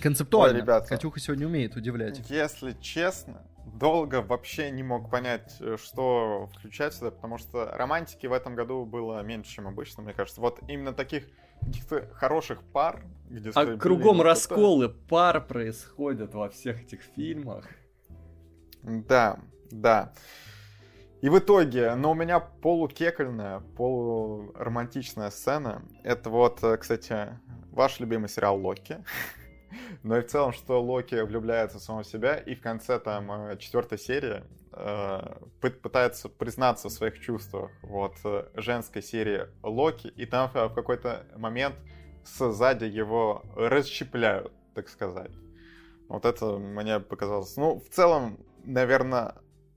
[0.00, 0.58] Концептуально.
[0.58, 0.88] Ой, ребята.
[0.88, 2.22] Катюха сегодня умеет удивлять.
[2.28, 3.42] Если честно,
[3.74, 8.84] долго вообще не мог понять, э, что включать сюда, потому что романтики в этом году
[8.84, 10.40] было меньше, чем обычно, мне кажется.
[10.40, 11.24] Вот именно таких
[11.60, 17.66] каких-то хороших пар, где А сказали, «Блин, кругом расколы пар происходят во всех этих фильмах.
[18.82, 19.40] Да,
[19.70, 20.12] да.
[21.22, 25.82] И в итоге, но у меня полукекольная, полуромантичная сцена.
[26.04, 27.38] Это вот, э, кстати,
[27.72, 28.98] ваш любимый сериал Локи.
[30.02, 33.56] Но и в целом, что Локи влюбляется в самого себя, и в конце там э,
[33.58, 37.70] четвертой серии э, пы- пытается признаться в своих чувствах.
[37.82, 41.74] Вот э, женской серии Локи, и там э, в какой-то момент
[42.24, 45.32] сзади его расщепляют, так сказать.
[46.08, 47.56] Вот это мне показалось.
[47.56, 49.34] Ну, в целом, наверное,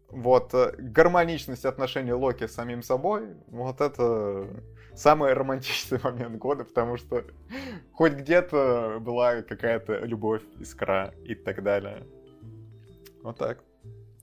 [0.10, 4.48] вот гармоничность отношений Локи с самим собой, вот это
[5.00, 7.24] самый романтичный момент года, потому что
[7.94, 12.06] хоть где-то была какая-то любовь, искра и так далее.
[13.24, 13.64] Вот так.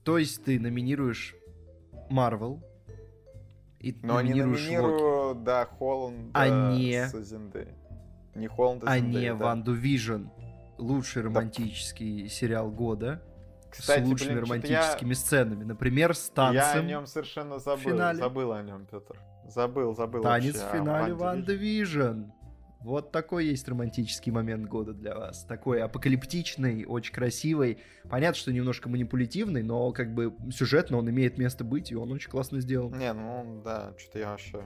[0.03, 1.35] То есть ты номинируешь
[2.09, 2.63] Марвел
[3.79, 7.67] и Но номинируешь Локи, номинирую, да, Холланда А не- с Зенды.
[8.35, 9.45] Не Холланда, а Зендеи, не да.
[9.45, 10.25] Ванду Vision.
[10.77, 13.21] Лучший романтический сериал года
[13.71, 15.63] Кстати, с лучшими блин, романтическими сценами.
[15.63, 16.87] Например, с Я, я о танцем.
[16.87, 17.91] нем совершенно забыл.
[17.91, 18.19] финале.
[18.19, 19.17] Забыл о нем, Петр.
[19.47, 20.21] Забыл, забыл.
[20.23, 22.23] Танец вообще в финале Wanda Vision.
[22.81, 25.43] Вот такой есть романтический момент года для вас.
[25.45, 27.79] Такой апокалиптичный, очень красивый.
[28.09, 32.29] Понятно, что немножко манипулятивный, но как бы сюжетно он имеет место быть, и он очень
[32.29, 32.97] классно сделан.
[32.97, 34.61] Не, ну да, что-то я вообще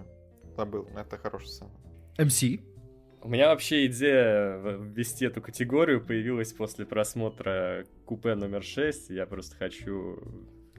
[0.55, 0.87] забыл.
[0.95, 1.71] Это хорошая сцена.
[2.19, 2.43] МС.
[3.23, 9.09] У меня вообще идея в- ввести эту категорию появилась после просмотра купе номер 6.
[9.11, 10.19] Я просто хочу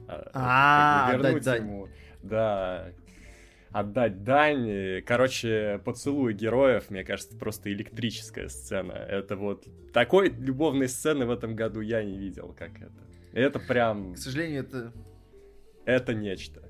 [0.07, 1.87] а, А, вернуть ему.
[2.21, 2.91] Да,
[3.73, 4.67] отдать дань.
[4.67, 8.93] И, Короче, поцелуй героев, мне кажется, просто электрическая сцена.
[8.93, 12.93] Это вот такой любовной сцены в этом году я не видел, как это.
[13.33, 14.93] Это прям, К сожалению, это...
[15.85, 16.69] это нечто.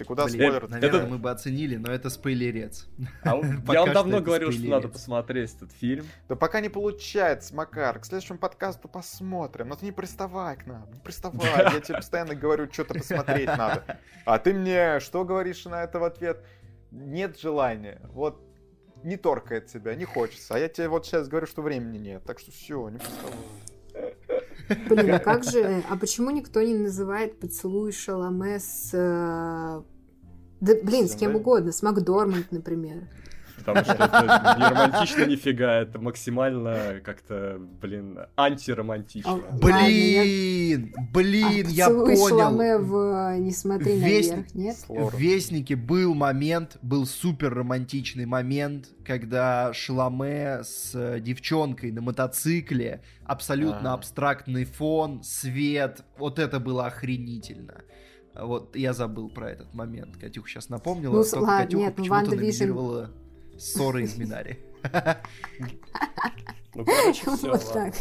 [0.00, 0.68] Ты куда Блин, спойлер?
[0.70, 2.86] наверное, это- мы бы оценили, но это спойлерец.
[3.22, 4.92] А он- я вам давно говорил, что надо спойлерец.
[4.92, 6.06] посмотреть этот фильм.
[6.26, 7.98] Да пока не получается, Макар.
[7.98, 9.68] К следующему подкасту посмотрим.
[9.68, 10.90] Но ты не приставай к нам.
[10.90, 11.74] Не приставай.
[11.74, 13.98] Я тебе постоянно говорю, что-то посмотреть надо.
[14.24, 16.42] А ты мне что говоришь на это в ответ?
[16.90, 18.00] Нет желания.
[18.12, 18.40] Вот
[19.04, 20.54] не торкает тебя, не хочется.
[20.54, 22.24] А я тебе вот сейчас говорю, что времени нет.
[22.24, 23.34] Так что все, не приставай.
[24.88, 28.90] Блин, а как же, а почему никто не называет поцелуй Шаломе с...
[28.92, 29.82] э,
[30.60, 33.08] Да, блин, с кем угодно, с Макдорманд, например.
[33.74, 39.32] Потому что это не романтично нифига, это максимально как-то, блин, антиромантично.
[39.32, 42.84] А, Блин, блин, я Поцелуй Шаломе понял.
[42.84, 44.76] в «Не смотри наверх», нет?
[44.76, 45.06] Сложно.
[45.10, 53.02] В Вестнике был момент, был супер романтичный момент, когда Шаломе с э, девчонкой на мотоцикле,
[53.24, 53.94] абсолютно А.
[53.94, 57.82] абстрактный фон, свет, вот это было охренительно.
[58.34, 60.16] Вот я забыл про этот момент.
[60.16, 61.14] Катюх сейчас напомнила.
[61.16, 63.10] Ну, только ладно, Катюха нет, ну, почему-то WandaVision- номинировала
[63.60, 64.58] ссоры из Минари.
[66.72, 67.94] Ну, короче, все, Вот так.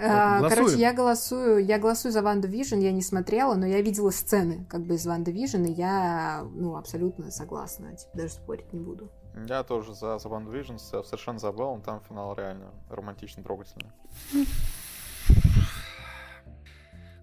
[0.00, 0.64] А, голосуем.
[0.64, 4.64] Короче, я голосую, я голосую за Ванду Vision, я не смотрела, но я видела сцены
[4.70, 9.10] как бы из Ванды Vision, и я, ну, абсолютно согласна, типа, даже спорить не буду.
[9.46, 13.90] Я тоже за WandaVision, совершенно забыл, но там финал реально романтично трогательный.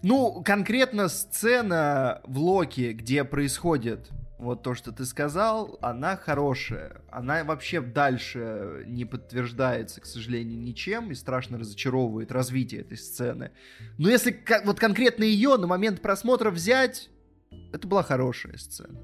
[0.02, 7.00] Ну, конкретно сцена в Локи, где происходит вот то, что ты сказал, она хорошая.
[7.10, 13.52] Она вообще дальше не подтверждается, к сожалению, ничем и страшно разочаровывает развитие этой сцены.
[13.98, 17.08] Но если вот конкретно ее на момент просмотра взять,
[17.72, 19.00] это была хорошая сцена.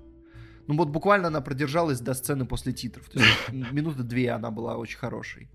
[0.67, 3.09] Ну вот буквально она продержалась до сцены после титров.
[3.09, 5.49] То есть минуты две она была очень хорошей.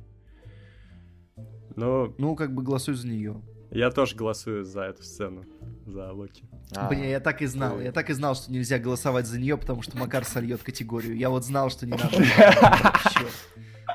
[1.75, 3.41] Ну, Ну, как бы голосуй за нее.
[3.71, 5.45] Я тоже голосую за эту сцену,
[5.85, 6.43] за Локи.
[6.75, 7.79] А, Блин, я так и знал.
[7.79, 11.15] Я так и знал, что нельзя голосовать за нее, потому что Макар сольет категорию.
[11.17, 12.17] Я вот знал, что не надо.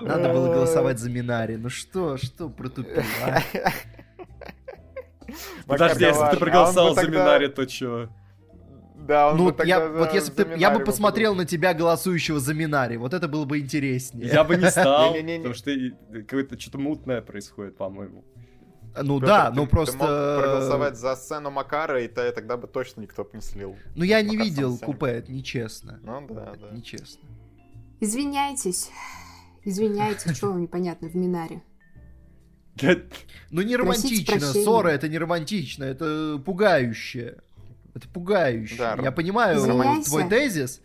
[0.00, 1.56] Надо было голосовать за Минари.
[1.56, 3.40] Ну что, что протупил, а?
[5.66, 8.08] Подожди, если ты проголосовал а бы за Минари, то чё?
[8.96, 11.34] Да, он Ну, бы я, тогда вот за- если бы за ты, я бы посмотрел
[11.34, 14.28] на тебя, голосующего за Минари, вот это было бы интереснее.
[14.28, 15.72] Я бы не стал, потому что
[16.12, 18.24] какое-то что-то мутное происходит, по-моему.
[18.94, 19.96] Ну Пётр, да, ты- ну Ты просто...
[19.96, 23.76] мог проголосовать за сцену Макара, и тогда бы точно никто бы не слил.
[23.94, 24.86] Ну я не Макар видел сам всем.
[24.86, 25.98] купе, это нечестно.
[26.02, 26.76] Ну да, Это да.
[26.76, 27.26] нечестно.
[28.00, 28.90] Извиняйтесь.
[29.64, 31.62] Извиняйтесь, что вам непонятно в Минаре.
[33.50, 37.38] Ну не романтично, ссора это не романтично, это пугающе.
[37.94, 38.76] Это пугающе.
[38.78, 40.08] Да, я понимаю Извиняйся.
[40.10, 40.80] твой тезис.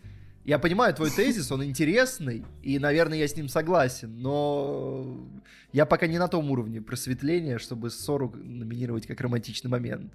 [0.48, 5.28] Я понимаю твой тезис, он интересный, и, наверное, я с ним согласен, но
[5.74, 10.10] я пока не на том уровне просветления, чтобы ссору номинировать как романтичный момент.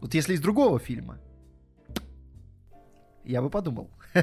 [0.00, 1.18] Вот если из другого фильма,
[3.24, 3.90] я бы подумал.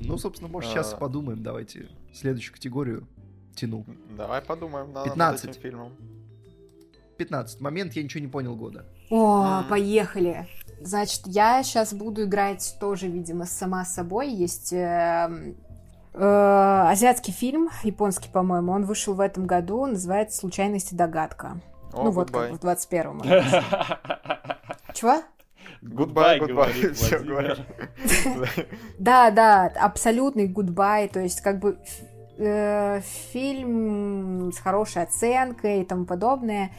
[0.00, 0.96] Ну, собственно, может, сейчас А.
[0.96, 1.42] подумаем.
[1.42, 3.08] Давайте следующую категорию
[3.56, 3.84] тяну.
[4.16, 5.50] Давай подумаем на- над 15.
[5.50, 5.92] этим фильмом.
[7.16, 7.60] 15.
[7.60, 8.86] Момент, я ничего не понял года.
[9.10, 10.46] О, поехали.
[10.80, 14.30] Значит, я сейчас буду играть тоже, видимо, сама собой.
[14.30, 15.56] Есть эм,
[16.14, 21.60] э, азиатский фильм, японский, по-моему, он вышел в этом году, называется «Случайность и догадка».
[21.92, 22.50] О, ну вот, goodbye.
[22.50, 23.22] как бы в 21-м.
[24.94, 25.22] Чего?
[25.82, 27.58] Goodbye, говорит всё, Владимир.
[28.98, 31.78] Да, да, абсолютный гудбай, то есть как бы
[32.36, 33.00] э,
[33.32, 36.70] фильм с хорошей оценкой и тому подобное.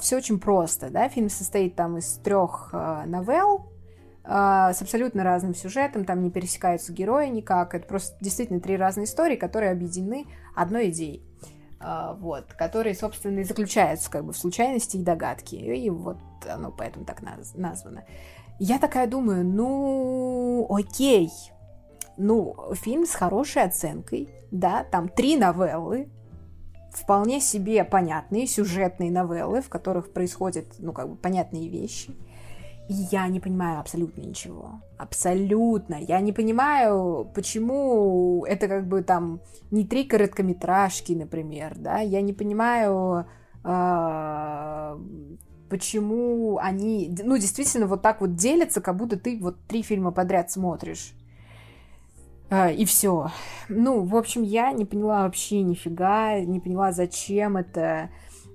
[0.00, 3.72] Все очень просто, да, фильм состоит там из трех э, новелл
[4.24, 4.28] э,
[4.72, 9.36] с абсолютно разным сюжетом, там не пересекаются герои никак, это просто действительно три разные истории,
[9.36, 11.24] которые объединены одной идеей.
[12.16, 15.58] Вот, которые, собственно, и заключаются как бы в случайности и догадке.
[15.58, 16.16] И вот
[16.48, 18.04] оно поэтому так наз- названо.
[18.58, 21.28] Я такая думаю, ну, окей.
[22.16, 26.08] Ну, фильм с хорошей оценкой, да, там три новеллы,
[26.96, 32.14] вполне себе понятные сюжетные новеллы, в которых происходят, ну, как бы понятные вещи.
[32.88, 34.80] И я не понимаю абсолютно ничего.
[34.98, 35.94] Абсолютно.
[35.94, 39.40] Я не понимаю, почему это как бы там
[39.70, 42.00] не три короткометражки, например, да.
[42.00, 43.26] Я не понимаю,
[43.62, 44.98] а,
[45.70, 50.50] почему они, ну, действительно вот так вот делятся, как будто ты вот три фильма подряд
[50.50, 51.14] смотришь.
[52.50, 53.30] А, И все.
[53.68, 58.10] Ну, в общем, я не поняла вообще нифига, не поняла, зачем это.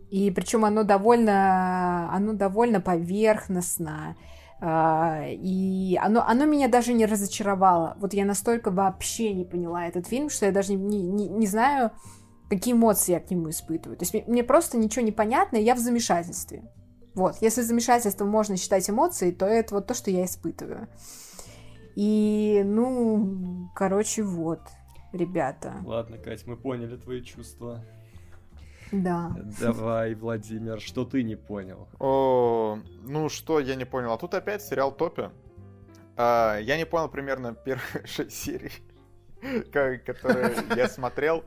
[0.10, 4.16] И причем оно довольно, оно довольно поверхностно.
[4.61, 7.95] А, И оно, оно меня даже не разочаровало.
[7.99, 11.91] Вот я настолько вообще не поняла этот фильм, что я даже не, не, не знаю,
[12.49, 13.98] какие эмоции я к нему испытываю.
[13.98, 16.64] То есть мне, мне просто ничего не понятно, и я в замешательстве.
[17.16, 20.88] Вот, если замешательством можно считать эмоции, то это вот то, что я испытываю.
[22.02, 24.62] И, ну, короче, вот,
[25.12, 27.84] ребята, Ладно, Кать, мы поняли твои чувства.
[28.94, 29.36] да.
[29.60, 31.90] Давай, Владимир, что ты не понял?
[32.00, 34.14] О, ну что, я не понял.
[34.14, 35.30] А тут опять сериал Топи.
[36.16, 38.72] А, я не понял примерно первые шесть серий,
[40.06, 41.44] которые я смотрел.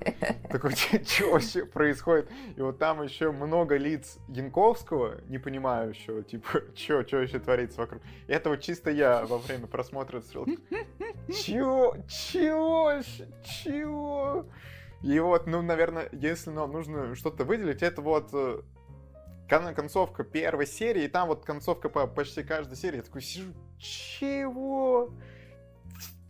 [0.50, 2.30] Такой, что вообще происходит?
[2.56, 7.80] И вот там еще много лиц Янковского, не понимаю еще, типа, что, что еще творится
[7.80, 8.02] вокруг.
[8.26, 10.58] И это вот чисто я во время просмотра смотрел.
[11.28, 11.96] Чего?
[12.08, 13.00] Чего?
[13.44, 14.46] Чего?
[15.02, 18.62] И вот, ну, наверное, если нам нужно что-то выделить, это вот э,
[19.48, 22.98] концовка первой серии, и там вот концовка по почти каждой серии.
[22.98, 25.12] Я такой сижу, чего?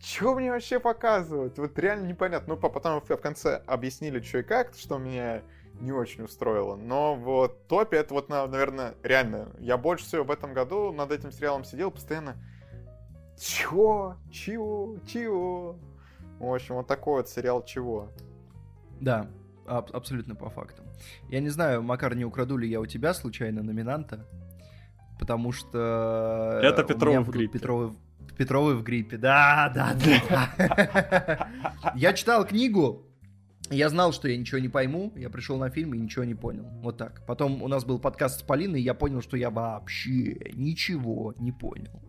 [0.02, 1.56] Чего мне вообще показывают?
[1.58, 2.54] Вот реально непонятно.
[2.54, 5.42] Ну, потом в конце объяснили, что и как, что меня
[5.80, 6.74] не очень устроило.
[6.74, 9.52] Но вот топе это вот, наверное, реально.
[9.60, 12.36] Я больше всего в этом году над этим сериалом сидел постоянно.
[13.38, 14.16] Чего?
[14.32, 14.96] Чего?
[15.06, 15.78] Чего?
[16.40, 18.08] В общем, вот такой вот сериал «Чего?».
[19.00, 19.28] Да,
[19.66, 20.84] аб- абсолютно по фактам.
[21.28, 24.26] Я не знаю, Макар, не украду ли я у тебя случайно номинанта,
[25.20, 26.60] потому что...
[26.60, 27.58] Это Петровы в гриппе.
[27.58, 27.94] Петровы,
[28.36, 31.48] Петровы в гриппе, да, да, да.
[31.94, 33.06] Я читал книгу,
[33.70, 36.64] я знал, что я ничего не пойму, я пришел на фильм и ничего не понял.
[36.82, 37.24] Вот так.
[37.26, 41.52] Потом у нас был подкаст с Полиной, и я понял, что я вообще ничего не
[41.52, 42.02] понял.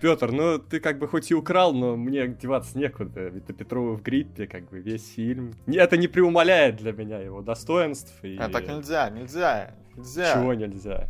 [0.00, 3.20] Петр, ну ты как бы хоть и украл, но мне деваться некуда.
[3.20, 5.54] Это Петрова в гриппе, как бы весь фильм.
[5.66, 8.12] Это не преумоляет для меня его достоинств.
[8.22, 8.36] И...
[8.36, 10.34] А так нельзя, нельзя, нельзя.
[10.34, 11.08] Чего нельзя?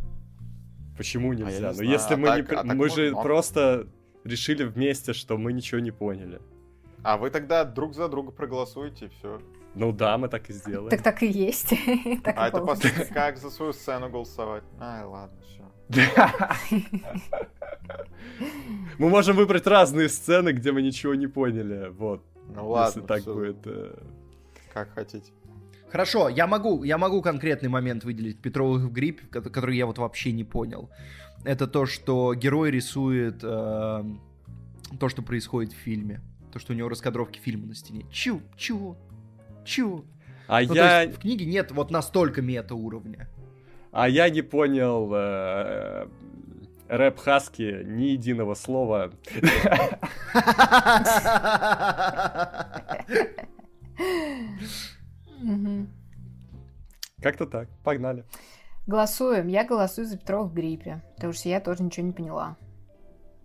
[0.97, 1.69] Почему нельзя?
[1.69, 2.71] А ну если а мы так, не...
[2.71, 3.21] А мы же он...
[3.21, 3.87] просто
[4.23, 6.39] решили вместе, что мы ничего не поняли.
[7.03, 9.39] А вы тогда друг за друга проголосуете, и все.
[9.75, 10.89] Ну да, мы так и сделаем.
[10.89, 11.73] Так так и есть.
[12.25, 14.63] а это после как за свою сцену голосовать?
[14.79, 15.63] Ай, ладно, все.
[18.97, 21.89] Мы можем выбрать разные сцены, где мы ничего не поняли.
[21.89, 22.23] Вот.
[22.53, 22.99] Ну ладно.
[22.99, 23.57] Если так будет.
[23.65, 23.97] Э,
[24.73, 25.31] как хотите.
[25.91, 30.31] Хорошо, я могу, я могу конкретный момент выделить Петровых в гриппе, который я вот вообще
[30.31, 30.89] не понял.
[31.43, 34.03] Это то, что герой рисует э,
[34.99, 36.21] то, что происходит в фильме.
[36.51, 38.05] То, что у него раскадровки фильма на стене.
[38.11, 38.97] Чу, чего?
[39.65, 40.03] Чего?
[40.47, 41.07] А ну, я...
[41.07, 43.29] в книге нет вот настолько мета-уровня.
[43.91, 46.07] А я не понял э,
[46.87, 49.11] рэп Хаски ни единого слова.
[57.21, 57.69] Как-то так.
[57.83, 58.25] Погнали.
[58.89, 59.47] Голосуем.
[59.49, 62.57] Я голосую за Петрова в гриппе, потому что я тоже ничего не поняла.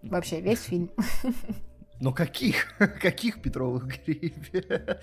[0.02, 0.90] Вообще, весь фильм.
[2.00, 2.72] Но каких?
[2.78, 4.98] Каких Петровых гриппе?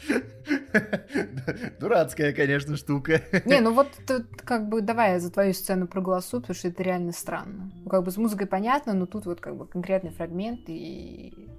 [1.79, 3.21] Дурацкая, конечно, штука.
[3.45, 6.81] Не, ну вот тут как бы давай я за твою сцену проголосую, потому что это
[6.81, 7.71] реально странно.
[7.75, 11.49] Ну, как бы с музыкой понятно, но тут вот как бы конкретный фрагмент и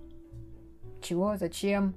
[1.03, 1.95] чего, зачем,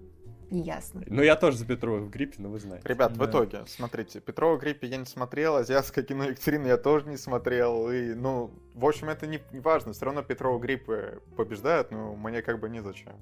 [0.51, 1.03] неясно.
[1.07, 2.87] Ну, я тоже за Петрова в гриппе, но вы знаете.
[2.87, 3.25] Ребят, да.
[3.25, 7.17] в итоге, смотрите, Петрова в гриппе я не смотрел, азиатское кино Екатерины я тоже не
[7.17, 12.15] смотрел, и, ну, в общем, это не, не важно, все равно Петрова гриппы побеждают, но
[12.15, 13.13] мне как бы незачем.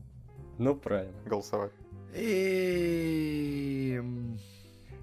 [0.58, 1.14] Ну, правильно.
[1.26, 1.72] Голосовать.
[2.16, 4.02] И...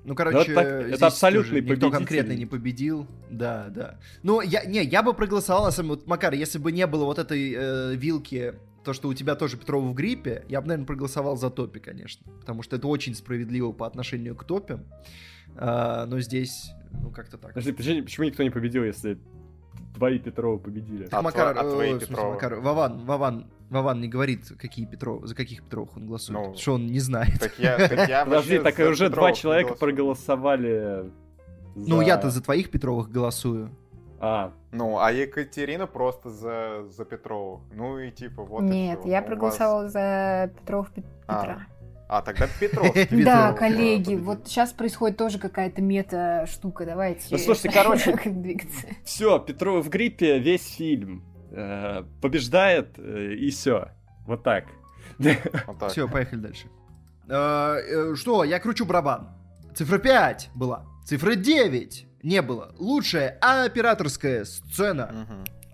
[0.05, 3.07] Ну, короче, так, это абсолютный никто конкретно не победил.
[3.29, 3.99] Да, да.
[4.23, 7.05] Ну, я, не, я бы проголосовал, на самом деле, вот, Макар, если бы не было
[7.05, 10.87] вот этой э, вилки то, что у тебя тоже Петрова в гриппе, я бы, наверное,
[10.87, 12.25] проголосовал за Топи, конечно.
[12.41, 14.81] Потому что это очень справедливо по отношению к Топе.
[15.57, 17.51] А, но здесь, ну, как-то так.
[17.51, 19.19] Подожди, почему, почему никто не победил, если
[19.95, 21.09] твои Петрова победили?
[21.11, 22.33] А, Макар, а твои э, Петрова?
[22.33, 26.75] Макар, Вован, Вован, Вован не говорит, какие Петров, за каких Петровых он голосует, ну, что
[26.75, 27.39] он не знает.
[27.39, 31.11] Так я, так я Подожди, так уже два человека проголосовали.
[31.75, 31.89] За...
[31.89, 33.71] Ну, я-то за твоих Петровых голосую.
[34.21, 34.53] А.
[34.71, 37.63] Ну, а Екатерина просто за, за Петрову.
[37.73, 39.93] Ну и типа вот Нет, я ну, проголосовала вас...
[39.93, 41.07] за Петров Петра.
[41.27, 41.81] А.
[42.11, 42.95] А, тогда Петров.
[43.11, 47.27] Да, коллеги, вот сейчас происходит тоже какая-то мета-штука, давайте.
[47.31, 48.15] Ну, слушайте, короче,
[49.05, 53.89] все, Петров в гриппе, весь фильм э, побеждает, э, и все.
[54.27, 54.65] Вот так.
[55.89, 56.67] Все, поехали дальше.
[57.29, 59.29] Э, что, я кручу барабан.
[59.75, 60.85] Цифра 5 была.
[61.07, 62.75] Цифра 9 не было.
[62.79, 65.27] Лучшая операторская сцена.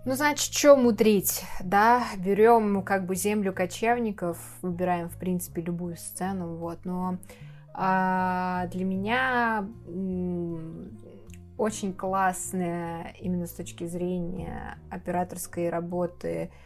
[0.05, 2.05] Ну, значит, что мудрить, да?
[2.17, 6.85] Берем как бы землю кочевников, выбираем, в принципе, любую сцену, вот.
[6.85, 7.19] Но
[7.75, 9.67] а, для меня
[11.59, 16.66] очень классная именно с точки зрения операторской работы а,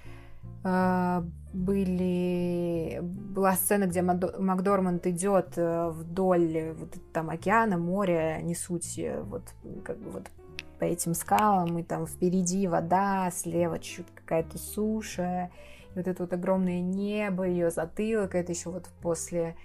[1.53, 9.21] были была сцена, где Макдорманд идет э, вдоль вот там океана, моря, не суть, э,
[9.23, 9.43] вот
[9.85, 10.31] как бы вот
[10.79, 15.51] по этим скалам, и там впереди вода, слева чуть-чуть какая-то суша,
[15.95, 19.57] и вот это вот огромное небо, ее затылок, это еще вот после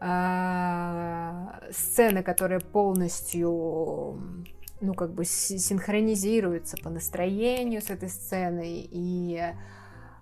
[0.00, 4.20] э, сцены, которая полностью
[4.80, 9.54] ну, как бы синхронизируется по настроению с этой сценой, и а,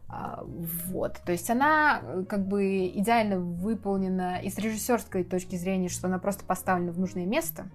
[0.08, 6.06] вот, то есть она э, как бы идеально выполнена и с режиссерской точки зрения, что
[6.06, 7.66] она просто поставлена в нужное место.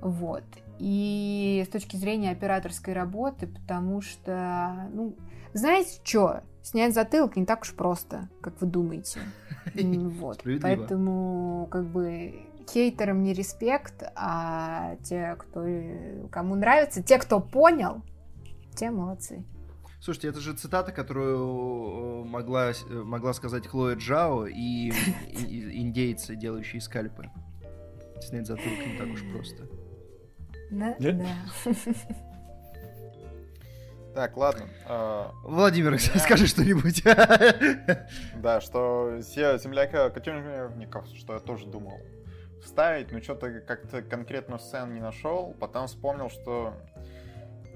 [0.00, 0.44] Вот.
[0.78, 5.16] и с точки зрения операторской работы, потому что, ну,
[5.52, 9.20] знаете что, снять затылок не так уж просто, как вы думаете.
[9.74, 15.66] Вот, поэтому, как бы, хейтерам не респект, а те, кто,
[16.30, 18.02] кому нравится, те, кто понял,
[18.74, 19.44] те молодцы.
[20.00, 24.92] Слушайте, это же цитата, которую э, могла, э, могла сказать Хлоя Джао и,
[25.28, 27.30] и индейцы, делающие скальпы.
[28.20, 29.66] Снять затылок не так уж просто.
[30.70, 31.74] Да, да.
[34.14, 34.66] Так, ладно.
[34.86, 36.18] А, Владимир, меня...
[36.18, 37.02] скажи что-нибудь.
[37.04, 42.00] Да, что все земляка котельников, что я тоже думал
[42.62, 45.54] вставить, но что-то как-то конкретно сцену не нашел.
[45.60, 46.74] Потом вспомнил, что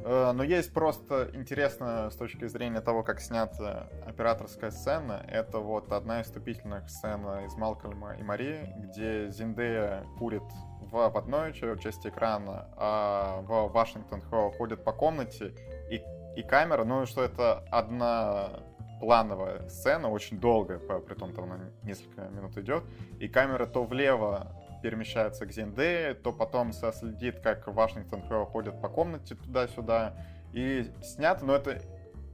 [0.05, 5.25] но есть просто интересно с точки зрения того, как снята операторская сцена.
[5.29, 10.43] Это вот одна из вступительных сцен из Малкольма и Марии, где Зиндея курит
[10.81, 15.55] в, одной части экрана, а в Вашингтон Хо ходит по комнате,
[15.91, 16.03] и,
[16.37, 18.61] и камера, ну что это одна
[19.01, 22.85] плановая сцена, очень долгая, при том, что она несколько минут идет,
[23.19, 24.53] и камера то влево
[24.83, 30.17] перемещается к Зендее, то потом следит, как Вашингтон ходит по комнате туда-сюда.
[30.53, 31.81] И снято, но это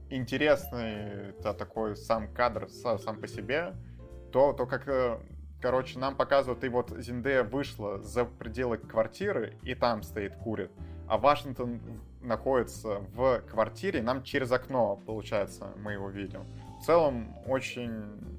[0.09, 3.73] интересный это такой сам кадр сам по себе.
[4.31, 5.19] То, то как, э,
[5.61, 10.71] короче, нам показывают, и вот Зиндея вышла за пределы квартиры, и там стоит, курит.
[11.07, 11.81] А Вашингтон
[12.21, 16.45] находится в квартире, нам через окно, получается, мы его видим.
[16.81, 18.36] В целом, очень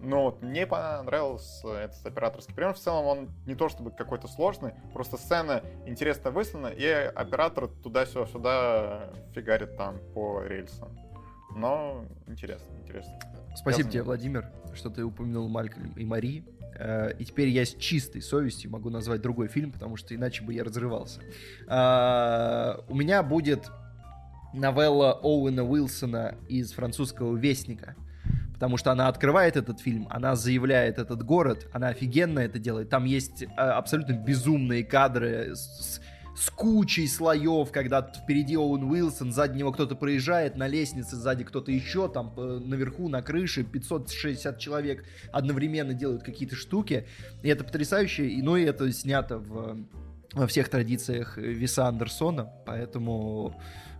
[0.00, 2.74] но вот мне понравился этот операторский прием.
[2.74, 9.10] В целом он не то чтобы какой-то сложный, просто сцена интересно выслана, и оператор туда-сюда
[9.34, 10.96] фигарит там по рельсам.
[11.54, 13.18] Но интересно, интересно.
[13.56, 16.44] Спасибо тебе, Владимир, что ты упомянул Малькольм и Мари.
[16.78, 20.54] Э, и теперь я с чистой совестью могу назвать другой фильм, потому что иначе бы
[20.54, 21.20] я разрывался.
[21.66, 23.68] А, у меня будет
[24.52, 27.96] новелла Оуэна Уилсона из французского «Вестника»,
[28.58, 32.90] потому что она открывает этот фильм, она заявляет этот город, она офигенно это делает.
[32.90, 36.00] Там есть а, абсолютно безумные кадры с,
[36.34, 41.70] с кучей слоев, когда впереди Оуэн Уилсон, сзади него кто-то проезжает, на лестнице сзади кто-то
[41.70, 47.06] еще, там э, наверху, на крыше 560 человек одновременно делают какие-то штуки.
[47.44, 49.78] И это потрясающе, и, ну и это снято в,
[50.32, 53.54] во всех традициях Виса Андерсона, поэтому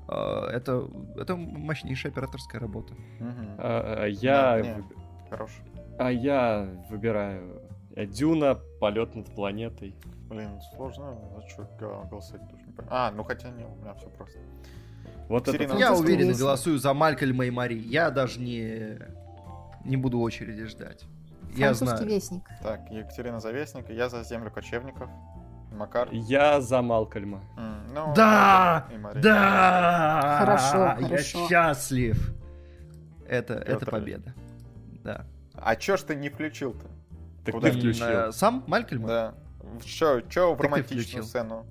[0.09, 2.95] это, это мощнейшая операторская работа.
[3.21, 4.63] А, а, я...
[4.63, 4.83] Да,
[5.31, 5.51] Хорош.
[5.99, 7.63] А я выбираю
[8.07, 9.95] Дюна, полет над планетой.
[10.29, 11.19] Блин, сложно.
[11.35, 11.69] За что
[12.11, 12.89] голосовать тоже не понимаю.
[12.91, 14.39] А, ну хотя не, у меня все просто.
[15.29, 17.79] Вот это я уверенно голосую за Малькольма и Мари.
[17.79, 18.99] Я даже не,
[19.85, 21.05] не буду очереди ждать.
[21.57, 22.07] Я знаю.
[22.07, 22.49] вестник.
[22.63, 25.11] Так, Екатерина за вестника, я за землю кочевников.
[25.73, 26.09] Макар?
[26.13, 27.43] Я за Малкольма.
[27.57, 28.89] Mm, ну, да!
[29.15, 30.37] Да!
[30.41, 32.35] Хорошо, Я счастлив.
[33.27, 34.35] Это, это победа.
[35.05, 35.27] Да.
[35.55, 36.87] А чё ж ты не включил-то?
[37.45, 37.71] Так Куда?
[37.71, 38.07] ты включил.
[38.07, 39.07] Э, сам Малькольма?
[39.07, 39.35] Да.
[39.85, 41.67] Чё, чё в романтичную сцену?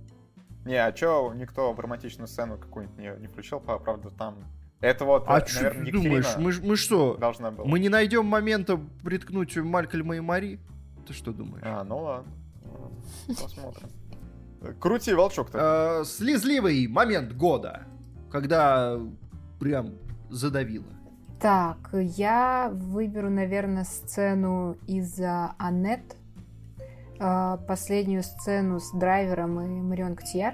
[0.66, 4.38] Не, а чё никто в романтичную сцену какую-нибудь не, не включил, правда, там
[4.80, 7.68] это вот, а наверное, что думаешь, мы, мы что, должна была.
[7.68, 10.60] мы не найдем момента приткнуть Малькольма и Мари?
[11.08, 11.64] Ты что думаешь?
[11.66, 12.32] А, ну ладно.
[13.28, 13.90] Посмотрим.
[14.80, 16.02] Крути, волчок-то.
[16.02, 17.84] Э, слезливый момент года,
[18.32, 19.00] когда
[19.60, 19.94] прям
[20.30, 20.86] задавило.
[21.40, 25.20] Так, я выберу, наверное, сцену из
[25.58, 26.16] Аннет.
[27.20, 30.54] Э, последнюю сцену с драйвером и Марион Ктьер.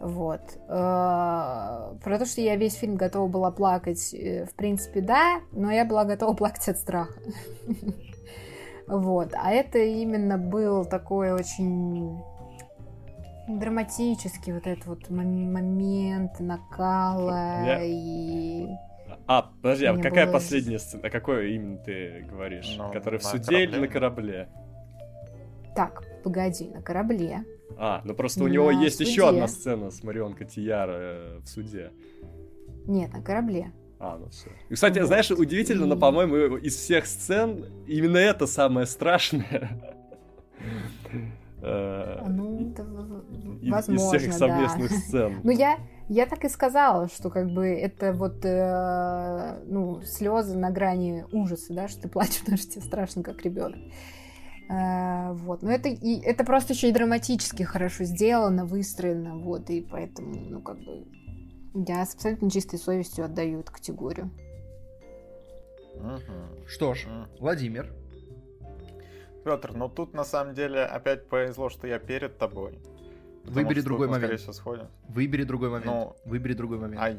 [0.00, 0.40] Вот.
[0.68, 5.84] Э, про то, что я весь фильм готова была плакать, в принципе, да, но я
[5.84, 7.12] была готова плакать от страха.
[8.86, 9.32] Вот.
[9.34, 12.18] А это именно был такой очень
[13.48, 17.82] драматический вот этот вот момент накала Я...
[17.82, 18.66] и...
[19.26, 20.34] А, подожди, а какая было...
[20.34, 21.10] последняя сцена?
[21.10, 22.74] Какой именно ты говоришь?
[22.76, 23.64] Ну, Который в суде корабле.
[23.64, 24.48] или на корабле?
[25.74, 27.44] Так, погоди, на корабле.
[27.76, 29.10] А, ну просто на у него есть суде.
[29.10, 31.92] еще одна сцена с Марион Котияр э, в суде.
[32.86, 33.72] Нет, на корабле.
[34.02, 34.50] А, ну все.
[34.68, 35.06] И, кстати, вот.
[35.06, 39.70] знаешь, удивительно, но, по-моему, из всех сцен именно это самое страшное.
[41.64, 45.38] Э, ну, это возможно, Из всех совместных сцен.
[45.44, 50.72] Ну, я, я так и сказала, что как бы это вот, э, ну, слезы на
[50.72, 53.78] грани ужаса, да, что ты плачешь, потому что тебе страшно, как ребенок.
[54.68, 59.82] Э, вот, но это, и, это просто еще и драматически хорошо сделано, выстроено, вот, и
[59.82, 61.04] поэтому, ну, как бы,
[61.74, 64.30] я с абсолютно чистой совестью отдаю эту категорию.
[65.94, 66.66] Угу.
[66.66, 67.38] Что ж, угу.
[67.40, 67.92] Владимир.
[69.44, 72.78] Петр, ну тут на самом деле опять повезло, что я перед тобой.
[73.44, 74.40] Выбери что другой момент.
[75.08, 75.86] Выбери другой момент.
[75.86, 77.02] Ну, Выбери другой момент.
[77.02, 77.18] Ай,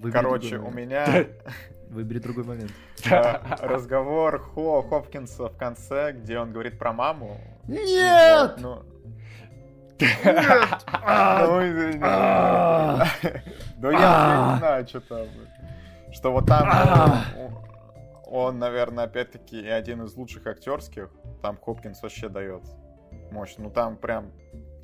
[0.00, 0.90] Выбери короче, другой у момент.
[0.90, 1.26] меня
[1.90, 2.72] Выбери другой момент.
[3.60, 7.38] разговор Хо Хопкинса в конце, где он говорит про маму.
[7.68, 8.52] Нет!
[8.52, 8.82] Вот, ну,
[10.00, 10.84] Нет!
[11.08, 12.00] А, ну, извини.
[12.02, 13.04] а.
[13.78, 15.26] Ну, я не знаю, что там.
[16.12, 17.22] Что вот там А.
[18.26, 21.10] он, наверное, опять-таки и один из лучших актерских.
[21.42, 22.62] Там Хопкинс вообще дает
[23.30, 23.54] мощь.
[23.58, 24.32] Ну, там прям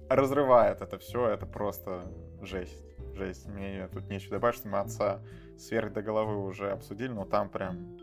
[0.09, 1.28] разрывает это все.
[1.28, 2.05] Это просто
[2.43, 2.84] жесть.
[3.16, 3.47] Жесть.
[3.48, 5.20] Мне тут нечего добавить, что мы отца
[5.59, 7.98] сверх до головы уже обсудили, но там прям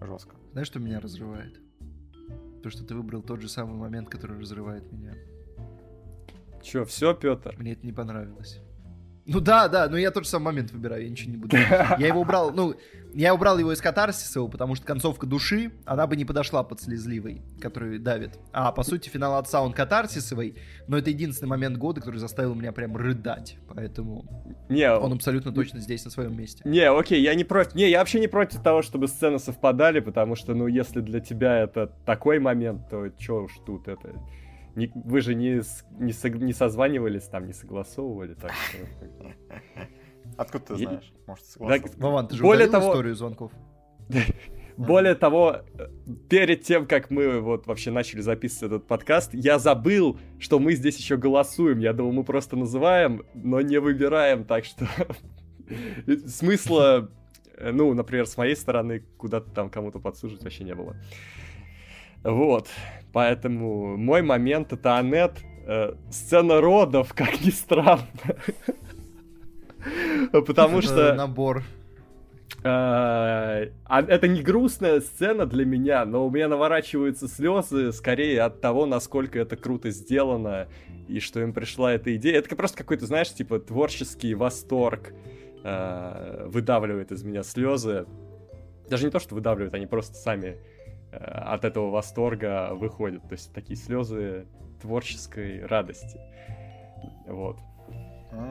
[0.00, 0.36] жестко.
[0.52, 1.58] Знаешь, что меня разрывает?
[2.62, 5.14] То, что ты выбрал тот же самый момент, который разрывает меня.
[6.62, 7.54] Чё, все, Петр?
[7.58, 8.60] Мне это не понравилось.
[9.26, 11.56] Ну да, да, но я тот же самый момент выбираю, я ничего не буду.
[11.56, 12.74] Я его убрал, ну,
[13.14, 17.42] я убрал его из катарсиса, потому что концовка души, она бы не подошла под слезливой,
[17.60, 18.38] который давит.
[18.52, 20.56] А по сути финал отца он катарсисовый,
[20.88, 23.56] но это единственный момент года, который заставил меня прям рыдать.
[23.68, 24.24] Поэтому
[24.68, 26.62] Не, он абсолютно точно здесь на своем месте.
[26.64, 27.74] Не, окей, я не против.
[27.74, 31.58] Не, я вообще не против того, чтобы сцены совпадали, потому что, ну, если для тебя
[31.58, 34.12] это такой момент, то чё уж тут это.
[34.76, 35.62] Не- вы же не,
[35.98, 39.32] не, сог- не созванивались там, не согласовывали, так что.
[40.36, 41.12] Откуда ты знаешь?
[41.26, 41.84] Может, согласен?
[41.96, 43.52] Вован, ты же Более того- историю звонков?
[44.76, 45.58] Более того,
[46.30, 50.96] перед тем, как мы вот вообще начали записывать этот подкаст, я забыл, что мы здесь
[50.96, 51.80] еще голосуем.
[51.80, 54.86] Я думал, мы просто называем, но не выбираем, так что
[56.26, 57.10] смысла,
[57.56, 60.96] э, ну, например, с моей стороны, куда-то там кому-то подсуживать вообще не было.
[62.22, 62.68] Вот,
[63.12, 65.32] поэтому мой момент это Аннет,
[65.66, 68.06] э, сцена родов, как ни странно.
[70.32, 71.14] Потому что...
[71.14, 71.62] Набор.
[72.62, 78.60] Э, а Это не грустная сцена для меня, но у меня наворачиваются слезы скорее от
[78.60, 80.68] того, насколько это круто сделано
[81.08, 82.38] и что им пришла эта идея.
[82.38, 85.14] Это просто какой-то, знаешь, типа творческий восторг
[85.64, 88.04] э, выдавливает из меня слезы.
[88.90, 90.58] Даже не то, что выдавливают, они просто сами
[91.12, 93.22] от этого восторга выходят.
[93.22, 94.46] То есть такие слезы
[94.80, 96.20] творческой радости.
[97.26, 97.58] Вот.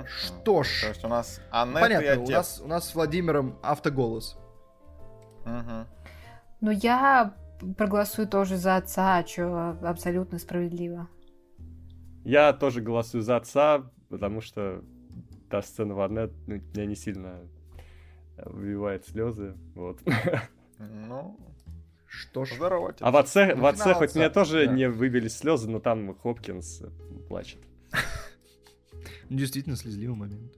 [0.07, 2.36] Что ж, То есть у нас Аннет и понятно, у отец.
[2.36, 4.38] нас, у нас с Владимиром автоголос.
[5.45, 5.88] Мгм.
[6.61, 7.34] Ну, я
[7.77, 11.07] проголосую тоже за отца, что абсолютно справедливо.
[12.26, 14.84] Я тоже голосую за отца, потому что
[15.49, 17.40] та сцена в одной ну, меня не сильно
[18.38, 19.56] э, выбивает слезы.
[19.76, 19.99] Вот.
[20.81, 21.38] Ну,
[22.19, 22.99] Что ж, здорово, отец.
[23.01, 24.73] А в отце, в отце хоть мне тоже да.
[24.73, 26.89] не выбили слезы, но там Хопкинс э,
[27.29, 27.59] плачет.
[29.29, 30.51] Ну, Действительно слезливый момент.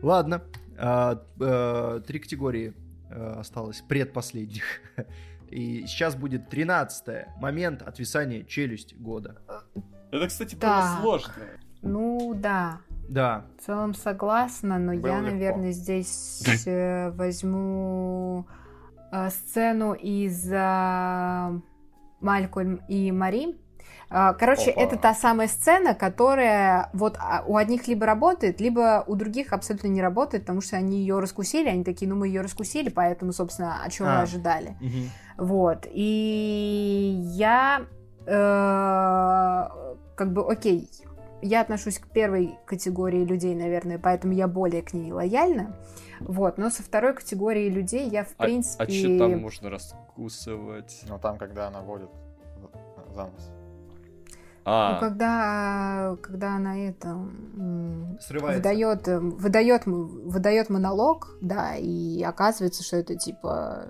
[0.00, 0.44] Ладно.
[0.78, 2.72] а, э, Три категории
[3.10, 4.62] э, осталось, предпоследних.
[5.50, 9.40] И сейчас будет 13 момент отвисания челюсть года.
[10.12, 11.32] Это, кстати, было сложно.
[11.82, 15.32] Ну, да, Да, в целом согласна, но Было я, легко.
[15.32, 16.44] наверное, здесь
[17.16, 18.46] возьму
[19.30, 21.60] сцену из э,
[22.20, 23.56] Малькольм и Мари.
[24.08, 24.80] А, Короче, Опа.
[24.82, 29.88] это та самая сцена, которая вот а, у одних либо работает, либо у других абсолютно
[29.88, 33.82] не работает, потому что они ее раскусили, они такие, ну мы ее раскусили, поэтому, собственно,
[33.82, 34.16] о чем А.
[34.16, 34.76] мы ожидали.
[35.36, 35.86] Вот.
[35.90, 37.82] И я
[38.26, 39.68] э,
[40.14, 40.88] как бы, окей,
[41.42, 45.76] я отношусь к первой категории людей, наверное, поэтому я более к ней лояльна.
[46.20, 48.84] Вот, но со второй категорией людей я, в А, принципе...
[48.84, 51.02] а что там можно раскусывать?
[51.08, 52.10] Ну, там, когда она водит
[53.14, 53.50] за нос.
[53.50, 57.16] Ну, А, когда, когда она это
[58.20, 58.58] Срывается.
[58.58, 63.88] выдает, э, выдает, выдает монолог, да, и оказывается, что это типа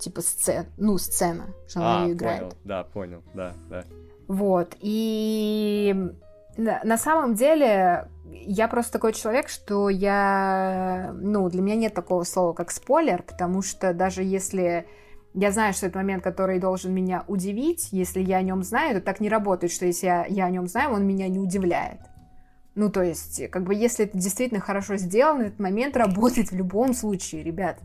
[0.00, 2.40] типа сцена, ну, сцена, что она а, ее играет.
[2.40, 3.84] понял, да, понял, да, да.
[4.28, 5.94] Вот, и
[6.56, 8.08] на самом деле
[8.46, 13.62] я просто такой человек, что я, ну, для меня нет такого слова, как спойлер, потому
[13.62, 14.86] что даже если
[15.34, 19.00] я знаю, что это момент, который должен меня удивить, если я о нем знаю, то
[19.00, 22.00] так не работает, что если я, я о нем знаю, он меня не удивляет.
[22.74, 26.94] Ну, то есть, как бы, если это действительно хорошо сделано, этот момент работает в любом
[26.94, 27.78] случае, ребят.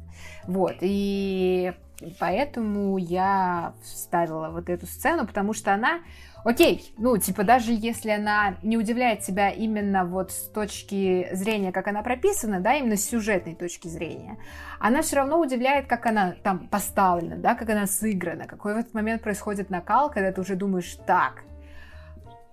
[0.48, 1.74] Вот, и
[2.20, 6.00] поэтому я вставила вот эту сцену, потому что она,
[6.44, 11.88] окей, ну, типа, даже если она не удивляет тебя именно вот с точки зрения, как
[11.88, 14.38] она прописана, да, именно с сюжетной точки зрения,
[14.80, 18.94] она все равно удивляет, как она там поставлена, да, как она сыграна, какой в этот
[18.94, 21.44] момент происходит накал, когда ты уже думаешь, так,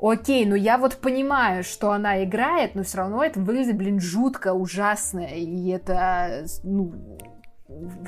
[0.03, 4.55] Окей, ну я вот понимаю, что она играет, но все равно это выглядит, блин, жутко,
[4.55, 6.95] ужасно, и это, ну,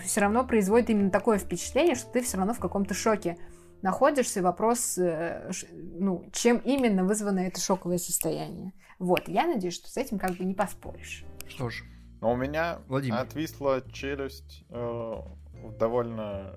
[0.05, 3.39] все равно производит именно такое впечатление, что ты все равно в каком-то шоке
[3.83, 5.51] находишься, вопрос, э,
[5.99, 8.73] ну, чем именно вызвано это шоковое состояние.
[8.99, 11.25] Вот, я надеюсь, что с этим как бы не поспоришь.
[11.49, 11.83] Что ж.
[12.21, 13.19] Но у меня Владимир.
[13.19, 16.55] отвисла челюсть э, в довольно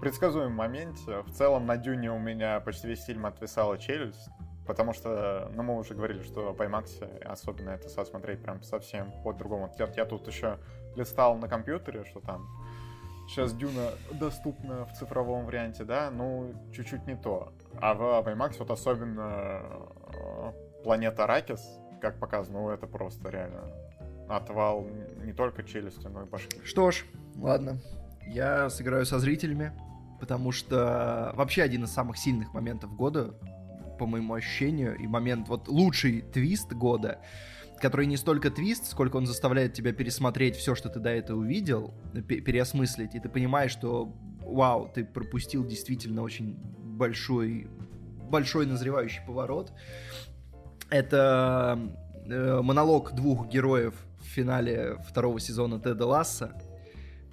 [0.00, 1.22] предсказуемом моменте.
[1.22, 4.30] В целом на Дюне у меня почти весь фильм отвисала челюсть.
[4.66, 9.72] Потому что, ну, мы уже говорили, что по IMAX особенно это смотреть прям совсем по-другому.
[9.78, 10.58] Я, я тут еще
[10.96, 12.46] листал на компьютере, что там
[13.30, 17.52] сейчас Дюна доступна в цифровом варианте, да, ну, чуть-чуть не то.
[17.80, 19.62] А в IMAX вот особенно
[20.12, 21.60] э, планета Ракис,
[22.00, 23.72] как показано, ну, это просто реально
[24.28, 24.86] отвал
[25.24, 26.60] не только челюсти, но и башки.
[26.64, 27.04] Что ж,
[27.36, 27.78] ладно.
[28.26, 29.72] Я сыграю со зрителями,
[30.20, 33.34] потому что вообще один из самых сильных моментов года,
[34.00, 37.18] по моему ощущению, и момент, вот лучший твист года,
[37.82, 41.92] который не столько твист, сколько он заставляет тебя пересмотреть все, что ты до этого увидел,
[42.26, 47.68] переосмыслить, и ты понимаешь, что вау, ты пропустил действительно очень большой,
[48.30, 49.70] большой назревающий поворот.
[50.88, 51.78] Это
[52.24, 56.54] э, монолог двух героев в финале второго сезона Теда Ласса,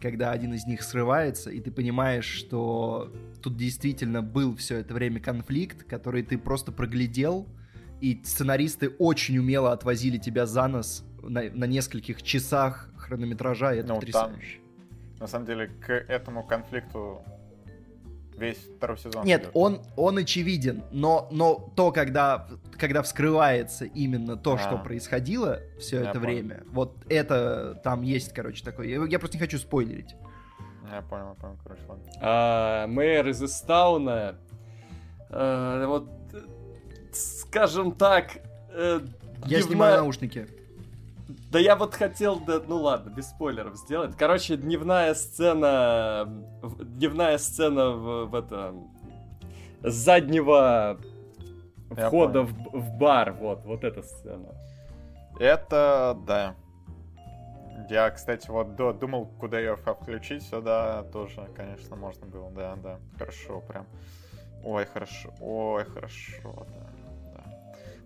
[0.02, 3.12] когда один из них срывается, и ты понимаешь, что
[3.42, 7.48] тут действительно был все это время конфликт, который ты просто проглядел,
[8.02, 13.90] и сценаристы очень умело отвозили тебя за нос на, на нескольких часах хронометража, и это
[13.90, 14.60] ну, потрясающе.
[14.60, 17.24] Там, на самом деле, к этому конфликту
[18.38, 19.26] весь второй сезон.
[19.26, 19.52] Нет, идет.
[19.56, 22.48] он, он очевиден, но, но то, когда,
[22.78, 26.26] когда вскрывается именно то, а, что происходило все это понял.
[26.26, 28.88] время, вот это там есть, короче, такое.
[28.88, 30.16] Я, я просто не хочу спойлерить.
[30.92, 32.04] Я понял, я понял, короче, ладно.
[32.22, 34.36] А, мэр из Истауна,
[35.30, 36.10] а, вот,
[37.14, 38.38] скажем так,
[38.72, 39.62] э, Я дневная...
[39.64, 40.48] снимаю наушники.
[41.52, 44.16] Да я вот хотел, да, ну ладно, без спойлеров сделать.
[44.18, 46.26] Короче, дневная сцена,
[46.80, 48.74] дневная сцена в, в это,
[49.82, 51.00] с заднего
[51.96, 54.50] я входа в, в бар, вот, вот эта сцена.
[55.40, 56.56] Это, да.
[57.90, 63.00] Я, кстати, вот думал, куда ее включить сюда, тоже, конечно, можно было, да, да.
[63.18, 63.86] Хорошо, прям.
[64.64, 67.44] Ой, хорошо, ой, хорошо, да, да.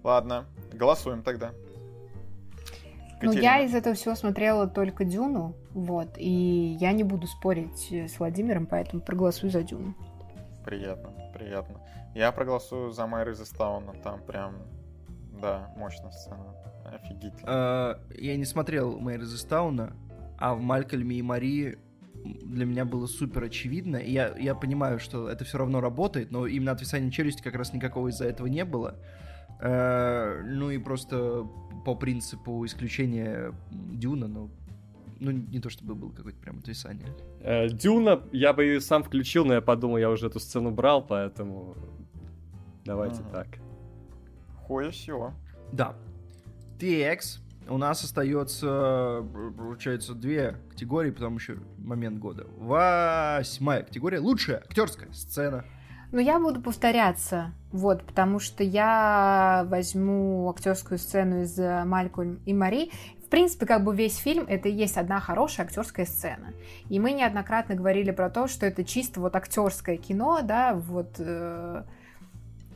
[0.03, 1.51] Ладно, голосуем тогда.
[3.21, 8.19] Ну, я из этого всего смотрела только Дюну, вот, и я не буду спорить с
[8.19, 9.93] Владимиром, поэтому проголосую за Дюну.
[10.65, 11.79] Приятно, приятно.
[12.15, 14.55] Я проголосую за Майры Застауна, там прям,
[15.41, 16.55] да, мощная сцена,
[16.85, 17.43] офигительно.
[17.45, 19.93] А, я не смотрел Майры Застауна,
[20.37, 21.77] а в Малькольме и Марии
[22.23, 23.97] для меня было супер очевидно.
[23.97, 27.73] И я, я понимаю, что это все равно работает, но именно отвисания челюсти как раз
[27.73, 28.95] никакого из-за этого не было.
[29.59, 31.47] Э, ну и просто
[31.85, 34.51] по принципу исключения Дюна, ну,
[35.19, 37.07] ну, не то чтобы было какое-то прям отвисание.
[37.41, 41.05] Э, Дюна, я бы ее сам включил, но я подумал, я уже эту сцену брал,
[41.05, 41.75] поэтому
[42.85, 43.31] давайте ага.
[43.31, 43.47] так.
[44.67, 45.33] Хорошо.
[45.71, 45.95] Да.
[46.79, 47.39] TX
[47.69, 49.23] у нас остается,
[49.57, 52.45] получается, две категории, потом еще момент года.
[52.57, 54.19] Восьмая категория.
[54.19, 55.63] Лучшая актерская сцена.
[56.11, 62.53] Ну, я буду повторяться, вот, потому что я возьму актерскую сцену из э, Малькольм и
[62.53, 62.91] Мари.
[63.25, 66.53] В принципе, как бы весь фильм это и есть одна хорошая актерская сцена.
[66.89, 71.83] И мы неоднократно говорили про то, что это чисто вот актерское кино, да, вот, э,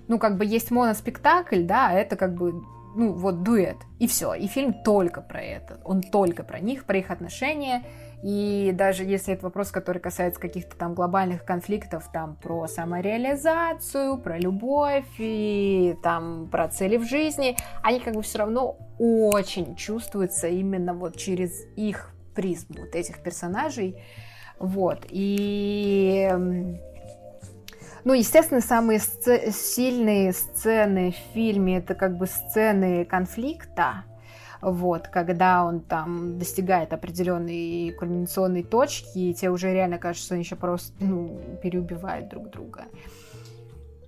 [0.07, 2.63] ну, как бы есть моноспектакль, да, а это как бы
[2.95, 4.33] ну, вот дуэт, и все.
[4.33, 5.79] И фильм только про это.
[5.83, 7.83] Он только про них, про их отношения.
[8.23, 14.39] И даже если это вопрос, который касается каких-то там глобальных конфликтов, там про самореализацию, про
[14.39, 20.93] любовь и там про цели в жизни, они как бы все равно очень чувствуются именно
[20.93, 24.01] вот через их призму, вот этих персонажей.
[24.57, 25.05] Вот.
[25.09, 26.31] И
[28.05, 34.05] ну, естественно, самые сц- сильные сцены в фильме это как бы сцены конфликта,
[34.61, 40.43] вот, когда он там достигает определенной кульминационной точки, и тебе уже реально кажется, что они
[40.43, 42.85] еще просто, ну, переубивают друг друга.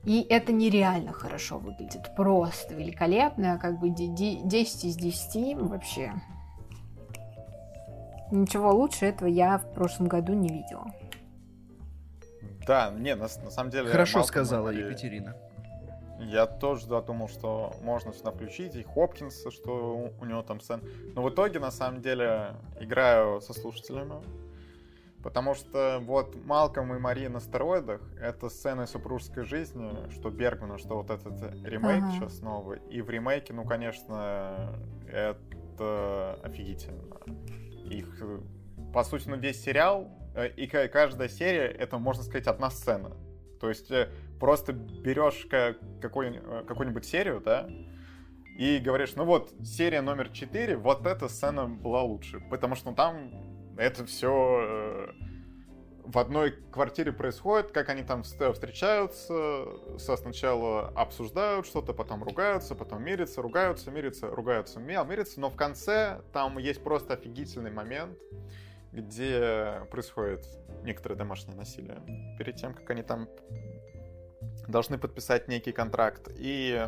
[0.03, 6.13] И это нереально хорошо выглядит, просто великолепно, как бы 10 из 10 вообще.
[8.31, 10.85] Ничего лучше этого я в прошлом году не видела.
[12.67, 13.89] Да, не, на, на самом деле...
[13.89, 14.77] Хорошо сказала и...
[14.77, 15.35] Екатерина.
[16.19, 20.59] Я тоже да, думал, что можно сюда включить и Хопкинса, что у, у него там
[20.59, 20.81] сцен.
[21.15, 24.15] Но в итоге, на самом деле, играю со слушателями.
[25.23, 30.95] Потому что вот Малком и Мария на стероидах— это сцены супружеской жизни, что Бергмана, что
[30.95, 32.11] вот этот ремейк ага.
[32.11, 32.79] сейчас новый.
[32.89, 34.75] И в ремейке, ну, конечно,
[35.07, 37.03] это офигительно.
[37.89, 38.21] Их,
[38.93, 43.15] по сути, ну, весь сериал Э, и каждая серия это, можно сказать, одна сцена.
[43.59, 44.09] То есть э,
[44.39, 47.69] просто берешь э, какую-нибудь серию, да,
[48.57, 52.39] и говоришь, ну вот, серия номер 4, вот эта сцена была лучше.
[52.49, 53.31] Потому что ну, там
[53.77, 55.11] это все э,
[56.07, 59.65] в одной квартире происходит, как они там встречаются,
[59.97, 66.57] сначала обсуждают что-то, потом ругаются, потом мирятся, ругаются, мирятся, ругаются, мирятся, но в конце там
[66.57, 68.17] есть просто офигительный момент,
[68.91, 70.45] где происходит
[70.83, 72.01] некоторое домашнее насилие.
[72.37, 73.29] Перед тем, как они там
[74.67, 76.29] должны подписать некий контракт.
[76.35, 76.87] И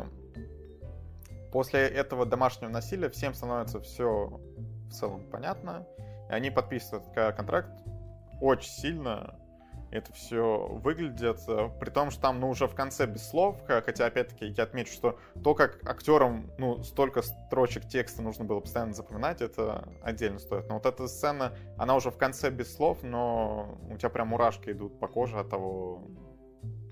[1.52, 4.40] после этого домашнего насилия всем становится все
[4.88, 5.86] в целом понятно.
[6.28, 7.06] И они подписывают
[7.36, 7.70] контракт
[8.40, 9.39] очень сильно.
[9.90, 14.06] Это все выглядит, э, при том, что там, ну, уже в конце без слов, хотя,
[14.06, 19.42] опять-таки, я отмечу, что то, как актерам, ну, столько строчек текста нужно было постоянно запоминать,
[19.42, 20.68] это отдельно стоит.
[20.68, 24.70] Но вот эта сцена, она уже в конце без слов, но у тебя прям мурашки
[24.70, 26.04] идут по коже от того,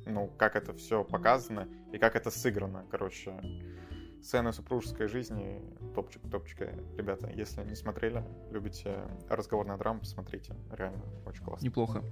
[0.05, 3.35] ну, как это все показано и как это сыграно, короче.
[4.21, 5.63] Сцены супружеской жизни
[5.95, 6.63] топчик, топчик.
[6.97, 8.97] Ребята, если не смотрели, любите
[9.29, 10.57] разговорный драм, посмотрите.
[10.73, 11.65] Реально, очень классно.
[11.65, 12.03] Неплохо.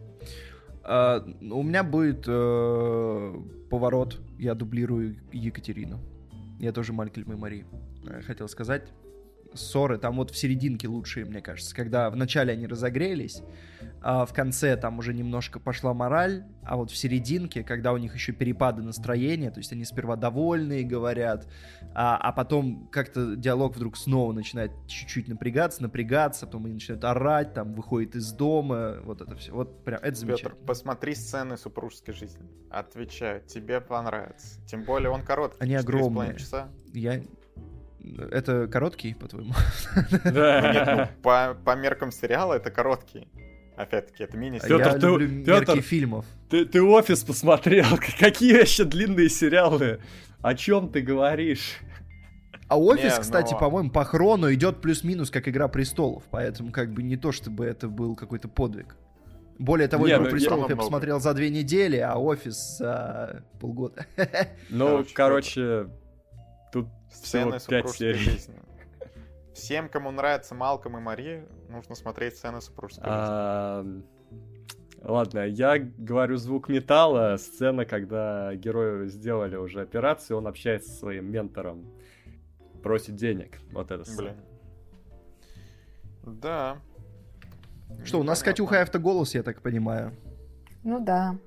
[0.86, 4.20] Uh, у меня будет uh, поворот.
[4.38, 5.98] Я дублирую Екатерину.
[6.60, 7.64] Я тоже Малькольм и Мари.
[8.04, 8.88] Uh, хотел сказать.
[9.56, 11.74] Ссоры там вот в серединке лучшие, мне кажется.
[11.74, 13.42] Когда вначале они разогрелись,
[14.00, 18.14] а в конце там уже немножко пошла мораль, а вот в серединке, когда у них
[18.14, 21.48] еще перепады настроения, то есть они сперва довольные говорят,
[21.94, 27.54] а, а потом как-то диалог вдруг снова начинает чуть-чуть напрягаться, напрягаться, потом они начинают орать,
[27.54, 29.52] там выходит из дома, вот это все.
[29.52, 30.50] Вот прям, это замечательно.
[30.50, 32.46] Петр, посмотри сцены супружеской жизни.
[32.70, 34.60] Отвечаю, тебе понравится.
[34.66, 35.58] Тем более он короткий.
[35.60, 36.36] Они огромные.
[36.36, 36.68] часа.
[36.92, 37.22] Я
[38.30, 39.54] это короткий, по-твоему?
[40.24, 41.10] Да.
[41.14, 43.28] Ну, по, по меркам сериала это короткий.
[43.76, 44.80] Опять-таки, это мини сериал.
[44.80, 46.24] Я ты, люблю Петр, мерки фильмов.
[46.48, 47.86] Ты, ты офис посмотрел.
[48.18, 50.00] Какие вообще длинные сериалы?
[50.40, 51.78] О чем ты говоришь?
[52.68, 53.58] А офис, не, кстати, но...
[53.58, 56.24] по-моему, по хрону идет плюс-минус, как Игра престолов.
[56.30, 58.96] Поэтому, как бы не то, чтобы это был какой-то подвиг.
[59.58, 64.06] Более того, Игру ну, престолов я, я посмотрел за две недели, а офис за полгода.
[64.70, 65.90] Ну, короче, короче
[67.22, 68.18] всего пять серий.
[68.18, 68.60] Жизни.
[69.54, 74.04] Всем, кому нравится Малком и Мари, нужно смотреть сцены супружеской жизни.
[75.02, 81.30] Ладно, я говорю звук металла, сцена, когда герою сделали уже операцию, он общается со своим
[81.30, 81.86] ментором,
[82.82, 83.58] просит денег.
[83.72, 84.34] Вот это сцена.
[86.22, 86.40] Блин.
[86.40, 86.78] Да.
[88.04, 90.12] Что, у нас Катюха автоголос, я так понимаю.
[90.82, 91.38] Ну да.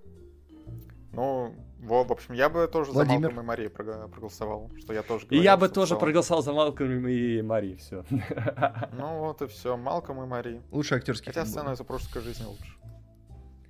[1.11, 3.30] Ну, во, в общем, я бы тоже Владимир.
[3.30, 7.07] за Малком и Мари проголосовал, что я тоже И я бы тоже проголосовал за Малком
[7.07, 8.03] и Мари, все.
[8.93, 10.61] Ну вот и все, Малком и Мари.
[10.72, 12.76] Лучший актерский Хотя сцена из прошлой жизни лучше.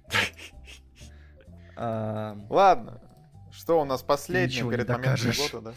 [1.82, 3.00] А, Ладно,
[3.52, 5.74] что у нас последний перед моментом года, да?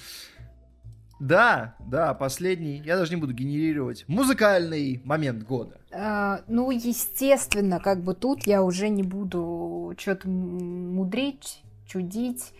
[1.20, 2.82] Да, да, последний.
[2.84, 4.04] Я даже не буду генерировать.
[4.08, 5.80] Музыкальный момент года.
[5.92, 11.62] А, ну, естественно, как бы тут я уже не буду что-то мудрить
[11.92, 12.52] чудить.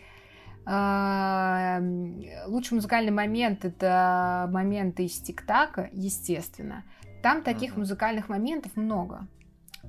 [0.65, 1.81] А,
[2.47, 6.83] лучший музыкальный момент это моменты из ТикТака, естественно.
[7.21, 9.27] Там таких музыкальных моментов много,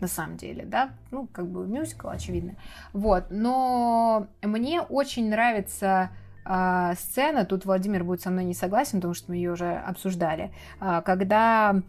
[0.01, 2.55] на самом деле, да, ну, как бы мюзикл, очевидно.
[2.93, 6.11] Вот, но мне очень нравится
[6.45, 10.53] э, сцена, тут Владимир будет со мной не согласен, потому что мы ее уже обсуждали,
[10.81, 11.83] э, когда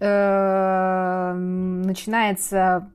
[0.00, 2.90] э, начинается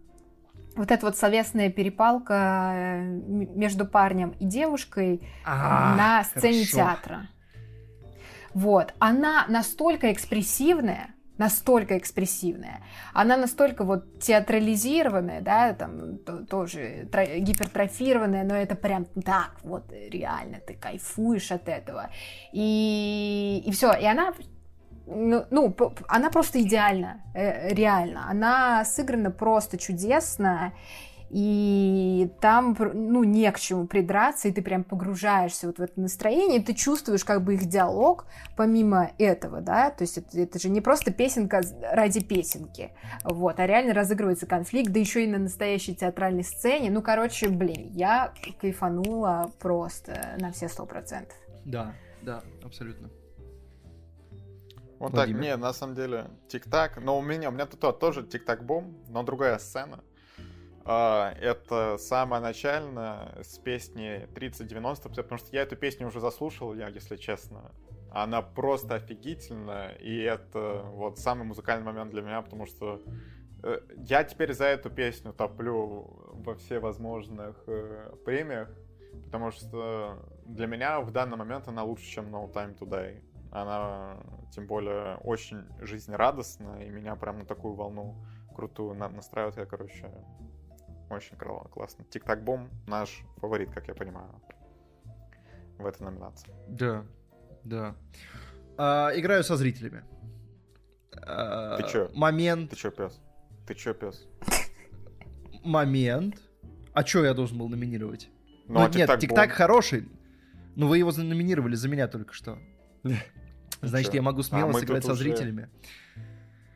[0.79, 6.77] вот эта вот словесная перепалка э, между парнем и девушкой а, на сцене хорошо.
[6.77, 7.27] театра.
[8.53, 12.81] Вот, она настолько экспрессивная, настолько экспрессивная,
[13.13, 20.59] она настолько вот театрализированная, да, там то, тоже гипертрофированная, но это прям так вот реально
[20.65, 22.09] ты кайфуешь от этого
[22.53, 24.33] и и все, и она
[25.09, 25.75] ну, ну,
[26.07, 28.29] она просто идеальна, э, реально.
[28.29, 30.73] Она сыграна просто чудесно,
[31.29, 36.59] и там, ну, не к чему придраться, и ты прям погружаешься вот в это настроение,
[36.59, 38.25] и ты чувствуешь как бы их диалог
[38.55, 41.61] помимо этого, да, то есть это, это же не просто песенка
[41.91, 42.91] ради песенки,
[43.23, 47.91] вот, а реально разыгрывается конфликт, да еще и на настоящей театральной сцене, ну, короче, блин,
[47.93, 51.37] я кайфанула просто на все сто процентов.
[51.63, 53.09] Да, да, абсолютно.
[54.99, 55.39] Вот Владимир.
[55.39, 59.23] так, не, на самом деле, тик-так, но у меня, у меня тут тоже тик-так-бум, но
[59.23, 60.03] другая сцена.
[60.83, 66.89] А, это самая начальная с песни 3090, потому что я эту песню уже заслушал, я,
[66.89, 67.71] если честно.
[68.11, 73.01] Она просто офигительная, и это вот самый музыкальный момент для меня, потому что
[73.63, 78.69] э, я теперь за эту песню топлю во все возможных э, премиях,
[79.25, 83.21] потому что для меня в данный момент она лучше, чем No Time Today.
[83.51, 84.17] Она,
[84.51, 88.15] тем более, очень жизнерадостная, и меня прям на такую волну
[88.55, 89.57] крутую настраивает.
[89.57, 90.11] Я, короче,
[91.09, 92.05] очень классно.
[92.05, 94.29] Тик-так-бом наш фаворит, как я понимаю,
[95.77, 96.53] в этой номинации.
[96.67, 97.05] Да,
[97.63, 97.95] да.
[98.77, 100.03] А, играю со зрителями.
[101.25, 102.11] А, Ты чё?
[102.13, 102.69] Момент.
[102.69, 103.19] Ты чё, пес?
[103.67, 104.27] Ты чё, пес?
[105.63, 106.39] Момент.
[106.93, 108.29] А чё я должен был номинировать?
[108.67, 110.07] Ну, ну а нет, Тик-так хороший.
[110.75, 112.57] Но вы его номинировали за меня только что.
[113.81, 115.23] Значит, я могу смело а сыграть со уже...
[115.23, 115.69] зрителями.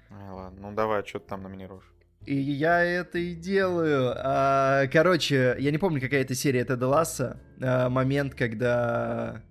[0.09, 1.93] А, ладно, ну давай, что ты там номинируешь?
[2.25, 4.13] И я это и делаю.
[4.15, 7.41] А, короче, я не помню, какая это серия Теда Ласса.
[7.61, 9.41] А, момент, когда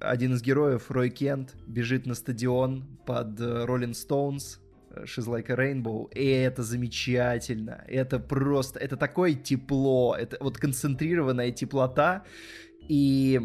[0.00, 4.60] один из героев, Рой Кент, бежит на стадион под Роллинг Стоунс.
[5.04, 6.12] She's like a rainbow.
[6.12, 7.84] И это замечательно.
[7.86, 8.78] Это просто...
[8.78, 10.14] Это такое тепло.
[10.18, 12.24] Это вот концентрированная теплота.
[12.88, 13.40] И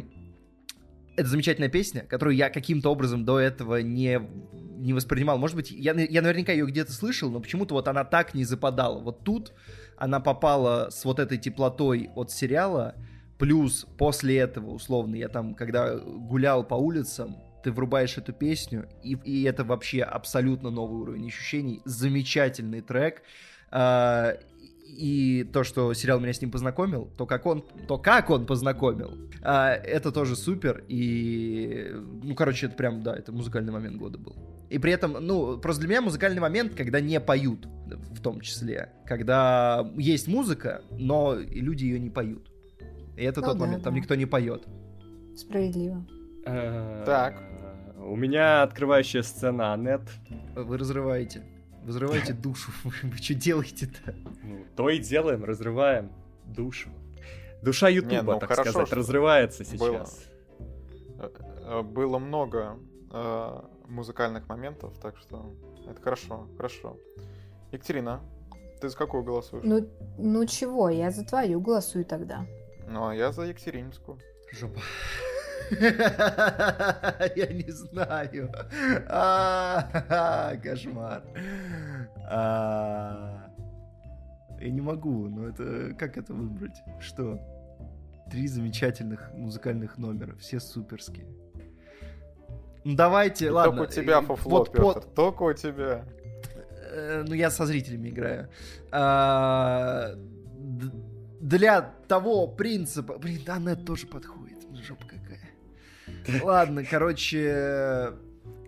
[1.15, 4.19] это замечательная песня, которую я каким-то образом до этого не,
[4.77, 5.37] не воспринимал.
[5.37, 8.99] Может быть, я, я наверняка ее где-то слышал, но почему-то вот она так не западала.
[8.99, 9.53] Вот тут
[9.97, 12.95] она попала с вот этой теплотой от сериала,
[13.37, 19.17] плюс после этого, условно, я там, когда гулял по улицам, ты врубаешь эту песню, и,
[19.23, 21.81] и это вообще абсолютно новый уровень ощущений.
[21.85, 23.23] Замечательный трек.
[23.71, 24.39] Uh,
[24.85, 29.17] и то, что сериал меня с ним познакомил, то как он, то как он познакомил,
[29.41, 30.83] а, это тоже супер.
[30.87, 31.91] И,
[32.23, 34.35] ну, короче, это прям, да, это музыкальный момент года был.
[34.69, 37.67] И при этом, ну, просто для меня музыкальный момент, когда не поют,
[38.11, 38.93] в том числе.
[39.05, 42.49] Когда есть музыка, но люди ее не поют.
[43.17, 43.89] И это ну, тот да, момент, да.
[43.89, 44.65] там никто не поет.
[45.35, 46.05] Справедливо.
[46.45, 47.41] Э, так.
[47.97, 50.01] У меня открывающая сцена Анет.
[50.55, 51.43] Вы разрываете.
[51.85, 52.71] Разрываете душу.
[52.83, 54.15] Вы что делаете-то?
[54.43, 56.11] Ну, то и делаем, разрываем
[56.45, 56.89] душу.
[57.61, 60.23] Душа Ютуба, ну, так хорошо, сказать, разрывается сейчас.
[61.17, 62.77] Было, э, было много
[63.11, 65.51] э, музыкальных моментов, так что
[65.87, 66.97] это хорошо, хорошо.
[67.71, 68.21] Екатерина,
[68.81, 69.63] ты за какую голосуешь?
[69.65, 69.87] Ну,
[70.17, 72.45] ну чего, я за твою голосую тогда.
[72.87, 74.19] Ну, а я за Екатеринскую.
[74.51, 74.79] Жопа.
[77.35, 78.51] Я не знаю.
[79.07, 81.23] А, кошмар.
[82.27, 83.51] А,
[84.59, 85.93] я не могу, но это...
[85.97, 86.81] Как это выбрать?
[86.99, 87.39] Что?
[88.31, 91.27] Три замечательных музыкальных номера, все суперские.
[92.83, 93.77] Ну давайте, ладно.
[93.77, 96.05] Только у тебя фуфло, вот, Петр, только у тебя.
[96.91, 98.49] Э, ну я со зрителями играю.
[98.91, 100.15] А,
[101.41, 103.17] для того принципа...
[103.17, 104.57] Блин, да, она тоже подходит.
[104.81, 105.05] Жопа
[106.43, 108.13] Ладно, короче,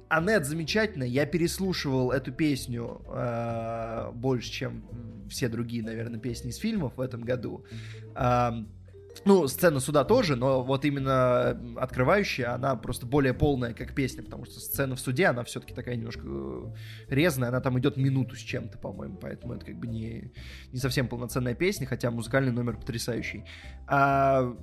[0.10, 1.08] Анет замечательная.
[1.08, 4.84] Я переслушивал эту песню э, больше, чем
[5.30, 7.66] все другие, наверное, песни из фильмов в этом году.
[8.16, 8.52] Э,
[9.26, 14.46] ну, сцена суда тоже, но вот именно открывающая, она просто более полная, как песня, потому
[14.46, 16.74] что сцена в суде, она все-таки такая немножко э,
[17.10, 20.32] резная, она там идет минуту с чем-то, по-моему, поэтому это как бы не,
[20.72, 23.44] не совсем полноценная песня, хотя музыкальный номер потрясающий.
[23.88, 24.56] А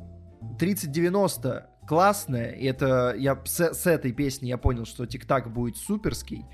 [0.59, 6.45] 3090 классная, и это я с, с этой песни я понял, что Тик-Так будет суперский,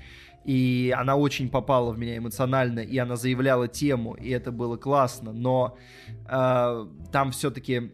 [0.43, 5.33] и она очень попала в меня эмоционально, и она заявляла тему, и это было классно,
[5.33, 5.77] но
[6.27, 7.91] э, там все-таки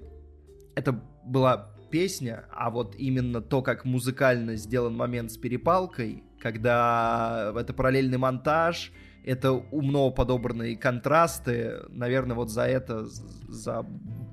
[0.75, 7.73] это была песня, а вот именно то, как музыкально сделан момент с перепалкой, когда это
[7.73, 8.91] параллельный монтаж,
[9.27, 13.85] это умно подобранные контрасты, наверное, вот за это, за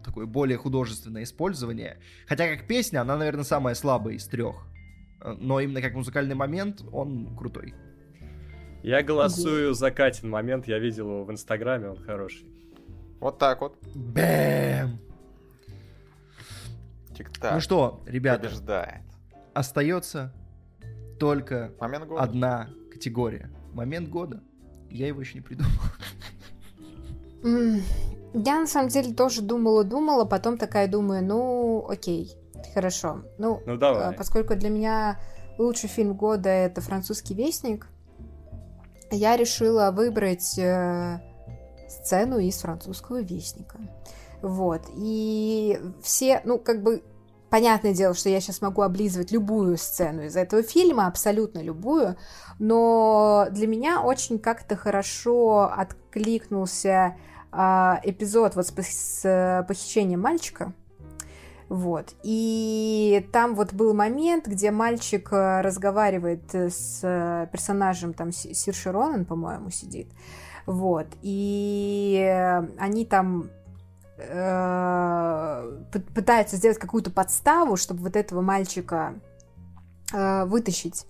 [0.05, 1.99] такое более художественное использование.
[2.29, 4.55] Хотя как песня, она, наверное, самая слабая из трех.
[5.25, 7.75] Но именно как музыкальный момент, он крутой.
[8.85, 12.47] Я голосую за Катин момент, я видел его в Инстаграме, он хороший.
[13.19, 13.77] Вот так вот.
[13.95, 15.01] Бэм!
[17.53, 19.03] Ну что, ребята, побеждает.
[19.55, 20.33] остается
[21.19, 21.73] только
[22.17, 23.51] одна категория.
[23.73, 24.43] Момент года.
[24.95, 25.73] Я его еще не придумал.
[28.33, 32.33] Я на самом деле тоже думала-думала, потом такая думаю, ну, окей,
[32.73, 33.23] хорошо.
[33.39, 34.13] Ну, ну давай.
[34.13, 35.21] Э, поскольку для меня
[35.59, 37.89] лучший фильм года это «Французский вестник»,
[39.11, 41.21] я решила выбрать э,
[41.89, 43.79] сцену из «Французского вестника».
[44.43, 47.03] Вот, и все, ну, как бы
[47.55, 52.17] Понятное дело, что я сейчас могу облизывать любую сцену из этого фильма, абсолютно любую,
[52.59, 57.15] но для меня очень как-то хорошо откликнулся
[57.53, 60.73] э, эпизод вот с, с похищением мальчика.
[61.69, 62.15] Вот.
[62.25, 69.25] И там вот был момент, где мальчик э, разговаривает с э, персонажем, там Сир Широнен,
[69.25, 70.09] по-моему, сидит.
[70.67, 71.07] Вот.
[71.23, 72.19] И
[72.81, 73.49] они там
[74.19, 75.83] э,
[76.15, 79.15] пытаются сделать какую-то подставу, чтобы вот этого мальчика
[80.13, 81.07] э, вытащить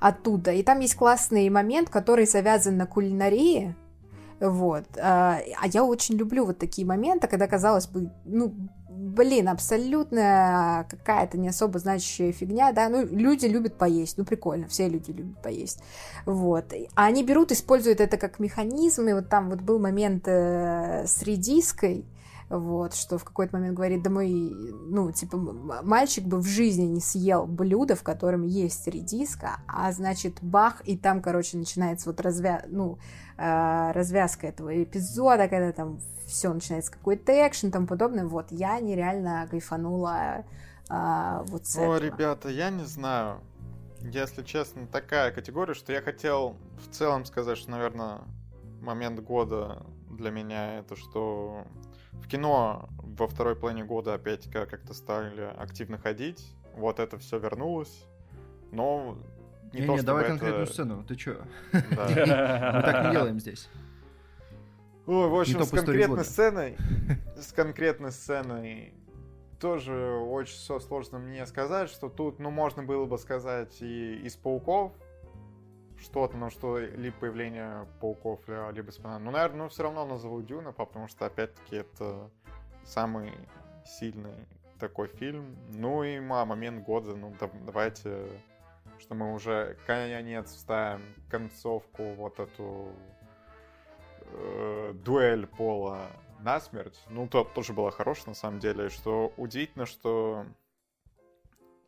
[0.00, 0.52] оттуда.
[0.52, 3.74] И там есть классный момент, который завязан на кулинарии.
[4.40, 4.84] Вот.
[4.98, 8.54] А, а я очень люблю вот такие моменты, когда, казалось бы, ну,
[8.88, 14.88] блин, абсолютно какая-то не особо значащая фигня, да, ну, люди любят поесть, ну, прикольно, все
[14.88, 15.82] люди любят поесть,
[16.26, 21.06] вот, а они берут, используют это как механизм, и вот там вот был момент э,
[21.06, 22.04] с редиской,
[22.50, 27.00] вот, что в какой-то момент говорит, да мой, ну, типа, мальчик бы в жизни не
[27.00, 32.64] съел блюдо, в котором есть редиска, а значит, бах, и там, короче, начинается вот развя...
[32.68, 32.98] ну,
[33.38, 39.46] э, развязка этого эпизода, когда там все начинается какой-то экшен тому подобное, вот, я нереально
[39.48, 40.44] кайфанула
[40.90, 41.98] э, вот с О, этого.
[41.98, 43.40] ребята, я не знаю,
[44.00, 48.22] если честно, такая категория, что я хотел в целом сказать, что, наверное,
[48.80, 51.64] момент года для меня это, что
[52.12, 56.54] в кино во второй половине года опять как-то стали активно ходить.
[56.74, 58.06] Вот это все вернулось.
[58.72, 59.18] Но
[59.72, 60.32] не, не, то, не давай это...
[60.32, 61.36] конкретную сцену, ты чё?
[61.72, 63.68] Мы так не делаем здесь.
[65.06, 66.76] Ой, в общем, с конкретной сценой,
[67.36, 68.94] с конкретной сценой
[69.58, 74.36] тоже очень все сложно мне сказать, что тут, ну, можно было бы сказать и из
[74.36, 74.92] пауков,
[76.00, 78.40] что-то, ну, что либо появление пауков,
[78.72, 79.18] либо спина.
[79.18, 82.30] Ну, наверное, ну, все равно назову Дюна, потому что, опять-таки, это
[82.84, 83.32] самый
[83.84, 84.46] сильный
[84.78, 85.56] такой фильм.
[85.68, 88.26] Ну и а, момент года, ну, да, давайте,
[88.98, 92.92] что мы уже конец вставим концовку, вот эту
[94.22, 96.06] э, дуэль Пола
[96.40, 96.98] насмерть.
[97.10, 100.46] Ну, то тоже было хорошее, на самом деле, что удивительно, что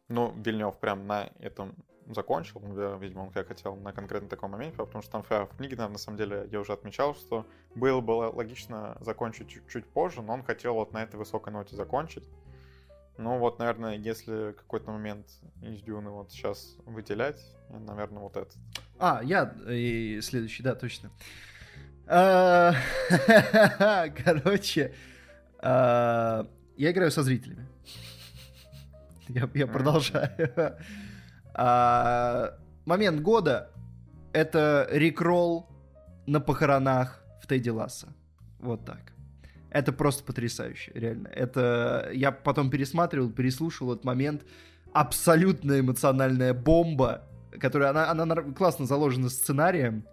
[0.09, 1.75] ну, Вильнев прям на этом
[2.15, 2.61] закончил,
[2.99, 5.99] видимо, он как хотел на конкретно таком моменте, потому что там в книге, наверное, на
[5.99, 10.75] самом деле, я уже отмечал, что было бы логично закончить чуть-чуть позже, но он хотел
[10.75, 12.29] вот на этой высокой ноте закончить.
[13.19, 15.27] Ну вот, наверное, если какой-то момент
[15.61, 18.55] из Дюны вот сейчас выделять, наверное, вот этот.
[18.99, 21.11] А, я и следующий, да, точно.
[22.07, 22.75] А,
[24.25, 24.95] короче,
[25.59, 27.67] а, я играю со зрителями.
[29.29, 30.77] Я, я продолжаю.
[31.55, 33.71] А, момент года—
[34.33, 35.69] это рекролл
[36.27, 38.09] на похоронах в Тедди Ласса.
[38.59, 39.13] Вот так.
[39.71, 41.29] Это просто потрясающе, реально.
[41.29, 44.43] Это я потом пересматривал, переслушал этот момент.
[44.93, 47.23] Абсолютно эмоциональная бомба,
[47.59, 50.05] которая она, она классно заложена сценарием.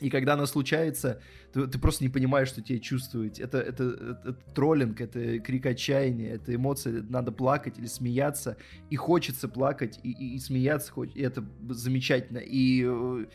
[0.00, 1.20] И когда она случается,
[1.52, 3.38] ты, ты просто не понимаешь, что тебе чувствовать.
[3.38, 8.56] Это, это, это, это троллинг, это крик отчаяния, это эмоции, надо плакать или смеяться.
[8.90, 12.38] И хочется плакать, и, и, и смеяться, и это замечательно.
[12.38, 13.26] И э,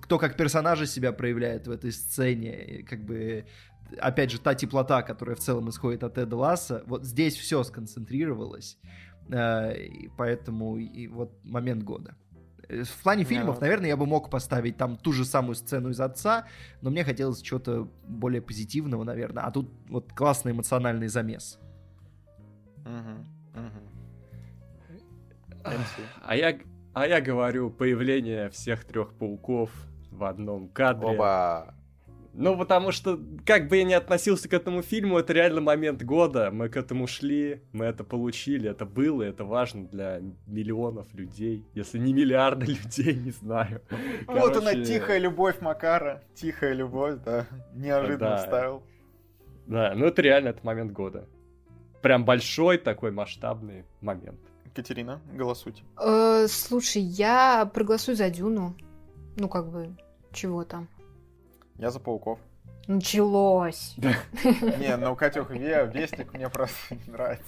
[0.00, 3.44] кто как персонажа себя проявляет в этой сцене, как бы
[4.00, 8.78] опять же, та теплота, которая в целом исходит от Эда Ласса, вот здесь все сконцентрировалось,
[9.30, 12.16] э, и поэтому и вот момент года.
[12.72, 16.00] Э, в плане фильмов, наверное, я бы мог поставить там ту же самую сцену из
[16.00, 16.46] отца,
[16.80, 19.44] но мне хотелось чего-то более позитивного, наверное.
[19.44, 21.58] А тут вот классный эмоциональный замес.
[26.22, 26.58] А я,
[26.94, 29.70] а я говорю, появление всех трех пауков
[30.10, 31.08] в одном кадре.
[31.08, 31.74] Оба!
[32.34, 36.50] Ну, потому что, как бы я ни относился к этому фильму, это реально момент года.
[36.50, 41.66] Мы к этому шли, мы это получили, это было, это важно для миллионов людей.
[41.74, 43.82] Если не миллиарда людей, не знаю.
[44.26, 44.46] Короче...
[44.46, 46.22] Вот она, тихая любовь Макара.
[46.34, 47.46] Тихая любовь, да.
[47.74, 48.36] Неожиданно да.
[48.36, 48.82] вставил.
[49.66, 51.28] Да, ну это реально это момент года.
[52.00, 54.40] Прям большой такой масштабный момент.
[54.74, 55.82] Катерина, голосуйте.
[56.00, 58.74] Э, слушай, я проголосую за Дюну.
[59.36, 59.94] Ну, как бы,
[60.32, 60.88] чего там.
[61.82, 62.38] Я за пауков.
[62.86, 63.96] Началось.
[63.98, 67.44] Не, ну, Катюх, Вестник мне просто не нравится.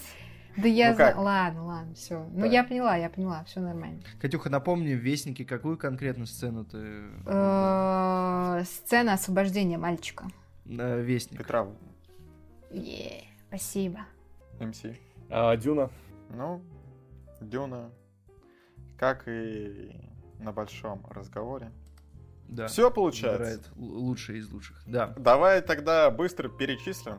[0.57, 1.15] Да я ну, за...
[1.17, 2.27] Ладно, ладно, все.
[2.33, 4.03] Ну, я поняла, я поняла, все нормально.
[4.21, 7.05] Катюха, напомни в Вестнике, какую конкретно сцену ты...
[7.27, 10.27] Э, сцена освобождения мальчика.
[10.65, 11.39] Вестник.
[11.39, 11.69] Петра.
[13.47, 14.01] Спасибо.
[14.59, 14.83] МС.
[15.31, 15.91] А, Дюна.
[16.31, 16.61] Ну,
[17.41, 17.93] Дюна.
[18.99, 19.93] Как и
[20.41, 21.71] на большом разговоре.
[22.49, 22.67] Да.
[22.67, 23.37] Все получается.
[23.43, 24.83] Играет лучшие из лучших.
[24.87, 25.15] Да.
[25.17, 27.19] Давай тогда быстро перечислим,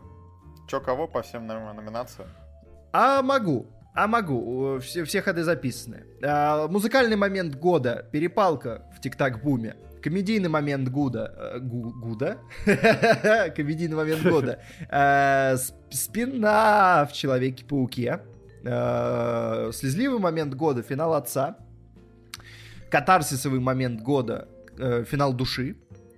[0.67, 2.29] что кого по всем номинациям.
[2.93, 3.67] А могу.
[3.93, 4.79] А могу.
[4.79, 6.05] Все, все ходы записаны.
[6.21, 8.07] А, музыкальный момент года.
[8.11, 9.75] Перепалка в ТикТак-буме.
[10.01, 11.33] Комедийный момент года.
[11.55, 12.37] Э, гу, гуда?
[13.55, 14.59] Комедийный момент года.
[14.89, 15.55] А,
[15.89, 18.21] спина в Человеке-пауке.
[18.63, 21.57] Э, слезливый момент года, финал отца.
[22.89, 24.47] Катарсисовый момент года,
[24.77, 25.75] э, финал души.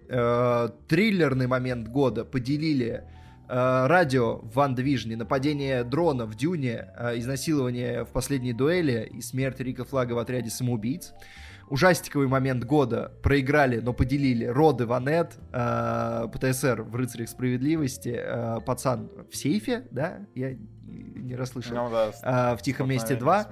[0.10, 3.04] Э, триллерный момент года поделили
[3.48, 9.22] э, радио в Ван Движне, нападение дрона в Дюне, э, изнасилование в последней дуэли и
[9.22, 11.14] смерть Рика Флага в отряде самоубийц.
[11.70, 19.10] Ужастиковый момент года проиграли, но поделили роды Ванет, э, ПТСР в «Рыцарях справедливости», э, пацан
[19.30, 20.20] в сейфе, да?
[20.34, 20.56] Я
[20.86, 21.76] не расслышал.
[21.76, 23.48] Ну да, Э, в «Тихом месте 2».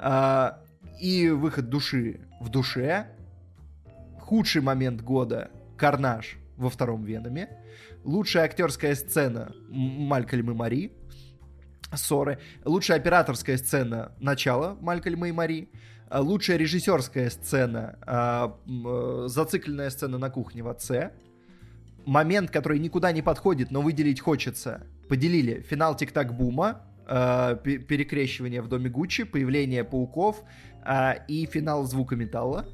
[0.00, 0.60] А,
[0.98, 3.08] и выход души в душе.
[4.28, 7.48] Худший момент года Карнаж во втором Веноме.
[8.04, 10.92] Лучшая актерская сцена Малькольм и Мари.
[11.94, 12.38] Ссоры.
[12.66, 15.70] Лучшая операторская сцена Начало Малькольма и Мари.
[16.10, 17.96] А, Лучшая режиссерская сцена
[18.66, 21.12] м, э, Зацикленная сцена на кухне в отце.
[22.04, 24.86] Момент, который никуда не подходит, но выделить хочется.
[25.08, 30.42] Поделили финал Тик-Так Бума, э, пе- перекрещивание в доме Гуччи, появление пауков
[30.84, 32.66] э, и финал звука металла.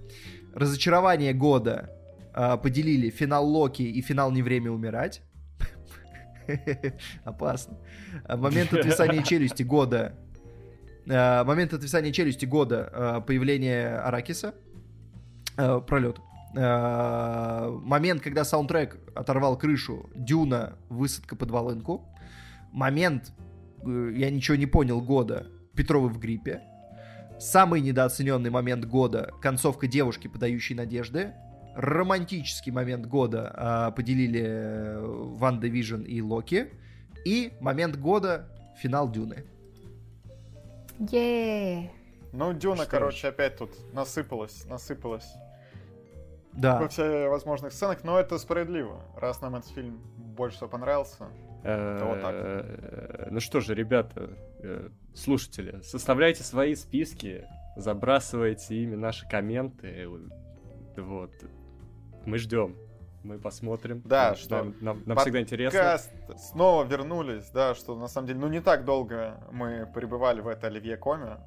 [0.54, 1.90] Разочарование года
[2.34, 5.22] э, поделили финал Локи и финал Не время умирать.
[7.24, 7.78] Опасно.
[8.24, 10.14] А, Момент отвисания челюсти года.
[11.06, 14.54] Момент отвисания челюсти года появление Аракиса.
[15.56, 16.18] Пролет.
[16.54, 20.08] Момент, когда саундтрек оторвал крышу.
[20.14, 20.78] Дюна.
[20.88, 22.08] Высадка под волынку.
[22.74, 23.32] Момент
[23.86, 26.62] э, я ничего не понял года Петровы в гриппе.
[27.38, 31.34] Самый недооцененный момент года концовка девушки, подающей надежды.
[31.74, 36.70] Романтический момент года а, поделили э, WandaVision и Локи.
[37.24, 38.48] И момент года
[38.78, 39.44] финал Дюны.
[41.10, 41.90] Е.
[42.32, 42.88] Ну, Дюна, Что ж.
[42.88, 45.32] короче, опять тут насыпалась, насыпалась
[46.52, 46.80] Да.
[46.80, 49.00] во всех возможных сценах, но это справедливо.
[49.16, 51.28] Раз нам этот фильм больше всего понравился.
[51.64, 52.34] Вот так.
[52.34, 54.30] Э, Ну что же, ребята,
[54.60, 57.46] э, слушатели, составляйте свои списки,
[57.76, 60.06] забрасывайте ими наши комменты.
[60.96, 61.32] Вот.
[62.26, 62.76] Мы ждем.
[63.22, 64.02] Мы посмотрим.
[64.04, 65.78] Да, что нам, нам- нам всегда интересно.
[66.36, 70.66] Снова вернулись, да, что на самом деле, ну не так долго мы пребывали в этой
[70.68, 71.38] Оливье Коме.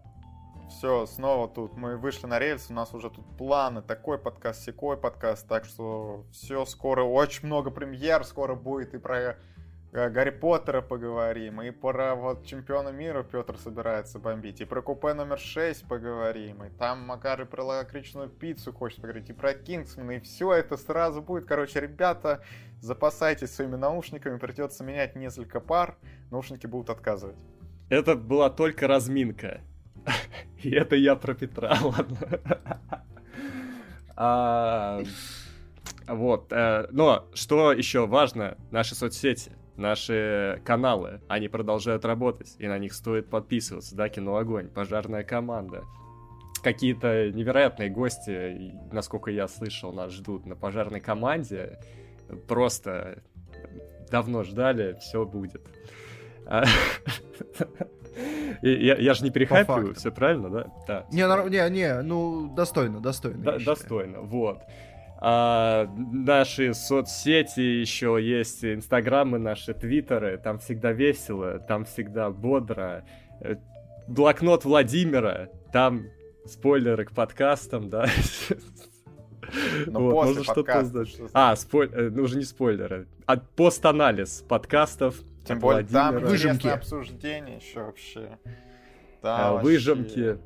[0.69, 4.97] Все, снова тут мы вышли на рельсы, у нас уже тут планы, такой подкаст, секой
[4.97, 9.37] подкаст, так что все скоро, очень много премьер скоро будет и про
[9.91, 15.39] Гарри Поттера поговорим, и про вот чемпиона мира Петр собирается бомбить, и про купе номер
[15.39, 20.19] 6 поговорим, и там Макар и про лакричную пиццу хочет поговорить, и про Кингсмана, и
[20.19, 21.45] все это сразу будет.
[21.45, 22.43] Короче, ребята,
[22.81, 25.95] запасайтесь своими наушниками, придется менять несколько пар,
[26.31, 27.39] наушники будут отказывать.
[27.89, 29.61] Это была только разминка.
[30.61, 32.17] И это я про Петра, ладно.
[34.15, 35.01] А,
[36.07, 36.51] Вот.
[36.51, 42.93] э, Но что еще важно, наши соцсети, наши каналы, они продолжают работать, и на них
[42.93, 45.83] стоит подписываться, да, Кино Огонь, Пожарная команда.
[46.63, 51.79] Какие-то невероятные гости, насколько я слышал, нас ждут на пожарной команде.
[52.47, 53.21] Просто
[54.09, 55.61] давно ждали, все будет.
[58.61, 60.67] И Я, я же не перехайпливаю, все правильно, да?
[60.87, 61.05] Да.
[61.11, 63.43] Не, не, не, ну, достойно, достойно.
[63.43, 64.63] Да, достойно, вот.
[65.19, 73.03] А, наши соцсети еще есть, инстаграмы наши, твиттеры, там всегда весело, там всегда бодро.
[73.41, 73.55] Э,
[74.07, 76.05] Блокнот Владимира, там
[76.45, 78.05] спойлеры к подкастам, да.
[79.87, 81.89] Но Вот, после можно что-то что- А, спой...
[81.91, 85.15] э, ну уже не спойлеры, а пост-анализ подкастов
[85.45, 86.29] Тем более там Владимира.
[86.29, 86.55] Выжимки.
[86.55, 88.37] интересное обсуждение еще вообще.
[88.45, 88.49] э,
[89.23, 89.65] Да, вообще.
[89.65, 90.37] выжимки.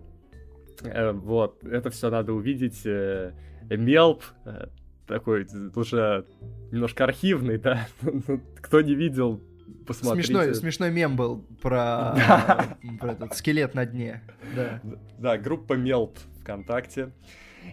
[0.83, 2.81] Э, Вот, это все надо увидеть.
[2.85, 3.33] э,
[3.77, 4.67] Мелп, э,
[5.07, 6.25] такой уже
[6.71, 7.87] немножко архивный, да.
[8.01, 9.41] Ну, Кто не видел,
[9.85, 10.27] посмотрите.
[10.27, 12.15] Смешной, смешной мем был про,
[12.99, 14.21] про этот скелет на дне.
[14.55, 14.81] Да.
[15.17, 17.11] Да, группа Мелп ВКонтакте.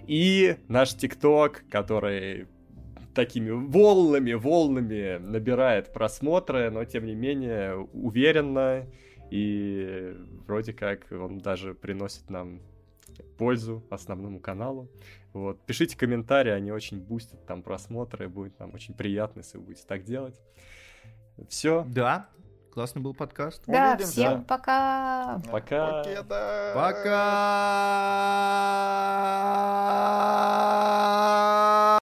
[0.06, 2.46] И наш ТикТок, который
[3.14, 8.86] такими волнами, волнами набирает просмотры, но тем не менее уверенно
[9.30, 10.14] и
[10.46, 12.60] вроде как он даже приносит нам
[13.36, 14.88] пользу основному каналу.
[15.32, 15.60] Вот.
[15.66, 20.04] Пишите комментарии, они очень бустят там просмотры, будет нам очень приятно, если вы будете так
[20.04, 20.40] делать.
[21.48, 22.28] Все, Да,
[22.72, 23.62] классный был подкаст.
[23.66, 24.12] Да, Увидимся.
[24.12, 25.40] всем пока.
[25.50, 26.02] Пока.
[26.02, 26.72] Покеда.
[26.74, 27.18] Пока!